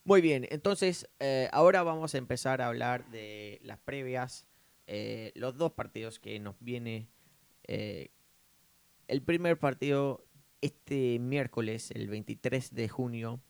Muy 0.05 0.21
bien, 0.21 0.47
entonces 0.51 1.09
eh, 1.19 1.49
ahora 1.51 1.83
vamos 1.83 2.15
a 2.15 2.19
empezar 2.19 2.61
a 2.63 2.69
hablar 2.69 3.11
de 3.11 3.59
las 3.65 3.79
previas, 3.81 4.47
eh, 4.87 5.33
los 5.35 5.57
dos 5.57 5.73
partidos 5.73 6.21
que 6.21 6.39
nos 6.39 6.55
viene. 6.61 7.09
El 9.09 9.23
primer 9.23 9.59
partido 9.59 10.25
este 10.61 11.19
miércoles, 11.19 11.91
el 11.91 12.09
23 12.09 12.75
de 12.75 12.89
junio, 12.89 13.41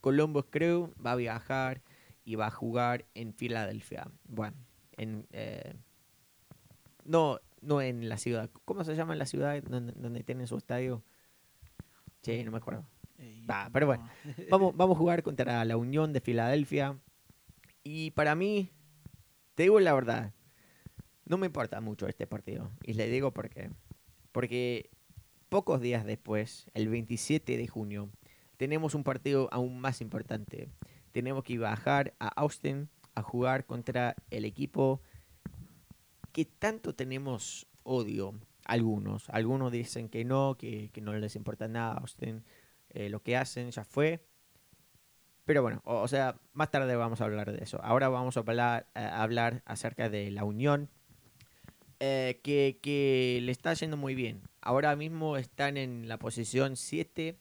Columbus 0.00 0.46
Crew 0.50 0.94
va 1.04 1.12
a 1.12 1.16
viajar 1.16 1.82
y 2.24 2.36
va 2.36 2.46
a 2.46 2.50
jugar 2.50 3.06
en 3.14 3.34
Filadelfia. 3.34 4.10
Bueno, 4.24 4.56
en, 4.96 5.26
eh, 5.32 5.74
no, 7.04 7.40
no 7.60 7.82
en 7.82 8.08
la 8.08 8.16
ciudad. 8.16 8.50
¿Cómo 8.64 8.84
se 8.84 8.96
llama 8.96 9.14
la 9.14 9.26
ciudad 9.26 9.62
donde, 9.62 9.92
donde 9.92 10.22
tienen 10.22 10.46
su 10.46 10.56
estadio? 10.56 11.02
Sí, 12.22 12.42
no 12.44 12.50
me 12.50 12.58
acuerdo. 12.58 12.86
Eh, 13.18 13.46
pero 13.72 13.86
bueno. 13.86 14.08
no. 14.24 14.44
Vamos, 14.50 14.76
vamos 14.76 14.96
a 14.96 14.98
jugar 14.98 15.22
contra 15.22 15.64
la 15.64 15.76
Unión 15.76 16.12
de 16.12 16.20
Filadelfia. 16.20 16.98
Y 17.82 18.12
para 18.12 18.34
mí, 18.34 18.70
te 19.54 19.64
digo 19.64 19.80
la 19.80 19.92
verdad, 19.92 20.32
no 21.26 21.36
me 21.36 21.46
importa 21.46 21.80
mucho 21.80 22.06
este 22.06 22.26
partido. 22.26 22.70
Y 22.82 22.94
le 22.94 23.08
digo 23.08 23.32
por 23.32 23.50
qué. 23.50 23.70
Porque 24.32 24.90
pocos 25.54 25.80
días 25.80 26.04
después, 26.04 26.68
el 26.74 26.88
27 26.88 27.56
de 27.56 27.68
junio, 27.68 28.10
tenemos 28.56 28.96
un 28.96 29.04
partido 29.04 29.48
aún 29.52 29.78
más 29.78 30.00
importante. 30.00 30.68
Tenemos 31.12 31.44
que 31.44 31.56
bajar 31.58 32.12
a 32.18 32.26
Austin 32.26 32.88
a 33.14 33.22
jugar 33.22 33.64
contra 33.64 34.16
el 34.30 34.46
equipo 34.46 35.00
que 36.32 36.44
tanto 36.44 36.96
tenemos 36.96 37.68
odio. 37.84 38.34
Algunos. 38.64 39.30
Algunos 39.30 39.70
dicen 39.70 40.08
que 40.08 40.24
no, 40.24 40.56
que, 40.58 40.90
no 41.00 41.14
les 41.14 41.36
importa 41.36 41.68
nada 41.68 41.92
a 41.92 41.98
Austin. 41.98 42.42
eh, 42.88 43.08
lo 43.08 43.22
que 43.22 43.36
hacen 43.36 43.70
ya 43.70 43.84
fue. 43.84 44.26
Pero 45.44 45.62
bueno, 45.62 45.82
o, 45.84 46.08
sea, 46.08 46.34
más 46.52 46.72
tarde 46.72 46.96
vamos 46.96 47.20
a 47.20 47.26
hablar 47.26 47.52
de 47.52 47.62
eso. 47.62 47.80
Ahora 47.84 48.08
vamos 48.08 48.36
a 48.36 48.40
hablar, 48.40 48.88
hablar 48.94 49.62
acerca 49.66 50.10
de 50.10 50.32
la 50.32 50.42
Unión, 50.42 50.90
eh, 52.00 52.40
que, 52.42 52.80
que 52.82 53.38
le 53.40 53.52
está 53.52 53.72
yendo 53.74 53.96
muy 53.96 54.16
bien. 54.16 54.42
Ahora 54.66 54.96
mismo 54.96 55.36
están 55.36 55.76
en 55.76 56.08
la 56.08 56.18
posición 56.18 56.76
7 56.76 57.38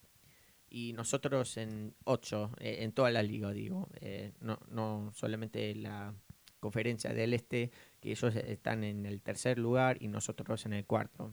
y 0.70 0.92
nosotros 0.92 1.56
en 1.56 1.96
8, 2.04 2.52
eh, 2.60 2.80
en 2.82 2.92
toda 2.92 3.12
la 3.12 3.24
liga, 3.24 3.54
digo. 3.54 3.88
Eh, 4.02 4.34
no, 4.42 4.60
no 4.68 5.10
solamente 5.14 5.74
la 5.74 6.14
conferencia 6.60 7.14
del 7.14 7.34
Este, 7.34 7.72
que 8.02 8.12
ellos 8.12 8.36
están 8.36 8.84
en 8.84 9.06
el 9.06 9.22
tercer 9.22 9.58
lugar 9.58 9.96
y 10.02 10.10
nosotros 10.10 10.66
en 10.66 10.74
el 10.74 10.86
cuarto. 10.86 11.32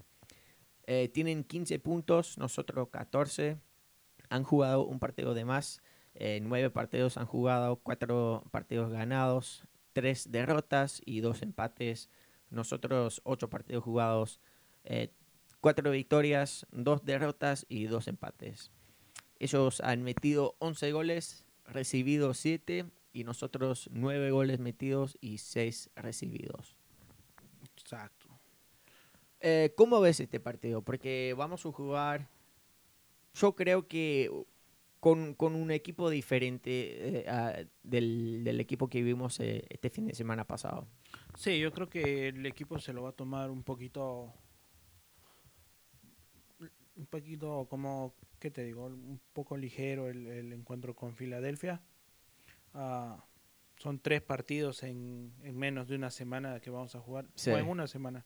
Eh, 0.86 1.08
tienen 1.08 1.42
15 1.42 1.80
puntos, 1.80 2.38
nosotros 2.38 2.88
14. 2.92 3.58
Han 4.28 4.44
jugado 4.44 4.86
un 4.86 5.00
partido 5.00 5.34
de 5.34 5.44
más. 5.44 5.82
Eh, 6.14 6.38
nueve 6.40 6.70
partidos 6.70 7.16
han 7.16 7.26
jugado, 7.26 7.80
cuatro 7.82 8.44
partidos 8.52 8.92
ganados, 8.92 9.64
tres 9.92 10.30
derrotas 10.30 11.02
y 11.04 11.18
dos 11.18 11.42
empates. 11.42 12.10
Nosotros 12.48 13.22
ocho 13.24 13.50
partidos 13.50 13.82
jugados, 13.82 14.40
cuatro 15.60 15.90
victorias, 15.90 16.66
dos 16.70 17.04
derrotas 17.04 17.66
y 17.68 17.84
dos 17.84 18.08
empates. 18.08 18.70
Ellos 19.38 19.80
han 19.80 20.02
metido 20.02 20.54
11 20.58 20.92
goles, 20.92 21.44
recibido 21.64 22.34
7 22.34 22.86
y 23.12 23.24
nosotros 23.24 23.88
9 23.92 24.30
goles 24.30 24.58
metidos 24.60 25.16
y 25.20 25.38
6 25.38 25.90
recibidos. 25.96 26.76
Exacto. 27.76 28.28
Eh, 29.40 29.72
¿Cómo 29.76 30.00
ves 30.00 30.20
este 30.20 30.40
partido? 30.40 30.82
Porque 30.82 31.34
vamos 31.36 31.64
a 31.64 31.72
jugar, 31.72 32.28
yo 33.34 33.54
creo 33.56 33.88
que 33.88 34.30
con, 35.00 35.34
con 35.34 35.54
un 35.54 35.70
equipo 35.70 36.10
diferente 36.10 37.20
eh, 37.20 37.28
a- 37.28 37.64
del, 37.82 38.44
del 38.44 38.60
equipo 38.60 38.88
que 38.88 39.02
vimos 39.02 39.40
eh, 39.40 39.64
este 39.70 39.88
fin 39.88 40.06
de 40.06 40.14
semana 40.14 40.46
pasado. 40.46 40.86
Sí, 41.36 41.58
yo 41.58 41.72
creo 41.72 41.88
que 41.88 42.28
el 42.28 42.44
equipo 42.44 42.78
se 42.78 42.92
lo 42.92 43.02
va 43.04 43.10
a 43.10 43.12
tomar 43.12 43.50
un 43.50 43.62
poquito. 43.62 44.30
Un 47.00 47.06
poquito 47.06 47.66
como, 47.70 48.14
¿qué 48.38 48.50
te 48.50 48.62
digo? 48.62 48.86
Un 48.86 49.20
poco 49.32 49.56
ligero 49.56 50.08
el, 50.08 50.26
el 50.26 50.52
encuentro 50.52 50.94
con 50.94 51.16
Filadelfia. 51.16 51.80
Ah, 52.74 53.24
son 53.78 53.98
tres 53.98 54.20
partidos 54.20 54.82
en, 54.82 55.32
en 55.42 55.56
menos 55.56 55.88
de 55.88 55.96
una 55.96 56.10
semana 56.10 56.60
que 56.60 56.68
vamos 56.68 56.94
a 56.94 57.00
jugar. 57.00 57.26
Sí. 57.34 57.50
O 57.50 57.56
en 57.56 57.66
una 57.66 57.86
semana. 57.86 58.24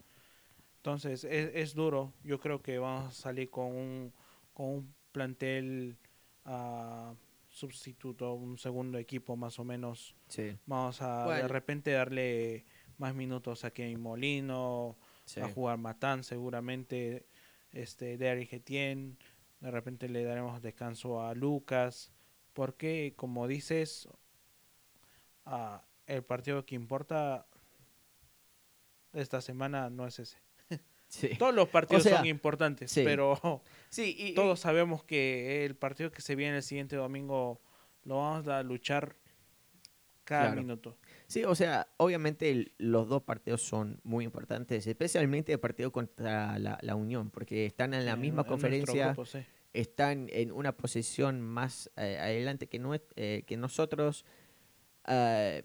Entonces, 0.78 1.22
es, 1.22 1.50
es 1.54 1.74
duro. 1.74 2.12
Yo 2.24 2.40
creo 2.40 2.60
que 2.60 2.78
vamos 2.78 3.06
a 3.06 3.12
salir 3.12 3.48
con 3.48 3.66
un, 3.66 4.12
con 4.52 4.66
un 4.66 4.94
plantel 5.12 5.96
ah, 6.44 7.14
sustituto, 7.48 8.34
un 8.34 8.58
segundo 8.58 8.98
equipo 8.98 9.36
más 9.36 9.60
o 9.60 9.64
menos 9.64 10.16
Sí, 10.26 10.58
Vamos 10.66 11.00
a 11.00 11.26
de 11.36 11.46
repente 11.46 11.92
darle 11.92 12.66
más 12.98 13.14
minutos 13.14 13.64
a 13.64 13.70
Kevin 13.70 14.00
Molino, 14.00 14.98
sí. 15.24 15.38
a 15.38 15.48
jugar 15.48 15.78
Matán 15.78 16.24
seguramente, 16.24 17.26
este 17.74 18.16
Derrick 18.16 18.52
Etienne, 18.54 19.16
de 19.60 19.70
repente 19.70 20.08
le 20.08 20.24
daremos 20.24 20.62
descanso 20.62 21.20
a 21.22 21.34
Lucas, 21.34 22.10
porque 22.54 23.12
como 23.16 23.46
dices, 23.46 24.08
ah, 25.44 25.84
el 26.06 26.22
partido 26.24 26.64
que 26.64 26.74
importa 26.74 27.46
esta 29.12 29.40
semana 29.40 29.90
no 29.90 30.06
es 30.06 30.18
ese. 30.18 30.38
Sí. 31.08 31.28
Todos 31.38 31.54
los 31.54 31.68
partidos 31.68 32.02
sea, 32.02 32.16
son 32.18 32.26
importantes, 32.26 32.90
sí. 32.90 33.02
pero 33.04 33.62
Sí, 33.90 34.14
y- 34.18 34.26
y- 34.28 34.34
todos 34.34 34.58
sabemos 34.60 35.04
que 35.04 35.64
el 35.64 35.76
partido 35.76 36.10
que 36.10 36.22
se 36.22 36.34
viene 36.34 36.56
el 36.56 36.62
siguiente 36.62 36.96
domingo 36.96 37.60
lo 38.04 38.16
vamos 38.18 38.48
a 38.48 38.62
luchar 38.62 39.14
cada 40.24 40.46
Claro. 40.46 40.60
minuto. 40.62 40.98
Sí, 41.34 41.42
o 41.42 41.56
sea, 41.56 41.88
obviamente 41.96 42.48
el- 42.52 42.72
los 42.78 43.08
dos 43.08 43.22
partidos 43.24 43.60
son 43.60 43.98
muy 44.04 44.24
importantes, 44.24 44.86
especialmente 44.86 45.52
el 45.52 45.58
partido 45.58 45.90
contra 45.90 46.56
la, 46.60 46.78
la 46.80 46.94
Unión, 46.94 47.30
porque 47.30 47.66
están 47.66 47.92
en 47.92 48.06
la 48.06 48.12
En- 48.12 48.20
misma 48.20 48.42
en 48.42 48.46
conferencia, 48.48 49.06
grupo, 49.06 49.26
sí. 49.26 49.40
están 49.72 50.28
en 50.30 50.52
una 50.52 50.76
posición 50.76 51.40
más 51.40 51.90
eh, 51.96 52.18
adelante 52.20 52.68
que, 52.68 52.80
eh, 53.16 53.42
que 53.48 53.56
nosotros. 53.56 54.24
eh, 55.08 55.64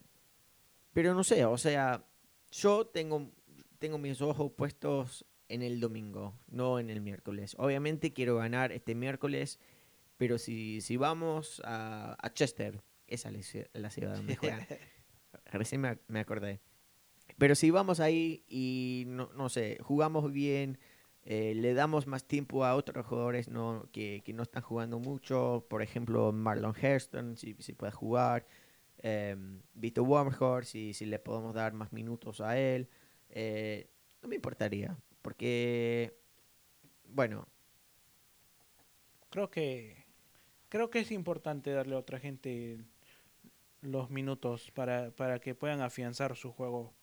pero 0.92 1.14
no 1.14 1.24
sé, 1.24 1.46
o 1.46 1.58
sea, 1.60 2.04
yo 2.52 2.88
tengo, 2.88 3.32
tengo 3.78 4.00
mis 4.00 4.22
ojos 4.22 4.52
puestos 4.58 5.24
en 5.50 5.62
el 5.62 5.80
domingo, 5.80 6.34
no 6.48 6.80
en 6.80 6.90
el 6.90 7.00
miércoles. 7.00 7.56
Obviamente 7.60 8.12
quiero 8.12 8.38
ganar 8.38 8.72
este 8.72 8.96
miércoles, 8.96 9.60
pero 10.18 10.40
si, 10.40 10.82
si 10.82 10.98
vamos 10.98 11.62
a, 11.64 12.18
a 12.20 12.34
Chester, 12.34 12.82
esa 13.06 13.30
es 13.30 13.56
la 13.74 13.92
ciudad 13.92 14.16
donde 14.16 14.36
juegan. 14.36 14.66
Recién 15.52 15.82
me, 15.82 15.98
me 16.08 16.20
acordé. 16.20 16.60
Pero 17.38 17.56
si 17.56 17.72
vamos 17.72 18.00
ahí 18.00 18.44
y 18.48 19.06
no, 19.08 19.30
no 19.36 19.50
sé, 19.50 19.78
jugamos 19.82 20.32
bien, 20.32 20.80
eh, 21.24 21.54
le 21.56 21.74
damos 21.74 22.08
más 22.08 22.26
tiempo 22.26 22.66
a 22.66 22.76
otros 22.76 23.06
jugadores 23.06 23.48
no, 23.50 23.88
que, 23.92 24.22
que 24.26 24.34
no 24.34 24.44
están 24.44 24.64
jugando 24.64 25.00
mucho, 25.00 25.66
por 25.70 25.82
ejemplo 25.82 26.32
Marlon 26.32 26.76
Hairston, 26.76 27.38
si, 27.38 27.56
si 27.60 27.74
puede 27.74 27.92
jugar, 27.92 28.46
eh, 29.00 29.36
Vito 29.74 30.04
Wormhorst, 30.04 30.72
si, 30.72 30.94
si 30.94 31.06
le 31.06 31.20
podemos 31.20 31.54
dar 31.54 31.74
más 31.74 31.94
minutos 31.94 32.42
a 32.42 32.58
él, 32.60 32.90
eh, 33.30 33.90
no 34.22 34.28
me 34.28 34.36
importaría, 34.36 34.98
porque, 35.22 36.14
bueno, 37.06 37.48
Creo 39.30 39.50
que 39.52 40.06
creo 40.70 40.90
que 40.90 41.00
es 41.00 41.12
importante 41.12 41.72
darle 41.72 41.96
a 41.96 42.00
otra 42.00 42.20
gente 42.20 42.80
los 43.82 44.10
minutos 44.10 44.72
para, 44.72 45.12
para 45.12 45.40
que 45.40 45.56
puedan 45.56 45.82
afianzar 45.82 46.36
su 46.36 46.52
juego, 46.52 46.96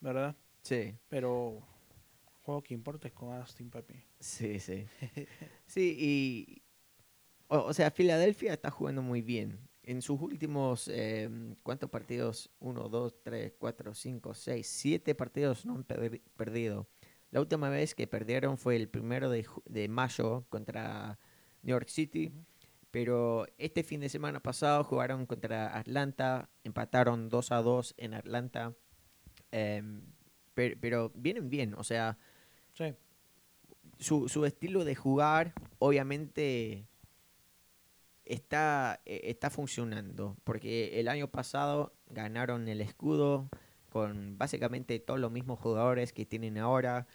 ¿verdad? 0.00 0.36
sí, 0.62 0.98
Pero 1.08 1.62
juego 2.42 2.62
que 2.62 2.74
importa 2.74 3.08
es 3.08 3.14
con 3.14 3.34
Austin, 3.34 3.70
papi. 3.70 3.96
sí, 4.20 4.58
sí. 4.60 4.86
Sí, 5.66 5.96
y, 5.98 6.62
o, 7.48 7.58
o 7.58 7.74
sea, 7.74 7.90
Filadelfia 7.90 8.54
está 8.54 8.70
jugando 8.70 9.02
muy 9.02 9.22
bien. 9.22 9.60
En 9.82 10.02
sus 10.02 10.20
últimos, 10.20 10.88
eh, 10.88 11.30
¿cuántos 11.62 11.90
partidos? 11.90 12.50
Uno, 12.60 12.88
dos, 12.88 13.16
tres, 13.22 13.54
cuatro, 13.58 13.94
cinco, 13.94 14.34
seis, 14.34 14.68
siete 14.68 15.14
partidos 15.14 15.66
no 15.66 15.74
han 15.76 15.86
perdi- 15.86 16.22
perdido. 16.36 16.88
La 17.30 17.40
última 17.40 17.70
vez 17.70 17.94
que 17.94 18.06
perdieron 18.06 18.58
fue 18.58 18.76
el 18.76 18.88
primero 18.90 19.30
de, 19.30 19.46
de 19.66 19.88
mayo 19.88 20.46
contra 20.50 21.18
New 21.62 21.74
York 21.74 21.88
City. 21.88 22.32
Pero 22.90 23.46
este 23.58 23.82
fin 23.82 24.00
de 24.00 24.08
semana 24.08 24.40
pasado 24.40 24.82
jugaron 24.84 25.26
contra 25.26 25.76
Atlanta, 25.78 26.48
empataron 26.64 27.28
2 27.28 27.52
a 27.52 27.62
2 27.62 27.94
en 27.98 28.14
Atlanta. 28.14 28.74
Em, 29.50 30.02
per- 30.54 30.78
pero 30.80 31.10
vienen 31.14 31.50
bien, 31.50 31.74
o 31.74 31.84
sea, 31.84 32.16
Sí, 32.74 32.94
su, 33.98 34.28
su 34.28 34.44
estilo 34.46 34.84
de 34.84 34.94
jugar, 34.94 35.52
obviamente, 35.80 36.86
está, 38.24 39.00
eh, 39.06 39.22
está 39.24 39.50
funcionando, 39.50 40.36
porque 40.44 41.00
el 41.00 41.08
año 41.08 41.28
pasado 41.28 41.94
ganaron 42.08 42.68
el 42.68 42.80
escudo 42.80 43.48
con 43.90 44.36
básicamente 44.38 44.98
todos 45.00 45.18
los 45.18 45.32
mismos 45.32 45.58
jugadores 45.58 46.12
que 46.12 46.26
tienen 46.26 46.58
ahora. 46.58 47.06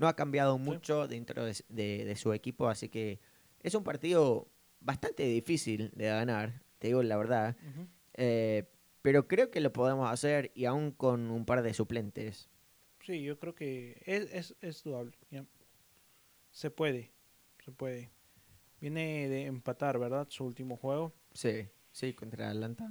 No 0.00 0.08
ha 0.08 0.16
cambiado 0.16 0.58
mucho 0.58 1.06
dentro 1.08 1.44
de, 1.44 1.56
de- 1.68 2.04
de 2.04 2.16
su 2.16 2.32
equipo, 2.32 2.68
así 2.68 2.88
que 2.88 3.20
es 3.62 3.74
un 3.74 3.84
partido 3.84 4.48
bastante 4.84 5.24
difícil 5.24 5.90
de 5.94 6.06
ganar, 6.06 6.62
te 6.78 6.88
digo 6.88 7.02
la 7.02 7.16
verdad. 7.16 7.56
Eh, 8.14 8.68
pero 9.02 9.26
creo 9.26 9.50
que 9.50 9.60
lo 9.60 9.72
podemos 9.72 10.10
hacer 10.10 10.52
y 10.54 10.64
aún 10.66 10.92
con 10.92 11.30
un 11.30 11.44
par 11.44 11.62
de 11.62 11.74
suplentes. 11.74 12.48
Sí, 13.04 13.22
yo 13.22 13.38
creo 13.38 13.54
que 13.54 14.00
es, 14.06 14.32
es, 14.32 14.56
es 14.60 14.84
doable. 14.84 15.16
ya. 15.30 15.44
Se 16.52 16.70
puede, 16.70 17.10
se 17.64 17.72
puede. 17.72 18.10
Viene 18.80 19.28
de 19.28 19.46
empatar, 19.46 19.98
¿verdad? 19.98 20.26
Su 20.30 20.44
último 20.44 20.76
juego, 20.76 21.12
Sí, 21.32 21.66
sí, 21.92 22.12
contra 22.14 22.50
Atlanta. 22.50 22.90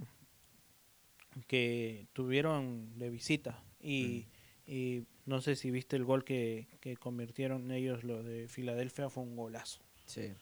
que 1.47 2.07
tuvieron 2.13 2.97
de 2.97 3.09
visita. 3.09 3.63
Y, 3.79 4.27
y 4.65 5.05
no 5.25 5.41
sé 5.41 5.55
si 5.55 5.71
viste 5.71 5.95
el 5.95 6.03
gol 6.05 6.23
que, 6.23 6.67
que 6.81 6.97
convirtieron 6.97 7.71
ellos, 7.71 8.03
los 8.03 8.25
de 8.25 8.47
Filadelfia, 8.47 9.09
fue 9.09 9.23
un 9.23 9.35
golazo. 9.35 9.81
Sí, 10.05 10.33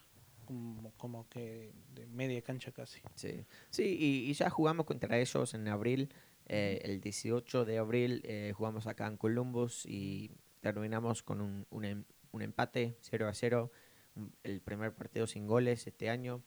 Como, 0.49 0.91
como 0.97 1.29
que 1.29 1.71
de 1.93 2.07
media 2.07 2.41
cancha 2.41 2.71
casi. 2.71 2.99
sí. 3.13 3.45
Sí, 3.69 3.83
y, 3.99 4.31
y 4.31 4.33
ya 4.33 4.49
jugamos 4.49 4.87
contra 4.87 5.19
ellos 5.19 5.53
en 5.53 5.67
abril. 5.67 6.09
eh, 6.47 6.81
el 6.85 7.01
18 7.01 7.65
de 7.65 7.77
abril 7.77 8.21
eh, 8.25 8.51
jugamos 8.55 8.87
acá 8.87 9.05
en 9.05 9.17
Columbus 9.17 9.85
y 9.85 10.31
terminamos 10.61 11.21
con 11.21 11.39
un, 11.41 11.67
un 11.69 11.85
em- 11.85 12.03
un 12.31 12.41
empate 12.41 12.97
0 13.01 13.27
a 13.27 13.33
0. 13.35 13.71
un- 14.15 14.33
El 14.41 14.59
primer 14.61 14.95
partido 14.95 15.27
sin 15.27 15.45
goles 15.45 15.85
este 15.85 16.09
año. 16.09 16.41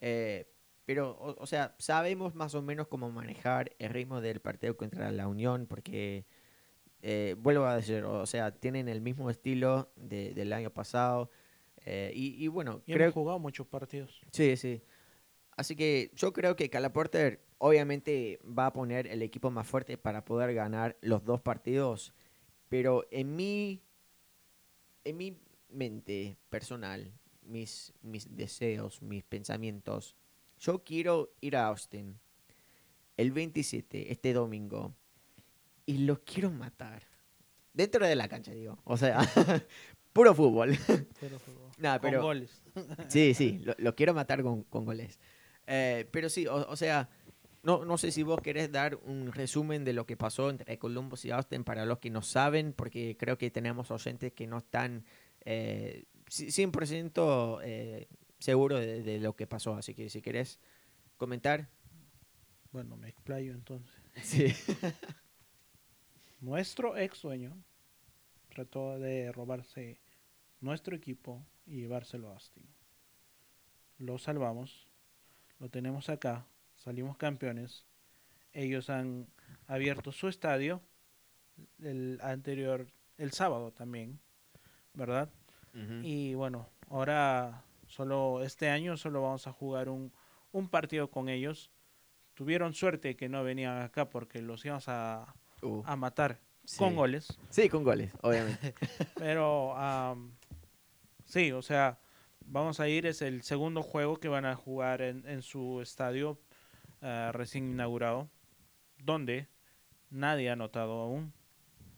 Eh, 0.00 0.50
pero, 0.84 1.12
o, 1.12 1.40
o 1.40 1.46
sea, 1.46 1.76
sabemos 1.78 2.34
más 2.34 2.56
o 2.56 2.62
menos 2.62 2.88
cómo 2.88 3.08
manejar 3.12 3.70
el 3.78 3.90
ritmo 3.90 4.20
del 4.20 4.40
partido 4.40 4.76
contra 4.76 5.12
la 5.12 5.28
Unión, 5.28 5.66
porque, 5.66 6.26
eh, 7.02 7.36
vuelvo 7.38 7.66
a 7.66 7.76
decir, 7.76 8.02
o 8.02 8.26
sea, 8.26 8.50
tienen 8.50 8.88
el 8.88 9.00
mismo 9.00 9.30
estilo 9.30 9.92
de- 9.94 10.34
del 10.34 10.52
año 10.52 10.70
pasado. 10.70 11.30
Eh, 11.84 12.12
y, 12.14 12.42
y 12.42 12.48
bueno, 12.48 12.82
Y 12.86 12.92
creo 12.92 13.06
hemos 13.06 13.14
jugado 13.14 13.38
muchos 13.38 13.66
partidos. 13.66 14.20
Sí, 14.32 14.56
sí. 14.56 14.82
Así 15.56 15.76
que 15.76 16.10
yo 16.14 16.32
creo 16.32 16.56
que 16.56 16.68
Calaporter 16.70 17.44
obviamente 17.58 18.40
va 18.46 18.66
a 18.66 18.72
poner 18.72 19.06
el 19.06 19.22
equipo 19.22 19.50
más 19.50 19.66
fuerte 19.66 19.96
para 19.96 20.24
poder 20.24 20.54
ganar 20.54 20.96
los 21.00 21.24
dos 21.24 21.40
partidos, 21.40 22.12
pero 22.68 23.06
en 23.10 23.36
mi, 23.36 23.82
en 25.04 25.16
mi 25.16 25.38
mente 25.68 26.36
personal, 26.50 27.12
mis, 27.42 27.92
mis 28.02 28.34
deseos, 28.34 29.00
mis 29.02 29.22
pensamientos, 29.22 30.16
yo 30.58 30.82
quiero 30.82 31.34
ir 31.40 31.56
a 31.56 31.66
Austin 31.68 32.18
el 33.16 33.32
27, 33.32 34.10
este 34.10 34.32
domingo, 34.32 34.96
y 35.86 35.98
los 35.98 36.20
quiero 36.20 36.50
matar. 36.50 37.06
Dentro 37.72 38.06
de 38.06 38.16
la 38.16 38.28
cancha, 38.28 38.52
digo. 38.52 38.78
O 38.84 38.96
sea, 38.96 39.20
puro 40.14 40.34
fútbol. 40.34 40.70
Con 42.00 42.10
goles. 42.22 42.62
Sí, 43.08 43.34
sí, 43.34 43.58
lo, 43.62 43.74
lo 43.78 43.94
quiero 43.94 44.14
matar 44.14 44.42
con, 44.42 44.62
con 44.64 44.84
goles. 44.86 45.18
Eh, 45.66 46.08
pero 46.10 46.28
sí, 46.28 46.46
o, 46.46 46.54
o 46.68 46.76
sea, 46.76 47.08
no, 47.62 47.84
no 47.84 47.98
sé 47.98 48.10
si 48.12 48.22
vos 48.22 48.40
querés 48.40 48.70
dar 48.72 48.96
un 49.04 49.32
resumen 49.32 49.84
de 49.84 49.92
lo 49.92 50.06
que 50.06 50.16
pasó 50.16 50.50
entre 50.50 50.78
Columbus 50.78 51.24
y 51.24 51.30
Austin 51.30 51.64
para 51.64 51.84
los 51.86 51.98
que 51.98 52.10
no 52.10 52.22
saben, 52.22 52.72
porque 52.72 53.16
creo 53.18 53.36
que 53.38 53.50
tenemos 53.50 53.90
oyentes 53.90 54.32
que 54.32 54.46
no 54.46 54.58
están 54.58 55.04
eh, 55.44 56.04
ci- 56.28 56.48
100% 56.70 57.60
eh, 57.64 58.08
seguros 58.38 58.80
de, 58.80 59.02
de 59.02 59.18
lo 59.20 59.34
que 59.36 59.46
pasó. 59.46 59.74
Así 59.76 59.94
que 59.94 60.08
si 60.10 60.20
querés 60.22 60.60
comentar. 61.16 61.68
Bueno, 62.72 62.96
me 62.96 63.08
explayo 63.08 63.52
entonces. 63.52 63.94
Sí. 64.22 64.46
Nuestro 66.40 66.96
ex 66.96 67.22
dueño 67.22 67.56
trató 68.50 68.98
de 68.98 69.32
robarse 69.32 69.98
nuestro 70.64 70.96
equipo 70.96 71.44
y 71.66 71.76
llevárselo 71.76 72.28
a 72.28 72.32
Austin. 72.32 72.66
Lo 73.98 74.18
salvamos, 74.18 74.88
lo 75.58 75.68
tenemos 75.68 76.08
acá, 76.08 76.46
salimos 76.74 77.16
campeones. 77.16 77.86
Ellos 78.52 78.90
han 78.90 79.28
abierto 79.66 80.12
su 80.12 80.28
estadio 80.28 80.80
el 81.80 82.18
anterior, 82.22 82.86
el 83.18 83.32
sábado 83.32 83.72
también, 83.72 84.18
¿verdad? 84.92 85.28
Y 86.02 86.34
bueno, 86.34 86.68
ahora 86.88 87.64
solo 87.88 88.42
este 88.44 88.68
año 88.68 88.96
solo 88.96 89.22
vamos 89.22 89.46
a 89.48 89.52
jugar 89.52 89.88
un, 89.88 90.12
un 90.52 90.68
partido 90.68 91.10
con 91.10 91.28
ellos. 91.28 91.70
Tuvieron 92.34 92.74
suerte 92.74 93.16
que 93.16 93.28
no 93.28 93.42
venían 93.42 93.82
acá 93.82 94.08
porque 94.08 94.40
los 94.40 94.64
íbamos 94.64 94.88
a, 94.88 95.34
Uh, 95.64 95.82
a 95.86 95.96
matar 95.96 96.38
sí. 96.64 96.76
con 96.78 96.94
goles. 96.94 97.26
Sí, 97.48 97.68
con 97.70 97.84
goles, 97.84 98.12
obviamente. 98.20 98.74
Pero 99.16 99.74
am, 99.76 100.32
sí, 101.24 101.52
o 101.52 101.62
sea, 101.62 101.98
vamos 102.46 102.80
a 102.80 102.88
ir, 102.88 103.06
es 103.06 103.22
el 103.22 103.42
segundo 103.42 103.82
juego 103.82 104.18
que 104.18 104.28
van 104.28 104.44
a 104.44 104.54
jugar 104.54 105.02
en, 105.02 105.26
en 105.26 105.42
su 105.42 105.80
estadio 105.80 106.38
ah, 107.00 107.30
recién 107.32 107.70
inaugurado, 107.70 108.30
donde 108.98 109.48
nadie 110.10 110.50
ha 110.50 110.54
anotado 110.54 111.00
aún, 111.00 111.32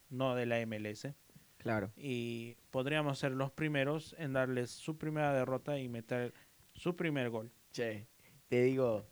no 0.08 0.34
de 0.34 0.46
la 0.46 0.64
MLS. 0.66 1.08
claro. 1.58 1.92
Y 1.96 2.56
podríamos 2.70 3.18
ser 3.18 3.32
los 3.32 3.50
primeros 3.52 4.14
en 4.18 4.32
darles 4.32 4.70
su 4.70 4.96
primera 4.98 5.32
derrota 5.32 5.78
y 5.78 5.88
meter 5.88 6.32
su 6.72 6.96
primer 6.96 7.30
gol. 7.30 7.52
Che, 7.72 8.06
te 8.48 8.62
digo, 8.62 9.06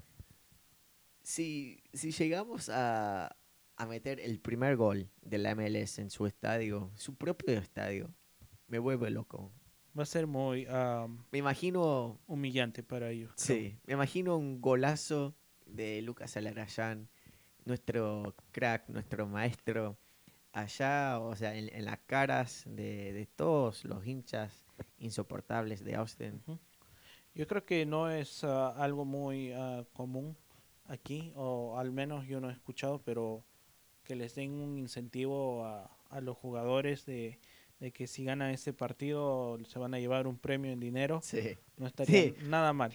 si, 1.22 1.82
si 1.92 2.12
llegamos 2.12 2.68
a, 2.68 3.36
a 3.76 3.86
meter 3.86 4.20
el 4.20 4.40
primer 4.40 4.76
gol 4.76 5.10
de 5.22 5.38
la 5.38 5.54
MLS 5.54 5.98
en 5.98 6.10
su 6.10 6.26
estadio, 6.26 6.90
su 6.96 7.16
propio 7.16 7.58
estadio, 7.58 8.14
me 8.68 8.78
vuelve 8.78 9.10
loco. 9.10 9.52
Va 9.98 10.02
a 10.02 10.06
ser 10.06 10.26
muy 10.26 10.66
am, 10.66 11.24
Me 11.32 11.38
imagino, 11.38 12.18
humillante 12.26 12.82
para 12.82 13.10
ellos. 13.10 13.32
sí, 13.36 13.78
me 13.86 13.94
imagino 13.94 14.36
un 14.36 14.60
golazo 14.60 15.34
de 15.66 16.02
Lucas 16.02 16.36
Alarayán, 16.36 17.08
nuestro 17.64 18.34
crack, 18.52 18.88
nuestro 18.88 19.26
maestro, 19.26 19.96
allá, 20.52 21.18
o 21.20 21.34
sea, 21.36 21.54
en, 21.56 21.74
en 21.74 21.84
las 21.84 21.98
caras 22.06 22.64
de, 22.66 23.12
de 23.12 23.26
todos 23.26 23.84
los 23.84 24.06
hinchas 24.06 24.64
insoportables 24.98 25.84
de 25.84 25.94
Austin. 25.96 26.42
Ujú. 26.46 26.58
Yo 27.34 27.46
creo 27.46 27.64
que 27.64 27.84
no 27.86 28.10
es 28.10 28.44
ah, 28.44 28.70
algo 28.76 29.04
muy 29.04 29.52
ah, 29.52 29.84
común 29.92 30.36
aquí, 30.86 31.32
o 31.36 31.78
al 31.78 31.90
menos 31.92 32.26
yo 32.26 32.40
no 32.40 32.50
he 32.50 32.52
escuchado, 32.52 33.02
pero 33.02 33.44
que 34.04 34.14
les 34.16 34.34
den 34.34 34.52
un 34.52 34.78
incentivo 34.78 35.64
a, 35.64 35.90
a 36.10 36.20
los 36.20 36.36
jugadores 36.36 37.06
de, 37.06 37.38
de 37.80 37.92
que 37.92 38.06
si 38.06 38.24
ganan 38.24 38.50
este 38.50 38.72
partido 38.72 39.58
se 39.66 39.78
van 39.78 39.94
a 39.94 39.98
llevar 39.98 40.26
un 40.26 40.38
premio 40.38 40.72
en 40.72 40.80
dinero, 40.80 41.20
Sí, 41.22 41.56
no 41.76 41.86
estaría 41.86 42.22
Sí. 42.22 42.34
nada 42.44 42.72
mal. 42.72 42.92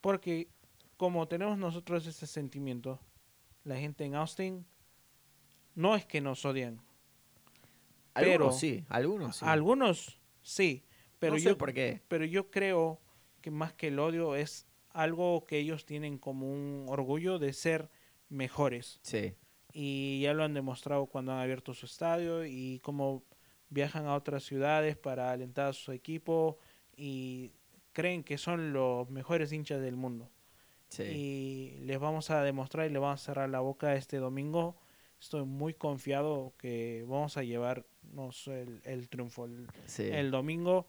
Porque 0.00 0.48
como 0.96 1.26
tenemos 1.28 1.56
nosotros 1.58 2.06
ese 2.06 2.26
sentimiento, 2.26 3.00
la 3.64 3.76
gente 3.76 4.04
en 4.04 4.14
Austin 4.14 4.66
no 5.74 5.94
es 5.96 6.04
que 6.06 6.20
nos 6.20 6.44
odian. 6.44 6.80
algunos 8.14 8.36
Pero- 8.38 8.52
sí, 8.52 8.84
algunos 8.90 9.36
sí. 9.36 9.44
Algunos 9.48 10.20
sí, 10.42 10.84
pero 11.18 11.32
no 11.34 11.38
sé 11.38 11.44
yo 11.46 11.56
por 11.58 11.72
qué. 11.72 12.02
pero 12.08 12.24
yo 12.26 12.50
creo 12.50 13.00
que 13.40 13.50
más 13.50 13.72
que 13.72 13.88
el 13.88 13.98
odio 13.98 14.36
es 14.36 14.66
algo 14.90 15.46
que 15.46 15.58
ellos 15.58 15.86
tienen 15.86 16.18
como 16.18 16.50
un 16.52 16.84
orgullo 16.88 17.38
de 17.38 17.52
ser 17.54 17.90
mejores. 18.28 18.98
Sí. 19.02 19.34
Y 19.72 20.20
ya 20.22 20.34
lo 20.34 20.44
han 20.44 20.52
demostrado 20.52 21.06
cuando 21.06 21.32
han 21.32 21.38
abierto 21.38 21.72
su 21.72 21.86
estadio 21.86 22.44
y 22.44 22.80
cómo 22.80 23.24
viajan 23.72 24.06
a 24.06 24.14
otras 24.14 24.44
ciudades 24.44 24.96
para 24.96 25.30
alentar 25.32 25.68
a 25.68 25.72
su 25.72 25.92
equipo 25.92 26.58
y 26.96 27.52
creen 27.92 28.22
que 28.22 28.38
son 28.38 28.72
los 28.72 29.08
mejores 29.10 29.52
hinchas 29.52 29.80
del 29.80 29.96
mundo. 29.96 30.30
Sí. 30.88 31.04
Y 31.04 31.78
les 31.86 31.98
vamos 31.98 32.30
a 32.30 32.42
demostrar 32.42 32.86
y 32.86 32.92
les 32.92 33.00
vamos 33.00 33.20
a 33.22 33.24
cerrar 33.24 33.48
la 33.48 33.60
boca 33.60 33.94
este 33.94 34.18
domingo. 34.18 34.76
Estoy 35.18 35.44
muy 35.44 35.72
confiado 35.72 36.52
que 36.58 37.04
vamos 37.08 37.36
a 37.38 37.42
llevarnos 37.42 38.46
el, 38.48 38.82
el 38.84 39.08
triunfo. 39.08 39.46
El- 39.46 39.68
sí. 39.86 40.04
el 40.04 40.30
domingo. 40.30 40.86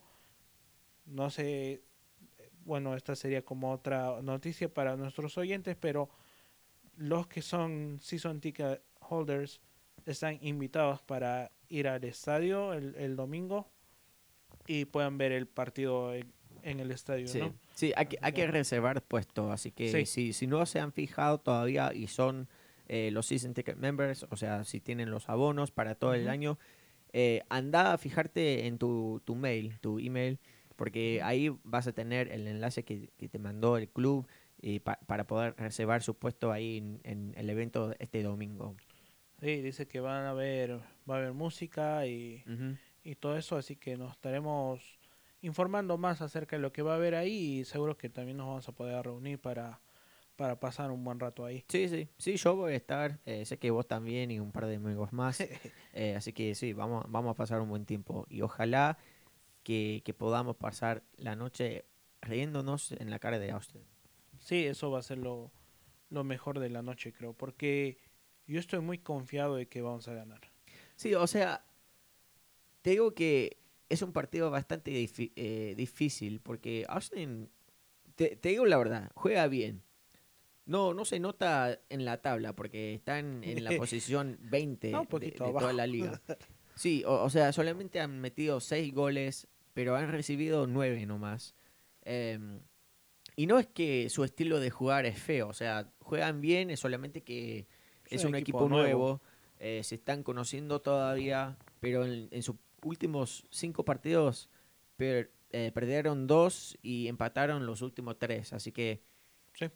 No 1.05 1.29
sé, 1.29 1.83
bueno, 2.65 2.95
esta 2.95 3.15
sería 3.15 3.43
como 3.45 3.71
otra 3.71 4.21
noticia 4.21 4.73
para 4.73 4.97
nuestros 4.97 5.37
oyentes, 5.37 5.77
pero 5.79 6.09
los 6.97 7.27
que 7.27 7.41
son 7.41 7.99
season 8.01 8.41
ticket 8.41 8.81
holders 8.99 9.61
están 10.05 10.37
invitados 10.41 11.01
para 11.01 11.52
ir 11.69 11.87
al 11.87 12.03
estadio 12.03 12.73
el, 12.73 12.95
el 12.95 13.15
domingo 13.15 13.67
y 14.67 14.85
puedan 14.85 15.17
ver 15.17 15.31
el 15.31 15.47
partido 15.47 16.13
en, 16.13 16.31
en 16.63 16.79
el 16.79 16.91
estadio, 16.91 17.27
Sí, 17.27 17.39
¿no? 17.39 17.53
sí, 17.73 17.93
hay 17.95 18.05
que, 18.07 18.17
hay 18.21 18.31
que 18.33 18.47
reservar 18.47 19.01
puesto, 19.01 19.51
así 19.51 19.71
que 19.71 19.89
Sí. 19.91 20.05
si, 20.05 20.33
si 20.33 20.47
no 20.47 20.65
se 20.65 20.79
han 20.79 20.91
fijado 20.93 21.39
todavía 21.39 21.93
y 21.93 22.07
son 22.07 22.47
eh, 22.87 23.09
los 23.11 23.25
Season 23.27 23.53
Ticket 23.53 23.77
Members, 23.77 24.25
o 24.29 24.35
sea, 24.37 24.63
si 24.63 24.79
tienen 24.79 25.09
los 25.11 25.29
abonos 25.29 25.71
para 25.71 25.95
todo 25.95 26.13
el 26.13 26.27
año, 26.29 26.57
eh, 27.13 27.41
anda 27.49 27.93
a 27.93 27.97
fijarte 27.97 28.65
en 28.67 28.77
tu, 28.77 29.21
tu 29.25 29.35
mail, 29.35 29.77
tu 29.79 29.99
email, 29.99 30.39
porque 30.75 31.21
ahí 31.23 31.49
vas 31.63 31.87
a 31.87 31.93
tener 31.93 32.31
el 32.31 32.47
enlace 32.47 32.83
que, 32.83 33.09
que 33.17 33.29
te 33.29 33.39
mandó 33.39 33.77
el 33.77 33.87
club 33.87 34.27
y 34.61 34.79
pa- 34.79 34.99
para 35.05 35.25
poder 35.27 35.55
reservar 35.57 36.01
su 36.03 36.15
puesto 36.15 36.51
ahí 36.51 36.77
en, 36.77 36.99
en 37.03 37.33
el 37.37 37.49
evento 37.49 37.93
este 37.99 38.23
domingo. 38.23 38.75
Sí, 39.43 39.61
dice 39.61 39.89
que 39.89 39.99
van 39.99 40.23
a 40.23 40.29
haber, 40.29 40.77
va 41.09 41.15
a 41.15 41.17
haber 41.17 41.33
música 41.33 42.07
y, 42.07 42.45
Ujú. 42.47 42.77
y 43.03 43.15
todo 43.15 43.35
eso, 43.35 43.57
así 43.57 43.75
que 43.75 43.97
nos 43.97 44.13
estaremos 44.13 44.97
informando 45.41 45.97
más 45.97 46.21
acerca 46.21 46.55
de 46.55 46.61
lo 46.61 46.71
que 46.71 46.81
va 46.81 46.93
a 46.93 46.95
haber 46.95 47.13
ahí 47.13 47.59
y 47.59 47.65
seguro 47.65 47.97
que 47.97 48.07
también 48.07 48.37
nos 48.37 48.47
vamos 48.47 48.69
a 48.69 48.71
poder 48.71 49.03
reunir 49.03 49.41
para, 49.41 49.81
para 50.37 50.61
pasar 50.61 50.91
un 50.91 51.03
buen 51.03 51.19
rato 51.19 51.43
ahí. 51.43 51.65
Sí, 51.67 51.89
sí, 51.89 52.07
sí, 52.17 52.37
yo 52.37 52.55
voy 52.55 52.71
a 52.71 52.77
estar, 52.77 53.19
eh, 53.25 53.43
sé 53.43 53.59
que 53.59 53.69
vos 53.69 53.85
también 53.85 54.31
y 54.31 54.39
un 54.39 54.53
par 54.53 54.65
de 54.65 54.77
amigos 54.77 55.11
más, 55.11 55.41
eh, 55.93 56.15
así 56.15 56.31
que 56.31 56.55
sí, 56.55 56.71
vamos, 56.71 57.03
vamos 57.09 57.31
a 57.31 57.35
pasar 57.35 57.59
un 57.59 57.67
buen 57.67 57.85
tiempo 57.85 58.25
y 58.29 58.43
ojalá 58.43 58.97
que, 59.63 60.03
que 60.05 60.13
podamos 60.13 60.55
pasar 60.55 61.03
la 61.17 61.35
noche 61.35 61.83
riéndonos 62.21 62.93
en 62.93 63.09
la 63.09 63.19
cara 63.19 63.39
de 63.39 63.51
Austin. 63.51 63.83
Sí, 64.39 64.63
eso 64.65 64.89
va 64.89 64.99
a 64.99 65.03
ser 65.03 65.17
lo, 65.17 65.51
lo 66.09 66.23
mejor 66.23 66.59
de 66.59 66.69
la 66.69 66.81
noche, 66.81 67.11
creo, 67.11 67.33
porque 67.33 67.97
yo 68.47 68.59
estoy 68.59 68.79
muy 68.79 68.97
confiado 68.97 69.55
de 69.55 69.67
que 69.67 69.81
vamos 69.81 70.07
a 70.07 70.13
ganar. 70.13 70.41
Sí, 70.95 71.13
o 71.13 71.27
sea, 71.27 71.65
te 72.81 72.91
digo 72.91 73.13
que 73.13 73.57
es 73.89 74.01
un 74.01 74.11
partido 74.11 74.49
bastante 74.49 74.91
eh, 75.35 75.73
difícil 75.75 76.39
porque 76.41 76.85
Austin, 76.87 77.49
te, 78.15 78.35
te 78.35 78.49
digo 78.49 78.65
la 78.65 78.77
verdad, 78.77 79.11
juega 79.15 79.47
bien. 79.47 79.83
No, 80.65 80.93
no 80.93 81.03
se 81.03 81.19
nota 81.19 81.79
en 81.89 82.05
la 82.05 82.21
tabla 82.21 82.55
porque 82.55 82.93
están 82.93 83.43
en 83.43 83.63
la 83.63 83.71
posición 83.77 84.37
20 84.41 84.87
Está 84.87 85.01
un 85.01 85.19
de, 85.19 85.31
toda 85.31 85.73
la 85.73 85.87
liga. 85.87 86.21
Sí, 86.75 87.03
o, 87.05 87.21
o 87.21 87.29
sea, 87.29 87.53
solamente 87.53 87.99
han 87.99 88.19
metido 88.19 88.59
6 88.59 88.95
goles, 88.95 89.47
pero 89.75 89.95
han 89.95 90.11
recibido 90.11 90.65
9 90.65 91.05
nomás. 91.05 91.53
Em, 92.01 92.61
y 93.35 93.45
no 93.45 93.59
es 93.59 93.67
que 93.67 94.09
su 94.09 94.23
estilo 94.23 94.59
de 94.59 94.71
jugar 94.71 95.05
es 95.05 95.19
feo, 95.19 95.47
o 95.47 95.53
sea, 95.53 95.91
juegan 95.99 96.41
bien, 96.41 96.71
es 96.71 96.79
solamente 96.79 97.21
que 97.21 97.67
es 98.09 98.23
un 98.25 98.35
equipo, 98.35 98.67
nuevo, 98.69 99.21
eh, 99.59 99.81
se 99.83 99.95
están 99.95 100.23
conociendo 100.23 100.81
todavía, 100.81 101.57
pero 101.79 102.05
en, 102.05 102.27
en 102.31 102.43
sus 102.43 102.55
últimos 102.83 103.45
cinco 103.49 103.85
partidos 103.85 104.49
per- 104.97 105.31
eh, 105.51 105.71
perdieron 105.73 106.27
dos 106.27 106.77
y 106.81 107.07
empataron 107.07 107.65
los 107.65 107.81
últimos 107.81 108.17
tres, 108.19 108.53
así 108.53 108.71
que 108.71 109.01
Sí. 109.53 109.67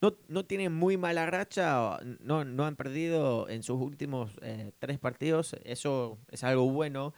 no, 0.00 0.16
no 0.28 0.44
tienen 0.44 0.72
muy 0.74 0.96
mala 0.96 1.26
racha, 1.26 1.98
no, 2.20 2.44
no 2.44 2.66
han 2.66 2.76
perdido 2.76 3.48
en 3.48 3.62
sus 3.62 3.80
últimos 3.80 4.36
eh, 4.42 4.72
tres 4.78 4.98
partidos, 4.98 5.56
eso 5.64 6.18
es 6.30 6.44
algo 6.44 6.70
bueno. 6.70 7.14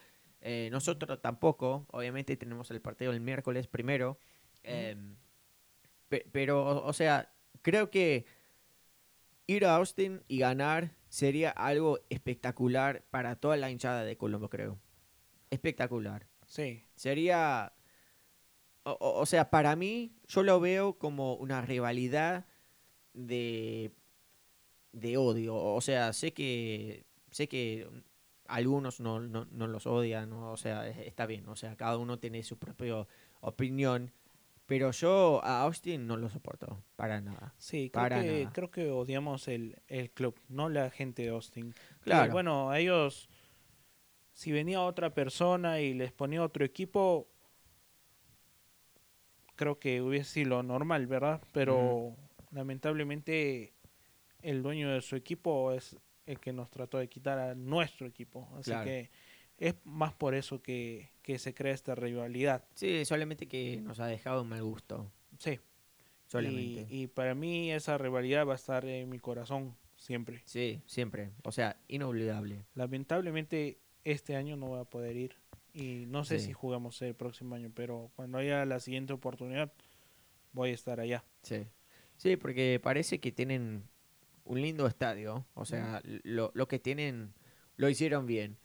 Eh, 0.47 0.69
nosotros 0.71 1.21
tampoco, 1.23 1.87
obviamente 1.91 2.37
tenemos 2.37 2.71
el 2.71 2.81
partido 2.81 3.13
el 3.13 3.21
miércoles 3.21 3.67
primero, 3.67 4.19
em, 4.63 5.17
pe- 6.09 6.27
pero, 6.33 6.63
o- 6.65 6.87
o 6.87 6.93
sea, 6.93 7.33
creo 7.63 7.91
que 7.91 8.27
ir 9.47 9.67
a 9.67 9.77
Austin 9.77 10.23
y 10.29 10.39
ganar 10.39 10.93
sería 11.09 11.51
algo 11.51 12.01
espectacular 12.11 13.05
para 13.11 13.37
toda 13.37 13.57
la 13.57 13.71
hinchada 13.71 14.05
de 14.05 14.17
Colombo, 14.17 14.49
creo. 14.49 14.79
Espectacular. 15.51 16.27
Sí, 16.47 16.85
Sería, 16.95 17.73
o, 18.85 19.25
sea, 19.27 19.51
para 19.51 19.77
mí, 19.77 20.13
yo 20.29 20.43
lo 20.43 20.61
veo 20.61 20.99
como 20.99 21.35
una 21.35 21.63
rivalidad 21.63 22.47
de, 23.15 23.93
de 24.93 25.17
odio. 25.17 25.57
O 25.57 25.81
sea, 25.81 26.13
sé 26.13 26.33
que, 26.33 27.05
sé 27.31 27.49
que 27.49 27.89
algunos 28.47 29.01
no, 29.01 29.21
no, 29.21 29.47
no 29.47 29.67
los 29.67 29.87
odian, 29.87 30.33
o 30.33 30.57
sea, 30.57 30.89
es- 30.89 30.99
está 30.99 31.27
bien, 31.27 31.49
o 31.49 31.57
sea, 31.57 31.77
cada 31.77 31.97
uno 31.99 32.19
tiene 32.19 32.43
su 32.43 32.59
propia 32.59 33.07
opinión. 33.41 34.13
Pero 34.67 34.91
yo 34.93 35.41
a 35.45 35.63
Austin 35.63 36.07
no 36.07 36.17
lo 36.17 36.31
soporto, 36.31 36.83
para 36.97 37.21
nada. 37.21 37.55
sí, 37.59 37.91
creo 37.91 38.03
Para 38.03 38.23
que, 38.23 38.41
nada. 38.43 38.53
creo 38.55 38.71
que 38.71 38.91
odiamos 38.91 39.47
el, 39.49 39.77
el 39.89 40.11
club, 40.11 40.41
no 40.49 40.69
la 40.71 40.89
gente 40.91 41.23
de 41.23 41.29
Austin. 41.29 41.75
Claro. 42.01 42.33
bueno, 42.33 42.71
a 42.71 42.79
ellos, 42.79 43.29
si 44.33 44.53
venía 44.53 44.81
otra 44.81 45.13
persona 45.13 45.81
y 45.81 45.93
les 45.93 46.13
ponía 46.13 46.43
otro 46.43 46.65
equipo, 46.65 47.29
creo 49.57 49.79
que 49.79 50.01
hubiese 50.01 50.31
sido 50.31 50.49
lo 50.51 50.63
normal, 50.63 51.07
¿verdad? 51.07 51.43
Pero 51.53 52.17
lamentablemente 52.51 53.75
el 54.43 54.63
dueño 54.63 54.91
de 54.91 55.01
su 55.03 55.15
equipo 55.17 55.73
es 55.73 55.97
el 56.27 56.41
que 56.41 56.53
nos 56.53 56.71
trató 56.71 56.99
de 56.99 57.09
quitar 57.09 57.39
a 57.39 57.55
nuestro 57.55 58.07
equipo. 58.07 58.49
Así 58.59 58.71
Claro. 58.71 58.85
que 58.87 59.11
es 59.59 59.75
más 59.85 60.15
por 60.15 60.35
eso 60.35 60.63
que, 60.63 61.11
que 61.25 61.39
se 61.41 61.55
crea 61.55 61.73
esta 61.75 61.97
rivalidad. 61.97 62.63
Sí, 62.75 63.05
solamente 63.05 63.49
que 63.49 63.81
nos 63.81 63.99
ha 63.99 64.07
dejado 64.07 64.43
un 64.43 64.49
mal 64.51 64.63
gusto. 64.63 65.11
Sí. 65.39 65.59
Solamente. 66.27 66.87
Y, 66.95 67.03
y 67.03 67.07
para 67.09 67.35
mí 67.35 67.73
esa 67.73 67.99
rivalidad 67.99 68.47
va 68.47 68.53
a 68.53 68.57
estar 68.57 68.85
en 68.85 69.09
mi 69.09 69.19
corazón 69.19 69.75
siempre. 69.97 70.43
Sí, 70.45 70.83
siempre. 70.87 71.31
O 71.43 71.51
sea, 71.51 71.77
inolvidable. 71.89 72.65
Lamentablemente 72.75 73.79
este 74.05 74.37
año 74.37 74.57
no 74.57 74.67
voy 74.69 74.81
a 74.81 74.85
poder 74.85 75.17
ir 75.17 75.35
y 75.73 76.05
no 76.07 76.25
sé 76.25 76.39
Sí. 76.39 76.47
si 76.47 76.53
jugamos 76.53 77.01
el 77.03 77.15
próximo 77.15 77.55
año, 77.55 77.71
pero 77.75 78.11
cuando 78.15 78.39
haya 78.39 78.65
la 78.67 78.79
siguiente 78.79 79.13
oportunidad 79.15 79.73
voy 80.53 80.71
a 80.71 80.75
estar 80.75 81.01
allá. 81.01 81.25
Sí. 81.43 81.67
Sí, 82.19 82.37
porque 82.37 82.79
parece 82.83 83.19
que 83.19 83.33
tienen 83.33 83.85
un 84.45 84.61
lindo 84.61 84.87
estadio. 84.87 85.47
O 85.55 85.65
sea, 85.65 86.01
lo, 86.05 86.51
lo 86.55 86.69
que 86.69 86.79
tienen 86.79 87.33
lo 87.77 87.89
hicieron 87.89 88.27
bien. 88.27 88.57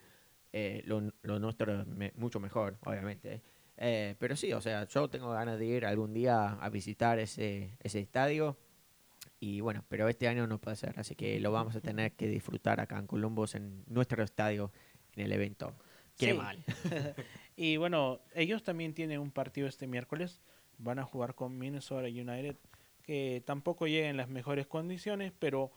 Eh, 0.51 0.81
lo, 0.85 1.01
lo 1.21 1.39
nuestro 1.39 1.85
me- 1.85 2.11
mucho 2.15 2.39
mejor, 2.39 2.77
obviamente. 2.85 3.41
Eh, 3.77 4.15
pero 4.19 4.35
sí, 4.35 4.51
o 4.53 4.61
sea, 4.61 4.85
yo 4.87 5.07
tengo 5.09 5.31
ganas 5.31 5.57
de 5.59 5.65
ir 5.65 5.85
algún 5.85 6.13
día 6.13 6.53
a 6.53 6.69
visitar 6.69 7.19
ese, 7.19 7.77
ese 7.81 7.99
estadio. 7.99 8.57
Y 9.39 9.61
bueno, 9.61 9.85
pero 9.87 10.07
este 10.09 10.27
año 10.27 10.47
no 10.47 10.59
puede 10.59 10.75
ser, 10.75 10.99
así 10.99 11.15
que 11.15 11.39
lo 11.39 11.51
vamos 11.51 11.75
a 11.75 11.79
tener 11.81 12.11
que 12.13 12.27
disfrutar 12.27 12.81
acá 12.81 12.97
en 12.99 13.07
Columbus, 13.07 13.55
en 13.55 13.83
nuestro 13.87 14.21
estadio, 14.23 14.71
en 15.15 15.23
el 15.25 15.31
evento. 15.31 15.73
Qué 16.17 16.31
Sí. 16.31 16.37
mal. 16.37 16.63
Y 17.55 17.75
bueno, 17.75 18.21
ellos 18.35 18.63
también 18.63 18.93
tienen 18.93 19.19
un 19.19 19.31
partido 19.31 19.67
este 19.67 19.85
miércoles. 19.85 20.41
Van 20.77 20.97
a 20.97 21.03
jugar 21.03 21.35
con 21.35 21.57
Minnesota 21.57 22.07
United, 22.07 22.55
que 23.03 23.43
tampoco 23.45 23.85
llega 23.85 24.07
en 24.07 24.15
las 24.15 24.29
mejores 24.29 24.65
condiciones, 24.65 25.33
pero 25.39 25.69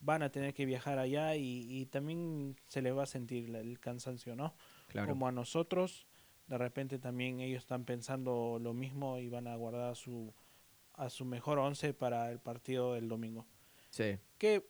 van 0.00 0.22
a 0.22 0.30
tener 0.30 0.54
que 0.54 0.64
viajar 0.66 0.98
allá 0.98 1.36
y, 1.36 1.66
y 1.68 1.86
también 1.86 2.56
se 2.68 2.82
les 2.82 2.96
va 2.96 3.02
a 3.02 3.06
sentir 3.06 3.54
el 3.54 3.78
cansancio, 3.80 4.34
¿no? 4.34 4.54
Claro. 4.88 5.08
Como 5.08 5.28
a 5.28 5.32
nosotros, 5.32 6.06
de 6.46 6.58
repente 6.58 6.98
también 6.98 7.40
ellos 7.40 7.62
están 7.62 7.84
pensando 7.84 8.58
lo 8.60 8.72
mismo 8.74 9.18
y 9.18 9.28
van 9.28 9.46
a 9.46 9.56
guardar 9.56 9.90
a 9.90 9.94
su, 9.94 10.32
a 10.94 11.10
su 11.10 11.24
mejor 11.24 11.58
once 11.58 11.92
para 11.94 12.30
el 12.30 12.38
partido 12.38 12.94
del 12.94 13.08
domingo. 13.08 13.46
Sí. 13.90 14.18
Que 14.38 14.64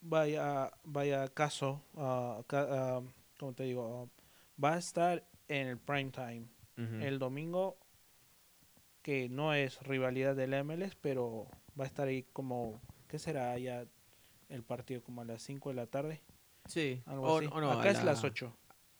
vaya, 0.00 0.70
vaya 0.84 1.28
caso, 1.28 1.82
ah, 1.96 2.42
ca- 2.46 2.68
ah, 2.70 3.02
¿cómo 3.38 3.52
te 3.54 3.64
digo? 3.64 4.08
Ah, 4.08 4.22
va 4.62 4.74
a 4.74 4.78
estar 4.78 5.24
en 5.48 5.66
el 5.68 5.78
prime 5.78 6.10
time 6.10 6.46
el 7.02 7.18
domingo, 7.18 7.76
que 9.02 9.28
no 9.28 9.52
es 9.52 9.82
rivalidad 9.82 10.34
del 10.34 10.54
MLS, 10.54 10.96
pero 11.00 11.46
va 11.78 11.84
a 11.84 11.86
estar 11.86 12.08
ahí 12.08 12.22
como, 12.32 12.80
¿qué 13.06 13.18
será 13.18 13.58
ya 13.58 13.84
el 14.50 14.62
partido? 14.62 15.02
Como 15.02 15.22
a 15.22 15.24
las 15.24 15.42
5 15.42 15.70
de 15.70 15.74
la 15.76 15.86
tarde, 15.86 16.20
Sí. 16.66 17.02
algo 17.06 17.26
O- 17.26 17.38
así. 17.38 17.48
o 17.50 17.60
no, 17.60 17.70
Acá 17.72 17.90
es 17.90 17.98
la- 17.98 18.04
las 18.04 18.24
8. 18.24 18.54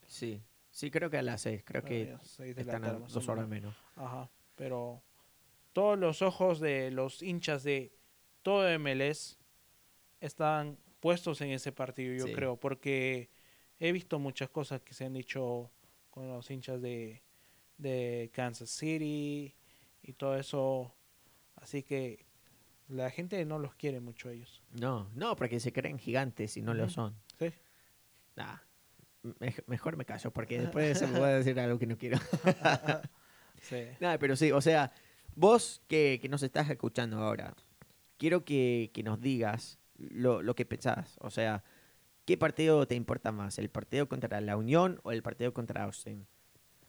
Sí. 0.06 0.42
Sí, 0.70 0.90
creo 0.90 1.10
que 1.10 1.18
a 1.18 1.22
las 1.22 1.40
seis. 1.42 1.62
Creo 1.64 1.82
que 1.84 2.16
están 2.56 2.84
a 2.84 2.92
más 3.00 3.10
o 3.10 3.14
dos 3.14 3.28
horas 3.28 3.48
menos. 3.48 3.74
menos. 3.74 4.06
Ajá, 4.08 4.30
pero 4.54 5.02
todos 5.72 5.98
los 5.98 6.22
ojos 6.22 6.60
de 6.60 6.90
los 6.92 7.22
hinchas 7.22 7.64
de 7.64 7.92
todo 8.42 8.68
MLS 8.78 9.36
están 10.20 10.78
puestos 11.00 11.40
en 11.40 11.50
ese 11.50 11.72
partido, 11.72 12.14
yo 12.14 12.26
Sí. 12.26 12.32
creo, 12.34 12.56
porque 12.56 13.30
he 13.80 13.90
visto 13.92 14.18
muchas 14.18 14.48
cosas 14.50 14.80
que 14.82 14.94
se 14.94 15.04
han 15.06 15.14
dicho 15.14 15.70
con 16.10 16.28
los 16.28 16.48
hinchas 16.50 16.80
de, 16.82 17.22
de 17.78 18.30
Kansas 18.32 18.70
City 18.70 19.54
y 20.02 20.12
todo 20.12 20.36
eso, 20.36 20.94
así 21.56 21.82
que 21.82 22.26
la 22.90 23.10
gente 23.10 23.44
no 23.44 23.58
los 23.58 23.74
quiere 23.74 24.00
mucho 24.00 24.28
a 24.28 24.32
ellos. 24.32 24.62
No, 24.72 25.08
no, 25.14 25.36
porque 25.36 25.60
se 25.60 25.72
creen 25.72 25.98
gigantes 25.98 26.56
y 26.56 26.62
no 26.62 26.74
lo 26.74 26.88
son. 26.88 27.14
Sí. 27.38 27.50
Nah, 28.36 28.56
me- 29.22 29.54
mejor 29.66 29.96
me 29.96 30.04
callo 30.04 30.30
porque 30.32 30.60
después 30.60 30.98
se 30.98 31.06
me 31.06 31.18
voy 31.18 31.28
a 31.28 31.34
decir 31.38 31.58
algo 31.60 31.78
que 31.78 31.86
no 31.86 31.96
quiero. 31.96 32.18
Sí. 33.62 33.84
Nada, 34.00 34.18
pero 34.18 34.36
sí, 34.36 34.52
o 34.52 34.60
sea, 34.62 34.90
vos 35.34 35.82
que, 35.86 36.18
que 36.22 36.30
nos 36.30 36.42
estás 36.42 36.70
escuchando 36.70 37.18
ahora, 37.18 37.54
quiero 38.16 38.42
que, 38.42 38.90
que 38.94 39.02
nos 39.02 39.20
digas 39.20 39.78
lo, 39.98 40.40
lo 40.40 40.54
que 40.54 40.64
pensás. 40.64 41.18
O 41.20 41.30
sea, 41.30 41.62
¿qué 42.24 42.38
partido 42.38 42.86
te 42.88 42.94
importa 42.94 43.32
más? 43.32 43.58
¿El 43.58 43.68
partido 43.68 44.08
contra 44.08 44.40
la 44.40 44.56
Unión 44.56 44.98
o 45.02 45.12
el 45.12 45.22
partido 45.22 45.52
contra 45.52 45.84
Austin? 45.84 46.26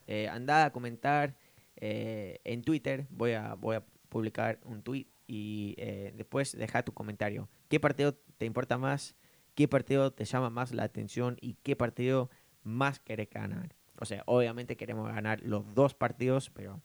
Eh, 0.06 0.28
anda 0.28 0.64
a 0.64 0.72
comentar 0.72 1.36
eh, 1.76 2.40
en 2.44 2.62
Twitter, 2.62 3.06
voy 3.10 3.32
a, 3.32 3.52
voy 3.52 3.76
a 3.76 3.84
publicar 4.08 4.58
un 4.64 4.82
tweet 4.82 5.06
y 5.34 5.74
eh, 5.78 6.12
después 6.14 6.52
deja 6.54 6.82
tu 6.84 6.92
comentario. 6.92 7.48
¿Qué 7.68 7.80
partido 7.80 8.12
te 8.36 8.44
importa 8.44 8.76
más? 8.76 9.16
¿Qué 9.54 9.66
partido 9.66 10.12
te 10.12 10.26
llama 10.26 10.50
más 10.50 10.72
la 10.72 10.82
atención? 10.82 11.38
¿Y 11.40 11.54
qué 11.62 11.74
partido 11.74 12.28
más 12.62 13.00
querés 13.00 13.30
ganar? 13.30 13.74
O 13.98 14.04
sea, 14.04 14.24
obviamente 14.26 14.76
queremos 14.76 15.08
ganar 15.08 15.40
los 15.42 15.74
dos 15.74 15.94
partidos, 15.94 16.50
pero 16.50 16.82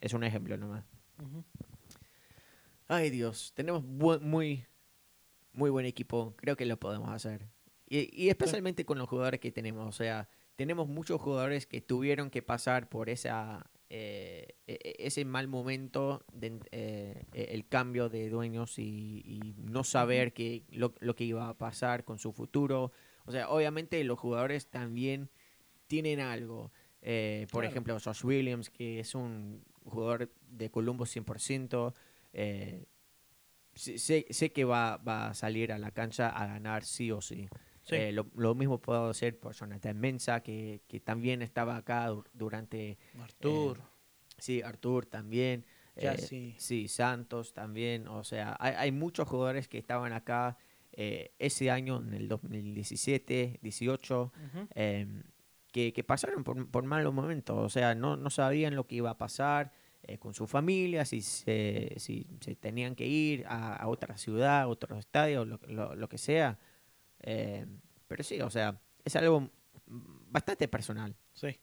es 0.00 0.12
un 0.12 0.22
ejemplo 0.22 0.56
nomás. 0.56 0.84
Ay 2.86 3.10
Dios, 3.10 3.52
tenemos 3.56 3.82
bu- 3.82 4.20
muy, 4.20 4.64
muy 5.52 5.70
buen 5.70 5.84
equipo. 5.86 6.34
Creo 6.36 6.56
que 6.56 6.66
lo 6.66 6.78
podemos 6.78 7.10
hacer. 7.10 7.48
Y, 7.88 8.08
y 8.14 8.28
especialmente 8.28 8.84
con 8.84 8.98
los 8.98 9.08
jugadores 9.08 9.40
que 9.40 9.50
tenemos. 9.50 9.88
O 9.88 9.92
sea, 9.92 10.28
tenemos 10.56 10.86
muchos 10.88 11.20
jugadores 11.20 11.66
que 11.66 11.80
tuvieron 11.80 12.30
que 12.30 12.42
pasar 12.42 12.88
por 12.88 13.08
esa, 13.10 13.68
eh, 13.90 14.54
e- 14.66 14.78
e- 14.82 15.06
ese 15.06 15.24
mal 15.24 15.48
momento, 15.48 16.24
de, 16.32 16.60
eh, 16.72 17.24
el 17.32 17.66
cambio 17.66 18.08
de 18.08 18.28
dueños 18.28 18.78
y, 18.78 19.22
y 19.24 19.54
no 19.58 19.84
saber 19.84 20.32
que, 20.32 20.64
lo, 20.70 20.94
lo 21.00 21.14
que 21.16 21.24
iba 21.24 21.48
a 21.48 21.54
pasar 21.56 22.04
con 22.04 22.18
su 22.18 22.32
futuro. 22.32 22.92
O 23.24 23.32
sea, 23.32 23.48
obviamente 23.48 24.02
los 24.04 24.18
jugadores 24.18 24.68
también 24.68 25.30
tienen 25.86 26.20
algo. 26.20 26.70
Eh, 27.00 27.46
por 27.50 27.62
Claro. 27.62 27.70
ejemplo, 27.70 27.98
Josh 28.00 28.24
Williams, 28.24 28.70
que 28.70 29.00
es 29.00 29.14
un 29.14 29.62
jugador 29.84 30.30
de 30.50 30.70
Columbus 30.70 31.10
100%. 31.10 31.94
eh, 32.34 32.84
sé, 33.74 33.98
sé- 33.98 34.26
sé 34.30 34.52
que 34.52 34.64
va, 34.64 34.96
va 34.98 35.28
a 35.28 35.34
salir 35.34 35.72
a 35.72 35.78
la 35.78 35.92
cancha 35.92 36.28
a 36.28 36.46
ganar 36.46 36.84
sí 36.84 37.10
o 37.10 37.20
sí. 37.20 37.48
Sí. 37.88 37.94
Eh, 37.96 38.12
lo, 38.12 38.26
lo 38.36 38.54
mismo 38.54 38.78
puedo 38.80 39.08
hacer 39.08 39.38
por 39.38 39.54
Jonathan 39.54 39.98
Mensa, 39.98 40.40
que, 40.42 40.82
que 40.88 41.00
también 41.00 41.40
estaba 41.42 41.76
acá 41.76 42.10
dur- 42.10 42.28
durante... 42.34 42.98
Artur, 43.20 43.80
Sí, 44.36 44.62
Artur 44.62 45.06
también. 45.06 45.64
eh, 45.96 46.54
sí, 46.58 46.86
Santos 46.86 47.52
también. 47.54 48.06
O 48.06 48.22
sea, 48.24 48.56
hay, 48.60 48.74
hay 48.76 48.92
muchos 48.92 49.26
jugadores 49.26 49.66
que 49.68 49.78
estaban 49.78 50.12
acá 50.12 50.56
eh, 50.92 51.32
ese 51.38 51.70
año, 51.70 51.96
en 52.00 52.14
el 52.14 52.28
2017, 52.28 53.58
18, 53.62 54.32
Ujú. 54.34 54.68
em, 54.74 55.22
que, 55.72 55.92
que 55.92 56.04
pasaron 56.04 56.44
por, 56.44 56.70
por 56.70 56.84
malos 56.84 57.12
momentos. 57.14 57.56
O 57.58 57.68
sea, 57.68 57.94
no, 57.94 58.16
no 58.16 58.30
sabían 58.30 58.74
lo 58.76 58.86
que 58.86 58.96
iba 58.96 59.10
a 59.10 59.18
pasar 59.18 59.72
eh, 60.02 60.18
con 60.18 60.34
su 60.34 60.46
familia, 60.46 61.04
si 61.04 61.20
se, 61.20 61.94
si 61.98 62.26
se 62.40 62.54
tenían 62.54 62.94
que 62.94 63.06
ir 63.06 63.44
a, 63.48 63.74
a 63.76 63.88
otra 63.88 64.16
ciudad, 64.18 64.60
a 64.62 64.68
otro 64.68 64.98
estadio, 64.98 65.44
lo, 65.44 65.58
lo- 65.66 65.94
lo 65.96 66.08
que 66.08 66.18
sea. 66.18 66.58
Eh, 67.20 67.66
pero 68.06 68.22
sí, 68.22 68.40
o 68.40 68.50
sea, 68.50 68.80
es 69.04 69.16
algo 69.16 69.50
bastante 69.86 70.68
personal. 70.68 71.14
Sí. 71.32 71.58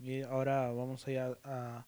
Y 0.00 0.22
ahora 0.22 0.70
vamos 0.72 1.06
a 1.06 1.10
ir 1.10 1.18
a, 1.18 1.38
a- 1.44 1.86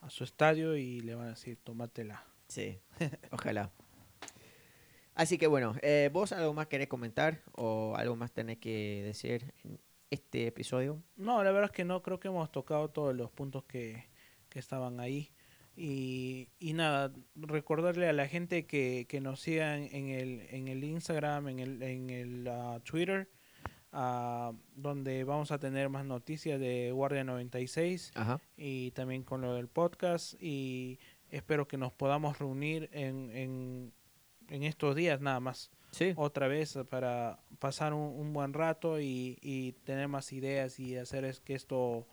a 0.00 0.10
su 0.10 0.24
estadio 0.24 0.76
y 0.76 1.00
le 1.00 1.14
van 1.14 1.26
a 1.26 1.30
decir, 1.30 1.58
tómatela. 1.62 2.24
Sí, 2.48 2.80
ojalá. 3.32 3.70
Así 5.14 5.36
que 5.38 5.46
bueno, 5.46 5.74
eh, 5.82 6.08
¿vos 6.12 6.32
algo 6.32 6.54
más 6.54 6.68
querés 6.68 6.88
comentar 6.88 7.42
o 7.56 7.94
algo 7.96 8.16
más 8.16 8.32
tenés 8.32 8.58
que 8.58 9.02
decir 9.04 9.52
en 9.64 9.78
este 10.10 10.46
episodio? 10.46 11.02
No, 11.16 11.42
la 11.44 11.50
verdad 11.52 11.70
es 11.70 11.76
que 11.76 11.84
no, 11.84 12.02
creo 12.02 12.18
que 12.18 12.28
hemos 12.28 12.50
tocado 12.50 12.88
todos 12.90 13.14
los 13.14 13.30
puntos 13.30 13.64
que, 13.64 14.06
que 14.48 14.58
estaban 14.58 14.98
ahí. 15.00 15.30
Y, 15.82 16.50
y 16.58 16.74
nada, 16.74 17.10
recordarle 17.36 18.06
a 18.06 18.12
la 18.12 18.28
gente 18.28 18.66
que, 18.66 19.06
que 19.08 19.22
nos 19.22 19.40
sigan 19.40 19.88
en 19.92 20.10
el, 20.10 20.46
en 20.50 20.68
el 20.68 20.84
Instagram, 20.84 21.48
en 21.48 21.58
el, 21.58 21.82
en 21.82 22.10
el 22.10 22.48
ah, 22.48 22.80
Twitter, 22.84 23.30
ah, 23.90 24.52
donde 24.74 25.24
vamos 25.24 25.52
a 25.52 25.58
tener 25.58 25.88
más 25.88 26.04
noticias 26.04 26.60
de 26.60 26.92
Guardia 26.92 27.24
96 27.24 28.12
Ajá. 28.14 28.42
y 28.58 28.90
también 28.90 29.22
con 29.22 29.40
lo 29.40 29.54
del 29.54 29.68
podcast. 29.68 30.34
Y 30.38 30.98
espero 31.30 31.66
que 31.66 31.78
nos 31.78 31.92
podamos 31.94 32.38
reunir 32.38 32.90
en, 32.92 33.30
en, 33.30 33.94
en 34.50 34.62
estos 34.64 34.94
días 34.94 35.22
nada 35.22 35.40
más 35.40 35.70
Sí, 35.92 36.12
otra 36.16 36.46
vez 36.46 36.78
para 36.90 37.40
pasar 37.58 37.94
un, 37.94 38.02
un 38.02 38.34
buen 38.34 38.52
rato 38.52 39.00
y, 39.00 39.38
y 39.40 39.72
tener 39.84 40.08
más 40.08 40.30
ideas 40.34 40.78
y 40.78 40.98
hacer 40.98 41.24
es 41.24 41.40
que 41.40 41.54
esto, 41.54 42.06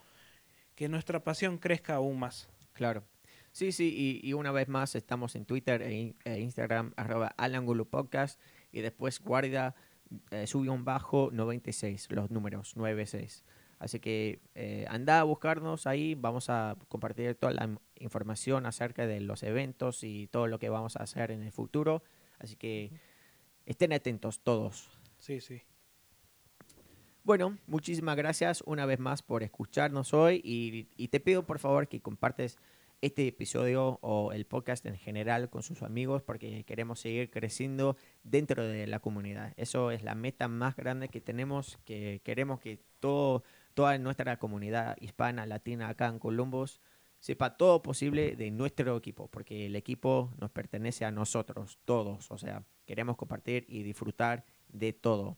que 0.74 0.88
nuestra 0.88 1.22
pasión 1.22 1.58
crezca 1.58 1.96
aún 1.96 2.18
más. 2.18 2.48
claro. 2.72 3.04
Sí, 3.52 3.72
sí, 3.72 4.20
y, 4.22 4.28
y 4.28 4.32
una 4.34 4.52
vez 4.52 4.68
más 4.68 4.94
estamos 4.94 5.34
en 5.34 5.44
Twitter 5.44 5.82
e, 5.82 6.14
e 6.24 6.38
Instagram, 6.40 6.92
arroba 6.96 7.34
Alangulo 7.36 7.86
Podcast, 7.86 8.40
y 8.72 8.80
después 8.80 9.20
guarda 9.20 9.74
eh, 10.30 10.46
subió 10.46 10.72
un 10.72 10.84
bajo 10.84 11.30
96, 11.32 12.10
los 12.12 12.30
números 12.30 12.76
96. 12.76 13.44
Así 13.78 14.00
que 14.00 14.40
eh, 14.54 14.86
anda 14.88 15.20
a 15.20 15.22
buscarnos 15.22 15.86
ahí, 15.86 16.14
vamos 16.14 16.50
a 16.50 16.76
compartir 16.88 17.34
toda 17.36 17.52
la 17.52 17.78
información 17.96 18.66
acerca 18.66 19.06
de 19.06 19.20
los 19.20 19.42
eventos 19.42 20.02
y 20.02 20.26
todo 20.28 20.46
lo 20.48 20.58
que 20.58 20.68
vamos 20.68 20.96
a 20.96 21.02
hacer 21.02 21.30
en 21.30 21.42
el 21.42 21.52
futuro. 21.52 22.02
Así 22.38 22.56
que 22.56 22.90
estén 23.66 23.92
atentos 23.92 24.40
todos. 24.40 24.90
Sí, 25.18 25.40
sí. 25.40 25.62
Bueno, 27.22 27.58
muchísimas 27.66 28.16
gracias 28.16 28.62
una 28.66 28.86
vez 28.86 28.98
más 28.98 29.22
por 29.22 29.42
escucharnos 29.42 30.14
hoy 30.14 30.40
y, 30.42 30.88
y 30.96 31.08
te 31.08 31.20
pido 31.20 31.44
por 31.44 31.58
favor 31.58 31.86
que 31.86 32.00
compartes 32.00 32.58
este 33.00 33.28
episodio 33.28 33.98
o 34.02 34.32
el 34.32 34.44
podcast 34.44 34.84
en 34.86 34.96
general 34.96 35.50
con 35.50 35.62
sus 35.62 35.82
amigos 35.82 36.22
porque 36.22 36.64
queremos 36.64 37.00
seguir 37.00 37.30
creciendo 37.30 37.96
dentro 38.24 38.64
de 38.64 38.86
la 38.86 39.00
comunidad. 39.00 39.52
Eso 39.56 39.90
es 39.90 40.02
la 40.02 40.14
meta 40.14 40.48
más 40.48 40.76
grande 40.76 41.08
que 41.08 41.20
tenemos, 41.20 41.78
que 41.84 42.20
queremos 42.24 42.60
que 42.60 42.80
todo, 43.00 43.44
toda 43.74 43.96
nuestra 43.98 44.38
comunidad 44.38 44.96
hispana, 45.00 45.46
latina 45.46 45.88
acá 45.88 46.08
en 46.08 46.18
Columbus 46.18 46.80
sepa 47.20 47.56
todo 47.56 47.82
posible 47.82 48.36
de 48.36 48.50
nuestro 48.50 48.96
equipo, 48.96 49.28
porque 49.28 49.66
el 49.66 49.76
equipo 49.76 50.32
nos 50.38 50.50
pertenece 50.50 51.04
a 51.04 51.10
nosotros, 51.10 51.78
todos. 51.84 52.30
O 52.30 52.38
sea, 52.38 52.64
queremos 52.86 53.16
compartir 53.16 53.64
y 53.68 53.82
disfrutar 53.82 54.44
de 54.68 54.92
todo. 54.92 55.36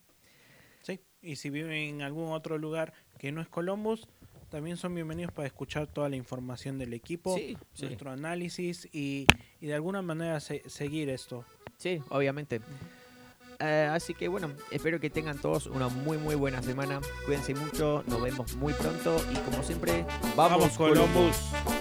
Sí. 0.83 1.01
Y 1.23 1.37
si 1.37 1.51
viven 1.51 1.73
en 1.73 2.03
algún 2.03 2.33
otro 2.33 2.59
lugar 2.59 2.93
que 3.19 3.33
no 3.33 3.41
es 3.41 3.49
Columbus, 3.49 4.09
también 4.51 4.77
son 4.77 4.95
bienvenidos 4.95 5.33
para 5.33 5.47
escuchar 5.47 5.87
toda 5.87 6.09
la 6.09 6.17
información 6.17 6.79
del 6.79 6.93
equipo, 6.93 7.37
Sí, 7.37 7.57
sí. 7.73 7.87
nuestro 7.87 8.11
análisis 8.11 8.89
y, 8.93 9.27
y 9.61 9.67
de 9.67 9.75
alguna 9.75 10.03
manera 10.03 10.41
se- 10.41 10.69
seguir 10.69 11.09
esto. 11.09 11.45
Sí, 11.77 12.03
obviamente. 12.11 12.61
Eh, 13.61 13.89
así 13.91 14.15
que 14.15 14.29
bueno, 14.29 14.51
espero 14.71 14.99
que 15.01 15.11
tengan 15.11 15.39
todos 15.39 15.67
una 15.67 15.89
muy 15.89 16.17
muy 16.19 16.35
buena 16.35 16.63
semana. 16.63 17.01
Cuídense 17.27 17.55
mucho, 17.55 18.03
nos 18.07 18.21
vemos 18.23 18.57
muy 18.57 18.73
pronto 18.73 19.17
y 19.33 19.37
como 19.39 19.63
siempre, 19.63 20.05
vamos, 20.37 20.61
Vamos, 20.61 20.77
Columbus. 20.79 21.37
Columbus. 21.37 21.80